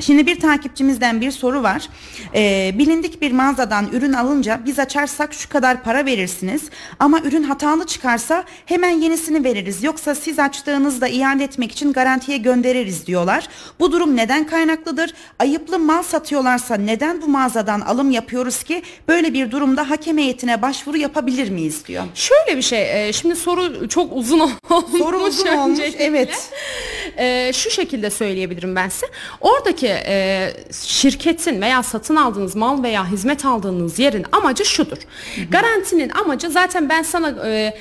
Şimdi 0.00 0.26
bir 0.26 0.40
takipçimizden 0.40 1.20
bir 1.20 1.30
soru 1.30 1.62
var. 1.62 1.88
Ee, 2.34 2.72
bilindik 2.74 3.22
bir 3.22 3.32
mağazadan 3.32 3.88
ürün 3.92 4.12
alınca 4.12 4.60
biz 4.66 4.78
açarsak 4.78 5.34
şu 5.34 5.48
kadar 5.48 5.82
para 5.82 6.06
verirsiniz 6.06 6.62
ama 6.98 7.20
ürün 7.20 7.42
hatalı 7.42 7.86
çıkarsa 7.86 8.44
hemen 8.66 8.90
yenisini 8.90 9.44
veririz. 9.44 9.82
Yoksa 9.82 10.14
siz 10.14 10.38
açtığınızda 10.38 11.08
iade 11.08 11.44
etmek 11.44 11.72
için 11.72 11.92
garantiye 11.92 12.38
göndeririz 12.38 13.06
diyorlar. 13.06 13.48
Bu 13.80 13.92
durum 13.92 14.16
neden 14.16 14.46
kaynaklıdır? 14.46 15.14
Ayıplı 15.38 15.78
mal 15.78 16.02
satıyorlarsa 16.02 16.74
neden 16.74 17.22
bu 17.22 17.28
mağazadan 17.28 17.80
alım 17.80 18.10
yapıyoruz 18.10 18.62
ki? 18.62 18.82
Böyle 19.08 19.34
bir 19.34 19.50
durumda 19.50 19.90
hakem 19.90 20.18
heyetine 20.18 20.62
başvuru 20.62 20.96
yapabilir 20.96 21.50
miyiz 21.50 21.86
diyor. 21.86 22.04
Şöyle 22.14 22.56
bir 22.56 22.62
şey, 22.62 23.08
e, 23.08 23.12
şimdi 23.12 23.36
soru 23.36 23.88
çok 23.88 24.16
uzun 24.16 24.40
olmuş. 24.70 24.98
Soru 24.98 25.18
uzun 25.18 25.46
olmuş, 25.46 25.78
evet. 25.98 26.50
E, 27.18 27.52
şu 27.52 27.70
şekilde 27.70 28.10
söyleyebilirim 28.10 28.76
ben 28.76 28.88
size. 28.88 29.06
Oradaki 29.40 29.89
e, 30.06 30.52
şirketin 30.72 31.60
veya 31.60 31.82
satın 31.82 32.16
aldığınız 32.16 32.56
mal 32.56 32.82
veya 32.82 33.06
hizmet 33.10 33.44
aldığınız 33.44 33.98
yerin 33.98 34.26
amacı 34.32 34.64
şudur. 34.64 34.98
Garantinin 35.50 36.08
amacı 36.08 36.50
zaten 36.50 36.88
ben 36.88 37.02
sana 37.02 37.46
e, 37.48 37.78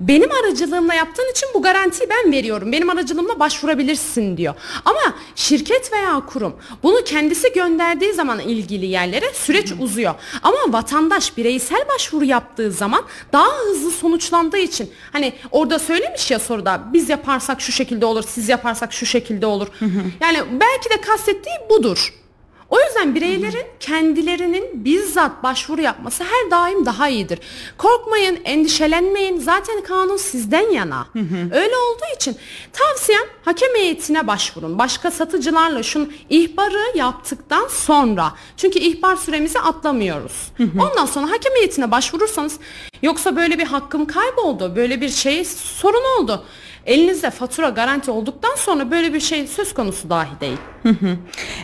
benim 0.00 0.30
aracılığımla 0.32 0.94
yaptığın 0.94 1.30
için 1.30 1.48
bu 1.54 1.62
garantiyi 1.62 2.10
ben 2.10 2.32
veriyorum. 2.32 2.72
Benim 2.72 2.90
aracılığımla 2.90 3.38
başvurabilirsin 3.40 4.36
diyor. 4.36 4.54
Ama 4.84 5.00
şirket 5.34 5.92
veya 5.92 6.22
kurum 6.26 6.56
bunu 6.82 7.04
kendisi 7.04 7.52
gönderdiği 7.52 8.12
zaman 8.12 8.40
ilgili 8.40 8.86
yerlere 8.86 9.26
süreç 9.34 9.72
uzuyor. 9.80 10.14
Ama 10.42 10.58
vatandaş 10.68 11.36
bireysel 11.36 11.84
başvuru 11.94 12.24
yaptığı 12.24 12.72
zaman 12.72 13.02
daha 13.32 13.48
hızlı 13.58 13.90
sonuçlandığı 13.90 14.58
için 14.58 14.90
hani 15.12 15.32
orada 15.50 15.78
söylemiş 15.78 16.30
ya 16.30 16.38
soruda 16.38 16.82
biz 16.92 17.08
yaparsak 17.08 17.60
şu 17.60 17.72
şekilde 17.72 18.06
olur 18.06 18.24
siz 18.28 18.48
yaparsak 18.48 18.92
şu 18.92 19.06
şekilde 19.06 19.46
olur. 19.46 19.68
Yani 20.20 20.38
belki 20.60 20.90
de 20.90 21.00
kastettiği 21.00 21.43
budur. 21.70 22.12
O 22.68 22.80
yüzden 22.80 23.14
bireylerin 23.14 23.66
kendilerinin 23.80 24.84
bizzat 24.84 25.42
başvuru 25.42 25.80
yapması 25.80 26.24
her 26.24 26.50
daim 26.50 26.86
daha 26.86 27.08
iyidir. 27.08 27.38
Korkmayın, 27.78 28.38
endişelenmeyin. 28.44 29.38
Zaten 29.38 29.82
kanun 29.82 30.16
sizden 30.16 30.70
yana. 30.70 31.06
Öyle 31.52 31.76
olduğu 31.76 32.16
için 32.16 32.36
tavsiyem 32.72 33.22
hakem 33.44 33.68
heyetine 33.76 34.26
başvurun. 34.26 34.78
Başka 34.78 35.10
satıcılarla 35.10 35.82
şunu 35.82 36.08
ihbarı 36.30 36.98
yaptıktan 36.98 37.68
sonra. 37.68 38.32
Çünkü 38.56 38.78
ihbar 38.78 39.16
süremizi 39.16 39.58
atlamıyoruz. 39.58 40.52
Ondan 40.80 41.06
sonra 41.06 41.30
hakem 41.30 41.52
heyetine 41.54 41.90
başvurursanız 41.90 42.58
yoksa 43.02 43.36
böyle 43.36 43.58
bir 43.58 43.66
hakkım 43.66 44.06
kayboldu, 44.06 44.76
böyle 44.76 45.00
bir 45.00 45.08
şey 45.08 45.44
sorun 45.44 46.20
oldu. 46.22 46.44
Elinizde 46.86 47.30
fatura 47.30 47.68
garanti 47.68 48.10
olduktan 48.10 48.54
sonra 48.56 48.90
böyle 48.90 49.14
bir 49.14 49.20
şey 49.20 49.46
söz 49.46 49.74
konusu 49.74 50.10
dahi 50.10 50.40
değil. 50.40 50.58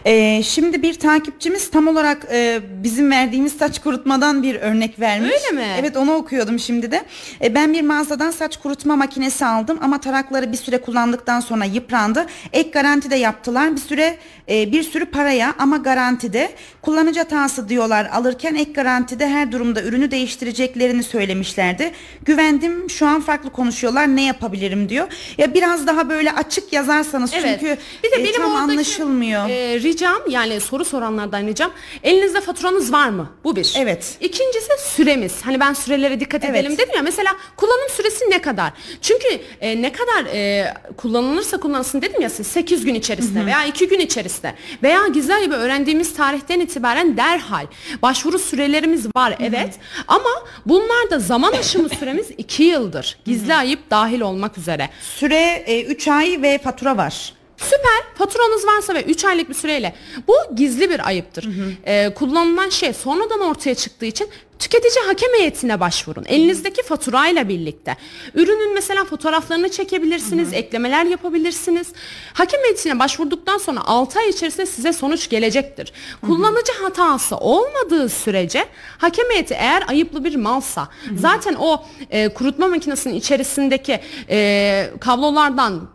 Ee, 0.05 0.43
şimdi 0.43 0.83
bir 0.83 0.95
takipçimiz 0.95 1.71
tam 1.71 1.89
olarak 1.89 2.27
e, 2.33 2.61
bizim 2.83 3.11
verdiğimiz 3.11 3.53
saç 3.53 3.79
kurutmadan 3.79 4.43
bir 4.43 4.55
örnek 4.55 5.01
vermiş. 5.01 5.31
Öyle 5.33 5.61
mi? 5.61 5.67
Evet 5.79 5.97
onu 5.97 6.15
okuyordum 6.15 6.59
şimdi 6.59 6.91
de. 6.91 7.05
E, 7.43 7.55
ben 7.55 7.73
bir 7.73 7.83
mağazadan 7.83 8.31
saç 8.31 8.57
kurutma 8.57 8.97
makinesi 8.97 9.47
aldım 9.47 9.79
ama 9.83 10.01
tarakları 10.01 10.53
bir 10.53 10.57
süre 10.57 10.79
kullandıktan 10.81 11.41
sonra 11.41 11.65
yıprandı. 11.65 12.27
Ek 12.53 12.71
garanti 12.71 13.11
de 13.11 13.17
yaptılar. 13.17 13.73
Bir 13.73 13.81
süre 13.81 14.17
e, 14.49 14.73
bir 14.73 14.83
sürü 14.83 15.07
paraya 15.07 15.55
ama 15.59 15.77
garantide. 15.77 16.51
Kullanıcı 16.83 17.21
hatası 17.21 17.69
diyorlar 17.69 18.07
alırken 18.13 18.55
ek 18.55 18.73
garantide 18.73 19.29
her 19.29 19.53
durumda 19.53 19.83
ürünü 19.83 20.11
değiştireceklerini 20.11 21.03
söylemişlerdi. 21.03 21.91
Güvendim 22.25 22.91
şu 22.91 23.07
an 23.07 23.21
farklı 23.21 23.51
konuşuyorlar 23.51 24.17
ne 24.17 24.25
yapabilirim 24.25 24.89
diyor. 24.89 25.10
Ya 25.39 25.55
biraz 25.55 25.87
daha 25.87 26.09
böyle 26.09 26.33
açık 26.33 26.73
yazarsanız 26.73 27.33
çünkü 27.33 27.79
bir 28.05 28.11
de 28.11 28.17
e, 28.17 28.25
benim 28.25 28.33
tam 28.43 28.53
oradaki, 28.53 28.73
anlaşılmıyor. 28.73 29.49
e, 29.49 29.81
ricam 29.81 30.19
yani 30.29 30.61
soru 30.61 30.85
soranlardan 30.85 31.47
ricam 31.47 31.71
elinizde 32.03 32.41
faturanız 32.41 32.93
var 32.93 33.09
mı? 33.09 33.29
Bu 33.45 33.57
bir. 33.57 33.75
Evet. 33.79 34.17
İkincisi 34.21 34.69
süremiz. 34.97 35.33
Hani 35.43 35.61
ben 35.61 35.73
sürelere 35.73 36.21
dikkat 36.21 36.45
Evet. 36.45 36.57
edelim 36.57 36.79
dedim 36.79 36.95
ya. 36.97 37.03
Mesela 37.03 37.37
kullanım 37.57 37.89
süresi 37.97 38.31
ne 38.31 38.43
kadar? 38.43 38.73
Çünkü 39.03 39.29
e, 39.61 39.83
ne 39.83 39.93
kadar 39.93 40.25
e, 40.35 40.75
kullanılırsa 40.97 41.61
kullanılsın 41.61 42.03
dedim 42.03 42.21
ya 42.23 42.31
siz 42.31 42.47
8 42.47 42.85
gün 42.85 42.95
içerisinde 42.95 43.47
veya 43.47 43.65
2 43.65 43.89
gün 43.89 44.01
içerisinde 44.01 44.55
veya 44.83 45.07
gizli 45.07 45.31
gibi 45.45 45.55
öğrendiğimiz 45.55 46.15
tarihten 46.15 46.61
itibaren 46.61 47.17
derhal 47.17 47.67
başvuru 48.03 48.39
sürelerimiz 48.39 49.07
var 49.17 49.37
evet 49.41 49.75
ama 50.09 50.31
bunlar 50.67 51.11
da 51.11 51.19
zaman 51.19 51.53
aşımı 51.53 51.89
süremiz 51.89 52.27
2 52.39 52.63
yıldır. 52.63 53.19
Gizli 53.25 53.55
ayıp 53.55 53.91
dahil 53.91 54.21
olmak 54.21 54.59
üzere. 54.59 54.89
Süre 55.01 55.65
3 55.89 56.09
ay 56.09 56.43
ve 56.43 56.59
fatura 56.59 56.97
var. 56.97 57.33
Süper 57.57 58.15
faturanız 58.19 58.67
varsa 58.67 58.95
ve 58.95 59.03
3 59.03 59.25
aylık 59.25 59.49
bir 59.49 59.55
süreyle 59.55 59.95
bu 60.29 60.35
gizli 60.57 60.91
bir 60.91 61.07
ayıptır. 61.07 61.49
Ee, 61.87 62.15
kullanılan 62.15 62.69
şey 62.69 62.93
sonradan 62.93 63.41
ortaya 63.41 63.75
çıktığı 63.75 64.07
için 64.07 64.29
tüketici 64.61 65.05
hakem 65.07 65.29
heyetine 65.39 65.81
başvurun. 65.81 66.25
Elinizdeki 66.29 66.83
faturayla 66.83 67.49
birlikte. 67.49 67.97
Ürünün 68.35 68.75
mesela 68.75 69.05
fotoğraflarını 69.05 69.69
çekebilirsiniz, 69.69 70.53
eklemeler 70.53 71.05
yapabilirsiniz. 71.05 71.89
Hakem 72.33 72.61
heyetine 72.61 72.99
başvurduktan 72.99 73.59
sonra 73.59 73.81
6 73.87 74.19
ay 74.19 74.29
içerisinde 74.29 74.67
size 74.67 74.93
sonuç 74.93 75.29
gelecektir. 75.31 75.93
Kullanıcı 76.27 76.73
hatası 76.83 77.37
olmadığı 77.37 78.09
sürece 78.09 78.65
hakem 78.99 79.31
heyeti 79.31 79.55
eğer 79.55 79.85
ayıplı 79.89 80.25
bir 80.25 80.37
malsa 80.37 80.89
zaten 81.17 81.55
o 81.55 81.85
e, 82.11 82.29
kurutma 82.29 82.69
makinesinin 82.69 83.15
içerisindeki 83.15 84.01
e, 84.31 84.91
kablolardan 85.01 85.89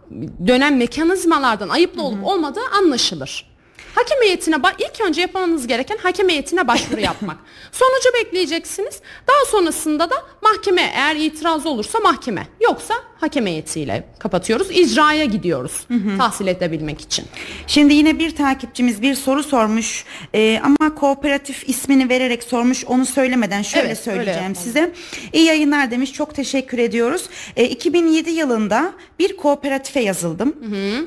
dönen 0.47 0.73
mekanizmalardan 0.73 1.69
ayıplı 1.69 2.03
olup 2.03 2.25
olmadığı 2.25 2.65
anlaşılır. 2.79 3.54
Hakem 3.95 4.21
heyetine 4.21 4.63
ilk 4.79 5.01
önce 5.01 5.21
yapmanız 5.21 5.67
gereken 5.67 5.97
hakem 5.97 6.29
heyetine 6.29 6.67
başvuru 6.67 7.01
yapmak. 7.09 7.37
Sonucu 7.71 8.09
bekleyeceksiniz. 8.13 9.01
Daha 9.27 9.45
sonrasında 9.45 10.09
da 10.09 10.15
mahkeme 10.41 10.91
eğer 10.95 11.15
itiraz 11.15 11.65
olursa 11.65 11.99
mahkeme. 11.99 12.47
Yoksa 12.61 12.95
hakem 13.19 13.45
heyetiyle 13.47 14.03
kapatıyoruz. 14.19 14.67
İcraya 14.71 15.25
gidiyoruz. 15.25 15.87
Tahsil 16.17 16.47
edebilmek 16.47 17.01
için. 17.01 17.25
Şimdi 17.67 17.93
yine 17.93 18.19
bir 18.19 18.35
takipçimiz 18.35 19.01
bir 19.01 19.15
soru 19.15 19.43
sormuş 19.43 20.05
Ee, 20.33 20.59
ama 20.63 20.95
kooperatif 20.95 21.69
ismini 21.69 22.09
vererek 22.09 22.43
sormuş 22.43 22.85
onu 22.85 23.05
söylemeden 23.05 23.61
şöyle 23.61 23.87
Evet, 23.87 24.07
öyle 24.07 24.17
söyleyeceğim 24.17 24.55
size. 24.55 24.91
İyi 25.33 25.45
yayınlar 25.45 25.91
demiş 25.91 26.13
çok 26.13 26.35
teşekkür 26.35 26.77
ediyoruz. 26.77 27.25
Ee, 27.55 27.65
2007 27.65 28.29
yılında 28.31 28.93
bir 29.19 29.37
kooperatife 29.37 29.99
yazıldım. 29.99 30.55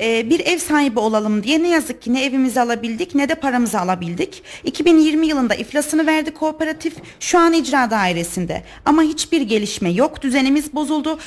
Ee, 0.00 0.30
bir 0.30 0.40
ev 0.40 0.58
sahibi 0.58 0.98
olalım 0.98 1.42
diye 1.42 1.62
ne 1.62 1.68
yazık 1.68 2.02
ki 2.02 2.14
ne 2.14 2.24
evimizi 2.24 2.60
alabildik 2.60 3.14
ne 3.14 3.28
de 3.28 3.34
paramızı 3.34 3.80
alabildik. 3.80 4.42
2020 4.64 5.26
yılında 5.26 5.54
iflasını 5.54 6.06
verdi 6.06 6.30
kooperatif 6.30 6.94
şu 7.20 7.38
an 7.38 7.52
icra 7.52 7.90
dairesinde 7.90 8.62
ama 8.84 9.02
hiçbir 9.02 9.40
gelişme 9.40 9.90
yok 9.90 10.22
düzenimiz 10.22 10.74
bozuldu. 10.74 11.18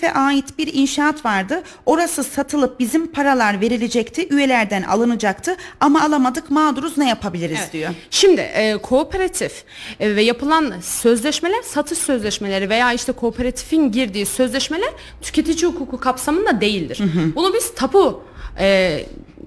Kooperatife 0.00 0.12
ait 0.20 0.58
bir 0.58 0.74
inşaat 0.74 1.24
vardı 1.24 1.62
orası 1.86 2.24
satılıp 2.24 2.80
bizim 2.80 3.06
paralar 3.12 3.60
verilecekti 3.60 4.28
üyelerden 4.34 4.82
alınacaktı 4.82 5.56
ama 5.80 6.02
alamadık 6.02 6.50
mağduruz 6.50 6.98
ne 6.98 7.08
yapabiliriz 7.08 7.60
diyor. 7.72 7.90
Şimdi 8.10 8.40
e, 8.40 8.76
kooperatif 8.76 9.64
e, 10.00 10.16
ve 10.16 10.22
yapılan 10.22 10.74
sözleşmeler 10.82 11.62
satış 11.62 11.98
sözleşmeleri 11.98 12.68
veya 12.70 12.92
işte 12.92 13.12
kooperatifin 13.12 13.92
girdiği 13.92 14.26
sözleşmeler 14.26 14.90
tüketici 15.22 15.72
hukuku 15.72 16.00
kapsamında 16.00 16.60
değildir. 16.60 17.00
Bunu 17.34 17.54
biz 17.54 17.74
tapu 17.74 18.22
e, 18.60 19.00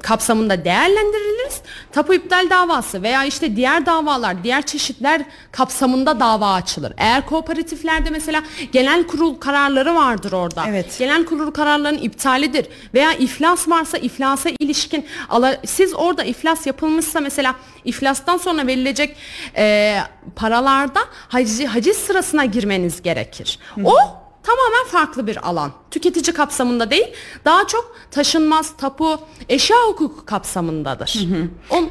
kapsamında 0.04 0.66
değerlendiririz. 0.66 1.62
Tapu 1.92 2.14
iptal 2.14 2.50
davası 2.50 3.02
veya 3.02 3.26
işte 3.26 3.56
diğer 3.56 3.86
davalar, 3.86 4.44
diğer 4.44 4.62
çeşitler 4.66 5.22
kapsamında 5.52 6.20
dava 6.20 6.54
açılır. 6.54 6.94
Eğer 6.98 7.26
kooperatiflerde 7.26 8.10
mesela 8.10 8.44
genel 8.72 9.08
kurul 9.08 9.36
kararları 9.36 9.96
vardır 9.96 10.32
orada. 10.32 10.66
Evet. 10.70 10.96
Genel 11.00 11.26
kurul 11.26 11.52
kararlarının 11.52 12.02
iptalidir 12.02 12.68
veya 12.94 13.14
iflas 13.14 13.70
varsa 13.70 13.98
iflasa 13.98 14.50
ilişkin 14.60 15.06
siz 15.66 15.94
orada 15.94 16.24
iflas 16.24 16.68
yapılmışsa 16.68 17.20
mesela 17.20 17.56
iflastan 17.86 18.38
sonra 18.38 18.68
verilecek 18.68 19.16
e, 19.58 19.98
paralarda 20.36 21.00
haciz, 21.28 21.66
haciz 21.66 21.98
sırasına 21.98 22.46
girmeniz 22.46 23.02
gerekir. 23.02 23.60
O 23.84 24.23
tamamen 24.44 24.88
farklı 24.92 25.28
bir 25.28 25.48
alan. 25.50 25.72
Tüketici 25.92 26.34
kapsamında 26.34 26.92
değil, 26.92 27.08
daha 27.46 27.68
çok 27.68 27.96
taşınmaz, 28.12 28.78
tapu, 28.78 29.20
eşya 29.50 29.78
hukuku 29.88 30.26
kapsamındadır. 30.26 31.20
On- 31.70 31.90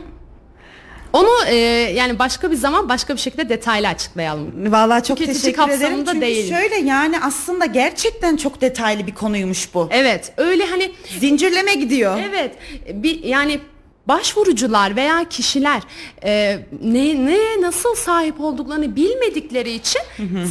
onu 1.13 1.29
e, 1.47 1.55
yani 1.95 2.19
başka 2.19 2.51
bir 2.51 2.57
zaman 2.57 2.89
başka 2.89 3.15
bir 3.15 3.21
şekilde 3.21 3.49
detaylı 3.49 3.89
açıklayalım. 3.89 4.73
Vallahi 4.73 5.03
çok 5.05 5.19
Tüketici 5.19 5.43
teşekkür 5.43 5.69
ederim 5.73 6.05
çünkü 6.07 6.21
değil. 6.21 6.49
şöyle 6.55 6.75
yani 6.77 7.21
aslında 7.21 7.67
gerçekten 7.67 8.37
çok 8.37 8.61
detaylı 8.61 9.07
bir 9.07 9.15
konuymuş 9.15 9.75
bu. 9.75 9.89
Evet, 9.91 10.33
öyle 10.37 10.67
hani 10.67 10.93
Zincirleme 11.21 11.75
gidiyor. 11.75 12.19
Evet, 12.29 12.55
bir 12.93 13.23
yani 13.25 13.61
başvurucular 14.09 14.97
veya 14.97 15.29
kişiler 15.29 15.83
e, 16.25 16.59
ne 16.83 17.27
ne 17.27 17.61
nasıl 17.61 17.95
sahip 17.95 18.41
olduklarını 18.41 18.97
bilmedikleri 18.97 19.71
için 19.73 20.01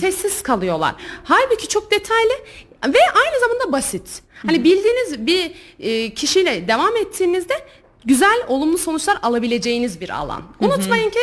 sessiz 0.01 0.43
kalıyorlar. 0.43 0.95
Halbuki 1.23 1.67
çok 1.67 1.91
detaylı 1.91 2.33
ve 2.85 2.99
aynı 3.25 3.39
zamanda 3.39 3.71
basit. 3.71 4.21
Hani 4.45 4.63
bildiğiniz 4.63 5.25
bir 5.25 5.51
e, 5.79 6.13
kişiyle 6.13 6.67
devam 6.67 6.97
ettiğinizde 6.97 7.53
güzel 8.05 8.43
olumlu 8.47 8.77
sonuçlar 8.77 9.17
alabileceğiniz 9.23 10.01
bir 10.01 10.09
alan. 10.09 10.43
Unutmayın 10.59 11.09
ki 11.09 11.19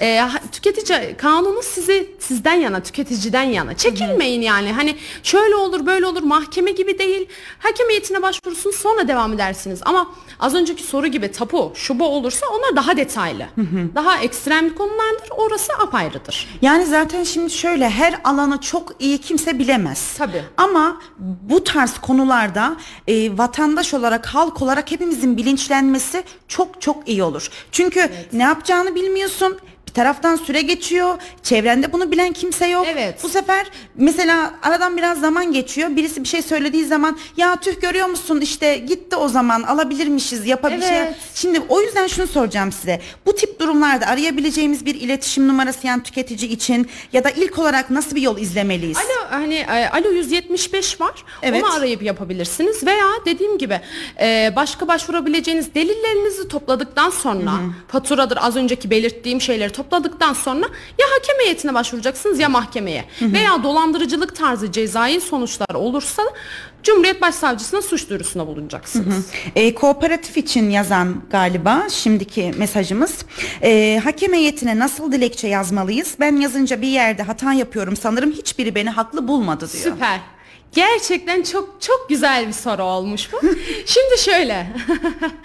e, 0.00 0.20
tüketici 0.52 1.16
kanunu 1.18 1.62
sizi 1.62 2.10
sizden 2.18 2.54
yana, 2.54 2.82
tüketiciden 2.82 3.42
yana. 3.42 3.76
Çekilmeyin 3.76 4.42
yani. 4.42 4.72
Hani 4.72 4.96
şöyle 5.22 5.56
olur, 5.56 5.86
böyle 5.86 6.06
olur. 6.06 6.22
Mahkeme 6.22 6.70
gibi 6.70 6.98
değil. 6.98 7.28
Hakem 7.58 7.88
heyetine 7.88 8.22
başvursun 8.22 8.70
sonra 8.70 9.08
devam 9.08 9.32
edersiniz. 9.32 9.80
Ama 9.84 10.14
az 10.42 10.54
önceki 10.54 10.82
soru 10.82 11.06
gibi 11.06 11.32
tapu, 11.32 11.72
şu 11.74 11.98
bu 11.98 12.04
olursa 12.06 12.46
onlar 12.46 12.76
daha 12.76 12.96
detaylı. 12.96 13.46
Daha 13.94 14.18
ekstrem 14.18 14.74
konulardır. 14.74 15.28
Orası 15.36 15.72
apayrıdır. 15.72 16.48
Yani 16.62 16.86
zaten 16.86 17.24
şimdi 17.24 17.50
şöyle 17.50 17.90
her 17.90 18.14
alanı 18.24 18.60
çok 18.60 18.92
iyi 18.98 19.18
kimse 19.18 19.58
bilemez. 19.58 20.14
Tabii. 20.18 20.42
Ama 20.56 21.00
bu 21.18 21.64
tarz 21.64 21.98
konularda 21.98 22.76
e, 23.08 23.38
vatandaş 23.38 23.94
olarak 23.94 24.26
halk 24.26 24.62
olarak 24.62 24.90
hepimizin 24.90 25.36
bilinçlenmesi 25.36 26.24
çok 26.48 26.80
çok 26.82 27.08
iyi 27.08 27.22
olur. 27.22 27.50
Çünkü 27.72 28.10
ne 28.32 28.42
yapacağını 28.42 28.94
bilmiyorsun. 28.94 29.58
Bir 29.92 29.94
taraftan 29.94 30.36
süre 30.36 30.62
geçiyor. 30.62 31.18
Çevrende 31.42 31.92
bunu 31.92 32.12
bilen 32.12 32.32
kimse 32.32 32.66
yok. 32.66 32.86
Evet. 32.92 33.20
Bu 33.22 33.28
sefer 33.28 33.66
mesela 33.96 34.54
aradan 34.62 34.96
biraz 34.96 35.20
zaman 35.20 35.52
geçiyor. 35.52 35.96
Birisi 35.96 36.22
bir 36.22 36.28
şey 36.28 36.42
söylediği 36.42 36.84
zaman 36.84 37.18
ya 37.36 37.56
tüh 37.56 37.80
görüyor 37.80 38.06
musun 38.06 38.40
işte 38.40 38.76
gitti 38.78 39.16
o 39.16 39.28
zaman 39.28 39.62
alabilirmişiz 39.62 40.46
yapabileceğiz. 40.46 41.04
Evet. 41.06 41.16
Şimdi 41.34 41.60
o 41.68 41.80
yüzden 41.80 42.06
şunu 42.06 42.26
soracağım 42.26 42.72
size. 42.72 43.00
Bu 43.26 43.34
tip 43.34 43.60
durumlarda 43.60 44.06
arayabileceğimiz 44.06 44.86
bir 44.86 44.94
iletişim 44.94 45.48
numarası 45.48 45.86
yani 45.86 46.02
tüketici 46.02 46.50
için 46.50 46.88
ya 47.12 47.24
da 47.24 47.30
ilk 47.30 47.58
olarak 47.58 47.90
nasıl 47.90 48.16
bir 48.16 48.22
yol 48.22 48.38
izlemeliyiz? 48.38 48.96
Alo 48.98 49.30
hani 49.30 49.54
e, 49.54 49.88
alo 49.88 50.10
175 50.10 51.00
var. 51.00 51.24
Evet. 51.42 51.64
Onu 51.64 51.72
arayıp 51.72 52.02
yapabilirsiniz 52.02 52.86
veya 52.86 53.06
dediğim 53.26 53.58
gibi 53.58 53.80
e, 54.20 54.52
başka 54.56 54.88
başvurabileceğiniz 54.88 55.74
delillerinizi 55.74 56.48
topladıktan 56.48 57.10
sonra 57.10 57.52
faturadır 57.88 58.38
az 58.40 58.56
önceki 58.56 58.90
belirttiğim 58.90 59.40
şeyleri 59.40 59.72
topladıktan 59.82 60.32
sonra 60.32 60.66
ya 60.98 61.06
hakem 61.14 61.36
heyetine 61.44 61.74
başvuracaksınız 61.74 62.38
ya 62.38 62.48
mahkemeye 62.48 63.04
veya 63.20 63.62
dolandırıcılık 63.62 64.36
tarzı 64.36 64.72
cezai 64.72 65.20
sonuçlar 65.20 65.74
olursa 65.74 66.22
Cumhuriyet 66.82 67.20
Başsavcısına 67.20 67.82
suç 67.82 68.08
duyurusunda 68.08 68.46
bulunacaksınız. 68.46 69.26
E, 69.56 69.74
kooperatif 69.74 70.36
için 70.36 70.70
yazan 70.70 71.22
galiba 71.30 71.86
şimdiki 71.90 72.52
mesajımız. 72.58 73.24
E, 73.62 74.00
hakem 74.04 74.32
heyetine 74.32 74.78
nasıl 74.78 75.12
dilekçe 75.12 75.48
yazmalıyız? 75.48 76.14
Ben 76.20 76.36
yazınca 76.36 76.82
bir 76.82 76.88
yerde 76.88 77.22
hata 77.22 77.52
yapıyorum 77.52 77.96
sanırım 77.96 78.32
hiçbiri 78.32 78.74
beni 78.74 78.90
haklı 78.90 79.28
bulmadı 79.28 79.68
diyor. 79.72 79.94
Süper. 79.94 80.20
Gerçekten 80.72 81.42
çok 81.42 81.82
çok 81.82 82.08
güzel 82.08 82.48
bir 82.48 82.52
soru 82.52 82.82
olmuş 82.82 83.32
bu. 83.32 83.40
Şimdi 83.86 84.18
şöyle. 84.18 84.66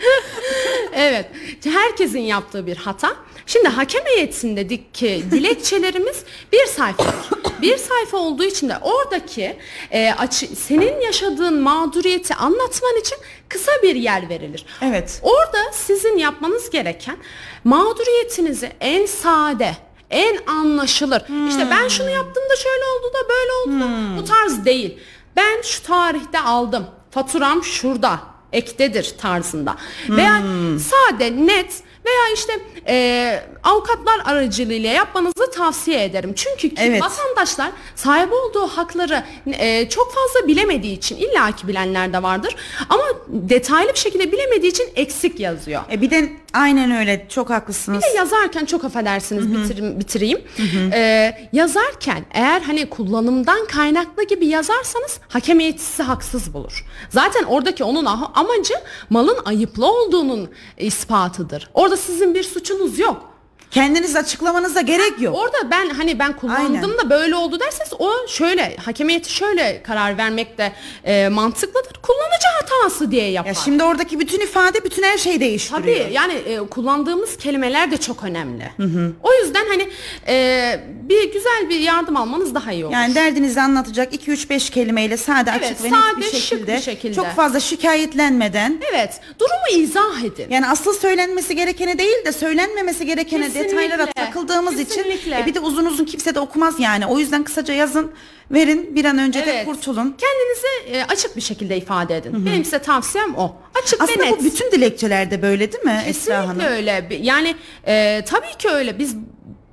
evet. 0.94 1.30
Herkesin 1.64 2.20
yaptığı 2.20 2.68
bir 2.68 2.78
hata. 2.78 3.16
Şimdi 3.48 3.68
hakem 3.68 4.06
heyetindeki 4.06 5.24
dilekçelerimiz 5.32 6.24
bir 6.52 6.66
sayfa. 6.66 7.14
Bir 7.62 7.78
sayfa 7.78 8.18
olduğu 8.18 8.44
için 8.44 8.70
de 8.70 8.78
oradaki 8.82 9.58
e, 9.92 10.12
açı, 10.12 10.48
senin 10.48 11.02
yaşadığın 11.02 11.62
mağduriyeti 11.62 12.36
anlatman 12.36 13.00
için 13.02 13.18
kısa 13.50 13.72
bir 13.84 13.96
yer 13.96 14.30
verilir. 14.30 14.66
Evet. 14.82 15.20
Orada 15.24 15.72
sizin 15.72 16.18
yapmanız 16.18 16.70
gereken 16.70 17.18
mağduriyetinizi 17.64 18.72
en 18.82 19.06
sade, 19.06 19.78
en 20.10 20.38
anlaşılır. 20.48 21.22
İşte 21.50 21.68
ben 21.72 21.88
şunu 21.88 22.10
yaptım 22.10 22.44
da 22.52 22.56
şöyle 22.56 22.84
oldu 22.86 23.14
da 23.14 23.30
böyle 23.30 23.52
oldu 23.52 23.84
da 23.84 24.22
bu 24.22 24.26
tarz 24.26 24.66
değil. 24.66 25.00
Ben 25.36 25.62
şu 25.62 25.84
tarihte 25.84 26.40
aldım. 26.40 26.86
Faturam 27.12 27.64
şurada. 27.64 28.20
Ektedir 28.54 29.16
tarzında. 29.22 29.76
Veya 30.10 30.42
sade, 30.80 31.46
net 31.48 31.84
veya 32.08 32.34
işte 32.34 32.54
e, 32.88 33.40
avukatlar 33.64 34.20
aracılığıyla 34.26 34.92
yapmanızı 34.94 35.52
tavsiye 35.56 36.04
ederim. 36.04 36.34
Çünkü 36.36 36.70
ki 36.70 36.76
Evet. 36.78 37.02
vatandaşlar 37.02 37.72
sahip 37.96 38.34
olduğu 38.34 38.68
hakları 38.68 39.24
e, 39.48 39.90
çok 39.90 40.14
fazla 40.16 40.48
bilemediği 40.48 40.98
için 40.98 41.16
illaki 41.18 41.68
bilenler 41.68 42.14
de 42.14 42.24
vardır 42.24 42.56
ama 42.90 43.04
detaylı 43.28 43.94
bir 43.94 44.00
şekilde 44.00 44.32
bilemediği 44.32 44.72
için 44.72 44.90
eksik 44.96 45.40
yazıyor. 45.40 45.82
E, 45.92 46.02
bir 46.02 46.12
de 46.12 46.30
aynen 46.58 46.92
öyle 46.92 47.26
çok 47.30 47.50
haklısınız. 47.50 48.04
Bir 48.08 48.14
de 48.14 48.18
yazarken 48.18 48.66
çok 48.66 48.84
affedersiniz 48.86 49.46
bitirim- 49.46 50.00
bitireyim. 50.00 50.42
Ee, 50.94 51.50
yazarken 51.54 52.26
eğer 52.32 52.62
hani 52.62 52.90
kullanımdan 52.90 53.66
kaynaklı 53.66 54.24
gibi 54.24 54.48
yazarsanız 54.48 55.20
hakem 55.28 55.60
heyeti 55.60 56.04
haksız 56.04 56.54
bulur. 56.54 56.86
Zaten 57.10 57.44
oradaki 57.44 57.84
onun 57.84 58.06
ah- 58.06 58.32
amacı 58.38 58.74
malın 59.10 59.38
ayıplı 59.46 59.92
olduğunun 59.92 60.50
ispatıdır. 60.78 61.70
Orada 61.74 61.98
sizin 61.98 62.36
bir 62.36 62.44
suçunuz 62.44 63.00
yok. 63.00 63.37
Kendiniz 63.72 64.16
açıklamanıza 64.16 64.82
gerek 64.82 65.22
yok. 65.22 65.36
Orada 65.36 65.72
ben 65.72 65.90
hani 65.90 66.20
ben 66.20 66.34
kullandım 66.34 66.92
Aynen. 66.92 66.98
da 66.98 67.10
böyle 67.10 67.36
oldu 67.36 67.60
derseniz 67.60 67.92
o 68.00 68.28
şöyle 68.28 68.76
hakemiyeti 68.76 69.34
şöyle 69.34 69.84
karar 69.84 70.18
vermek 70.18 70.58
de 70.58 70.72
e, 71.04 71.30
mantıklıdır. 71.30 71.94
Kullanıcı 72.02 72.48
hatası 72.62 73.12
diye 73.12 73.30
yapar. 73.32 73.48
Ya 73.48 73.54
şimdi 73.54 73.84
oradaki 73.84 74.20
bütün 74.20 74.40
ifade 74.40 74.84
bütün 74.84 75.04
her 75.04 75.18
şeyi 75.18 75.40
değiştiriyor. 75.40 75.82
Tabii 75.82 76.14
yani 76.14 76.34
e, 76.34 76.58
kullandığımız 76.58 77.38
kelimeler 77.38 77.92
de 77.92 77.98
çok 77.98 78.24
önemli. 78.24 78.72
O 79.24 79.34
yüzden 79.44 79.66
hani 79.68 79.90
e, 80.28 80.80
bir 81.10 81.34
güzel 81.34 81.70
bir 81.70 81.80
yardım 81.80 82.18
almanız 82.18 82.56
daha 82.56 82.72
iyi 82.72 82.86
olur. 82.86 82.94
Yani 82.94 83.16
derdinizi 83.16 83.62
anlatacak 83.62 84.14
2 84.14 84.32
3 84.32 84.50
5 84.50 84.70
kelimeyle 84.70 85.18
sade 85.18 85.52
Evet, 85.58 85.72
açık 85.72 85.84
ve 85.84 85.92
net 85.92 86.18
bir 86.18 86.40
şekilde, 86.40 86.76
bir 86.76 86.82
şekilde. 86.82 87.14
çok 87.14 87.28
fazla 87.28 87.60
şikayetlenmeden 87.60 88.82
evet, 88.94 89.22
durumu 89.40 89.84
izah 89.84 90.24
edin. 90.24 90.46
yani 90.50 90.68
asıl 90.68 90.94
söylenmesi 90.94 91.56
gerekene 91.56 92.00
değil 92.00 92.26
de 92.26 92.32
söylenmemesi 92.32 93.06
gerekene 93.06 93.44
Kesinlikle. 93.44 93.57
Detaylara 93.60 94.06
takıldığımız 94.06 94.78
Kesinlikle. 94.78 95.14
için 95.16 95.32
e, 95.32 95.46
bir 95.46 95.54
de 95.54 95.60
uzun 95.60 95.86
uzun 95.86 96.06
kimse 96.06 96.36
de 96.36 96.40
okumaz 96.40 96.80
yani. 96.80 97.06
O 97.06 97.20
yüzden 97.20 97.44
kısaca 97.44 97.74
yazın, 97.74 98.12
verin 98.52 98.96
bir 98.96 99.06
an 99.06 99.18
önce 99.18 99.46
de 99.46 99.52
Evet. 99.52 99.66
kurtulun. 99.66 100.18
Kendinizi 100.18 100.98
e, 100.98 101.04
açık 101.04 101.36
bir 101.36 101.42
şekilde 101.42 101.78
ifade 101.78 102.18
edin. 102.18 102.46
Benim 102.46 102.64
size 102.66 102.80
tavsiyem 102.80 103.36
o. 103.36 103.56
Açık 103.84 104.00
ve 104.00 104.04
Aslında 104.04 104.26
net. 104.26 104.40
bu 104.40 104.44
bütün 104.44 104.72
dilekçelerde 104.72 105.42
böyle 105.42 105.72
değil 105.72 105.84
mi 105.84 106.04
Esra 106.08 106.38
Hanım? 106.38 106.60
Kesinlikle 106.60 106.76
öyle. 106.76 107.08
Yani 107.22 107.56
e, 107.88 108.24
tabii 108.28 108.58
ki 108.60 108.70
öyle. 108.70 109.00
Biz 109.00 109.16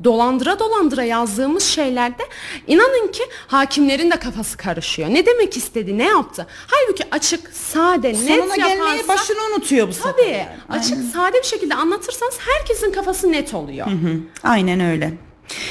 dolandıra 0.04 0.58
dolandıra 0.58 1.02
yazdığımız 1.04 1.62
şeylerde 1.64 2.22
inanın 2.66 3.08
ki 3.12 3.22
hakimlerin 3.46 4.10
de 4.10 4.16
kafası 4.18 4.56
karışıyor. 4.56 5.08
Ne 5.08 5.26
demek 5.26 5.56
istedi, 5.56 5.98
ne 5.98 6.04
yaptı? 6.06 6.46
Halbuki 6.66 7.04
açık, 7.10 7.48
sade, 7.56 8.08
net 8.08 8.16
Sonuna 8.16 8.56
gelmeye 8.56 8.96
yaparsa 8.96 9.08
başını 9.08 9.38
unutuyor 9.54 9.88
bu 9.88 9.92
sefer. 9.92 10.12
tabii 10.12 10.30
yani. 10.30 10.46
açık, 10.68 10.98
sade 11.14 11.38
bir 11.38 11.46
şekilde 11.46 11.74
anlatırsanız 11.74 12.38
herkesin 12.40 12.92
kafası 12.92 13.32
net 13.32 13.54
oluyor. 13.54 13.86
Hı, 13.86 14.16
Aynen 14.42 14.80
öyle. 14.80 15.12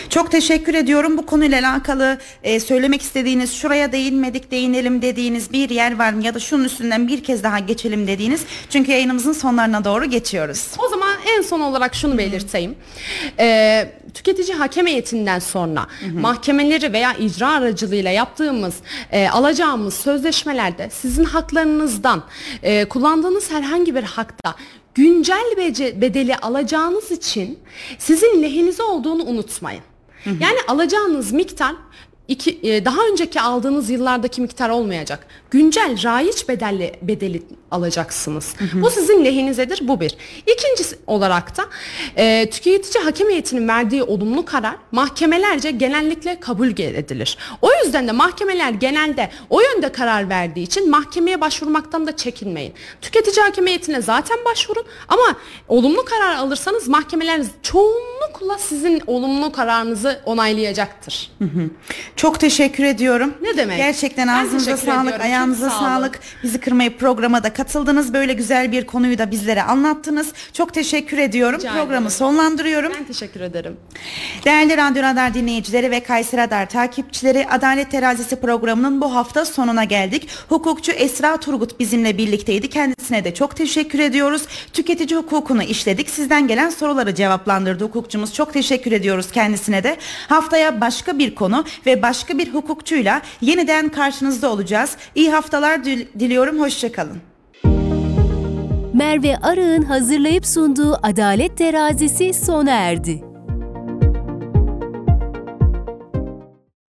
Çok 0.09 0.31
teşekkür 0.31 0.73
ediyorum. 0.73 1.17
Bu 1.17 1.25
konuyla 1.25 1.59
alakalı 1.59 2.17
e, 2.43 2.59
söylemek 2.59 3.01
istediğiniz, 3.01 3.53
şuraya 3.53 3.91
değinmedik, 3.91 4.51
değinelim 4.51 5.01
dediğiniz 5.01 5.53
bir 5.53 5.69
yer 5.69 5.99
var 5.99 6.13
mı? 6.13 6.23
Ya 6.23 6.33
da 6.33 6.39
şunun 6.39 6.63
üstünden 6.63 7.07
bir 7.07 7.23
kez 7.23 7.43
daha 7.43 7.59
geçelim 7.59 8.07
dediğiniz. 8.07 8.41
Çünkü 8.69 8.91
yayınımızın 8.91 9.33
sonlarına 9.33 9.85
doğru 9.85 10.05
geçiyoruz. 10.05 10.67
O 10.77 10.89
zaman 10.89 11.09
en 11.37 11.41
son 11.41 11.59
olarak 11.59 11.95
şunu 11.95 12.17
belirteyim. 12.17 12.75
Ee, 13.39 13.89
tüketici 14.13 14.57
hakem 14.57 14.87
heyetinden 14.87 15.39
sonra 15.39 15.87
mahkemeleri 16.13 16.93
veya 16.93 17.13
icra 17.13 17.49
aracılığıyla 17.51 18.11
yaptığımız, 18.11 18.75
e, 19.11 19.29
alacağımız 19.29 19.93
sözleşmelerde 19.93 20.89
sizin 20.89 21.23
haklarınızdan 21.23 22.23
e, 22.63 22.85
kullandığınız 22.85 23.51
herhangi 23.51 23.95
bir 23.95 24.03
hakta 24.03 24.55
güncel 24.95 25.57
bedeli 26.01 26.35
alacağınız 26.35 27.11
için 27.11 27.59
sizin 27.99 28.43
lehinize 28.43 28.83
olduğunu 28.83 29.23
unutmayın. 29.23 29.72
Yani 30.25 30.57
alacağınız 30.67 31.31
miktar 31.31 31.75
iki, 32.27 32.59
e, 32.63 32.85
daha 32.85 33.07
önceki 33.11 33.41
aldığınız 33.41 33.89
yıllardaki 33.89 34.41
miktar 34.41 34.69
olmayacak. 34.69 35.27
Güncel 35.53 36.03
raiç 36.03 36.49
bedelli 36.49 36.95
bedeli 37.01 37.43
alacaksınız. 37.71 38.55
Bu 38.73 38.89
sizin 38.89 39.25
lehinizedir 39.25 39.87
bu 39.87 39.99
bir. 39.99 40.15
İkincisi 40.53 40.97
olarak 41.07 41.57
da 41.57 41.65
e, 42.17 42.49
tüketici 42.49 43.03
hakem 43.03 43.29
heyetinin 43.29 43.67
verdiği 43.67 44.03
olumlu 44.03 44.45
karar 44.45 44.75
mahkemelerce 44.91 45.71
genellikle 45.71 46.39
kabul 46.39 46.69
edilir. 46.69 47.37
O 47.61 47.69
yüzden 47.83 48.07
de 48.07 48.11
mahkemeler 48.11 48.69
genelde 48.69 49.29
o 49.49 49.61
yönde 49.61 49.91
karar 49.91 50.29
verdiği 50.29 50.63
için 50.63 50.89
mahkemeye 50.89 51.41
başvurmaktan 51.41 52.07
da 52.07 52.15
çekinmeyin. 52.15 52.73
Tüketici 53.01 53.45
hakem 53.45 53.67
heyetine 53.67 54.01
zaten 54.01 54.37
başvurun 54.45 54.85
ama 55.07 55.35
olumlu 55.67 56.05
karar 56.05 56.35
alırsanız 56.35 56.87
mahkemeler 56.87 57.41
çoğunlukla 57.61 58.57
sizin 58.57 59.01
olumlu 59.07 59.51
kararınızı 59.51 60.21
onaylayacaktır. 60.25 61.31
Çok 62.15 62.39
teşekkür 62.39 62.83
ediyorum. 62.83 63.33
Ne 63.41 63.57
demek? 63.57 63.77
Gerçekten 63.77 64.27
ağzınıza 64.27 64.77
sağlık, 64.77 65.07
ediyorum. 65.07 65.42
Ayağınıza 65.43 65.69
sağ 65.69 65.79
sağlık. 65.79 66.19
Bizi 66.43 66.59
kırmayıp 66.59 66.99
programa 66.99 67.43
da 67.43 67.53
katıldınız. 67.53 68.13
Böyle 68.13 68.33
güzel 68.33 68.71
bir 68.71 68.85
konuyu 68.87 69.17
da 69.17 69.31
bizlere 69.31 69.63
anlattınız. 69.63 70.33
Çok 70.53 70.73
teşekkür 70.73 71.17
ediyorum. 71.17 71.59
Rica 71.59 71.71
Programı 71.71 71.93
ederim. 71.95 72.09
sonlandırıyorum. 72.09 72.91
Ben 72.99 73.03
teşekkür 73.05 73.41
ederim. 73.41 73.77
Değerli 74.45 74.77
Radyo 74.77 75.03
Radar 75.03 75.33
dinleyicileri 75.33 75.91
ve 75.91 76.03
Kayseri 76.03 76.41
Radar 76.41 76.69
takipçileri 76.69 77.47
Adalet 77.49 77.91
Terazisi 77.91 78.35
programının 78.35 79.01
bu 79.01 79.15
hafta 79.15 79.45
sonuna 79.45 79.83
geldik. 79.83 80.29
Hukukçu 80.49 80.91
Esra 80.91 81.37
Turgut 81.37 81.79
bizimle 81.79 82.17
birlikteydi. 82.17 82.69
Kendisine 82.69 83.23
de 83.23 83.33
çok 83.33 83.55
teşekkür 83.55 83.99
ediyoruz. 83.99 84.41
Tüketici 84.73 85.19
hukukunu 85.19 85.63
işledik. 85.63 86.09
Sizden 86.09 86.47
gelen 86.47 86.69
soruları 86.69 87.15
cevaplandırdı 87.15 87.83
hukukçumuz. 87.83 88.33
Çok 88.33 88.53
teşekkür 88.53 88.91
ediyoruz 88.91 89.31
kendisine 89.31 89.83
de. 89.83 89.97
Haftaya 90.29 90.81
başka 90.81 91.17
bir 91.19 91.35
konu 91.35 91.65
ve 91.85 92.01
başka 92.01 92.37
bir 92.37 92.53
hukukçuyla 92.53 93.21
yeniden 93.41 93.89
karşınızda 93.89 94.49
olacağız. 94.51 94.97
İyi 95.15 95.31
haftalar 95.33 95.85
dil- 95.85 96.07
diliyorum. 96.19 96.59
Hoşçakalın. 96.59 97.17
Merve 98.93 99.37
Arı'nın 99.37 99.81
hazırlayıp 99.81 100.45
sunduğu 100.45 100.97
Adalet 101.03 101.57
Terazisi 101.57 102.33
sona 102.33 102.71
erdi. 102.71 103.23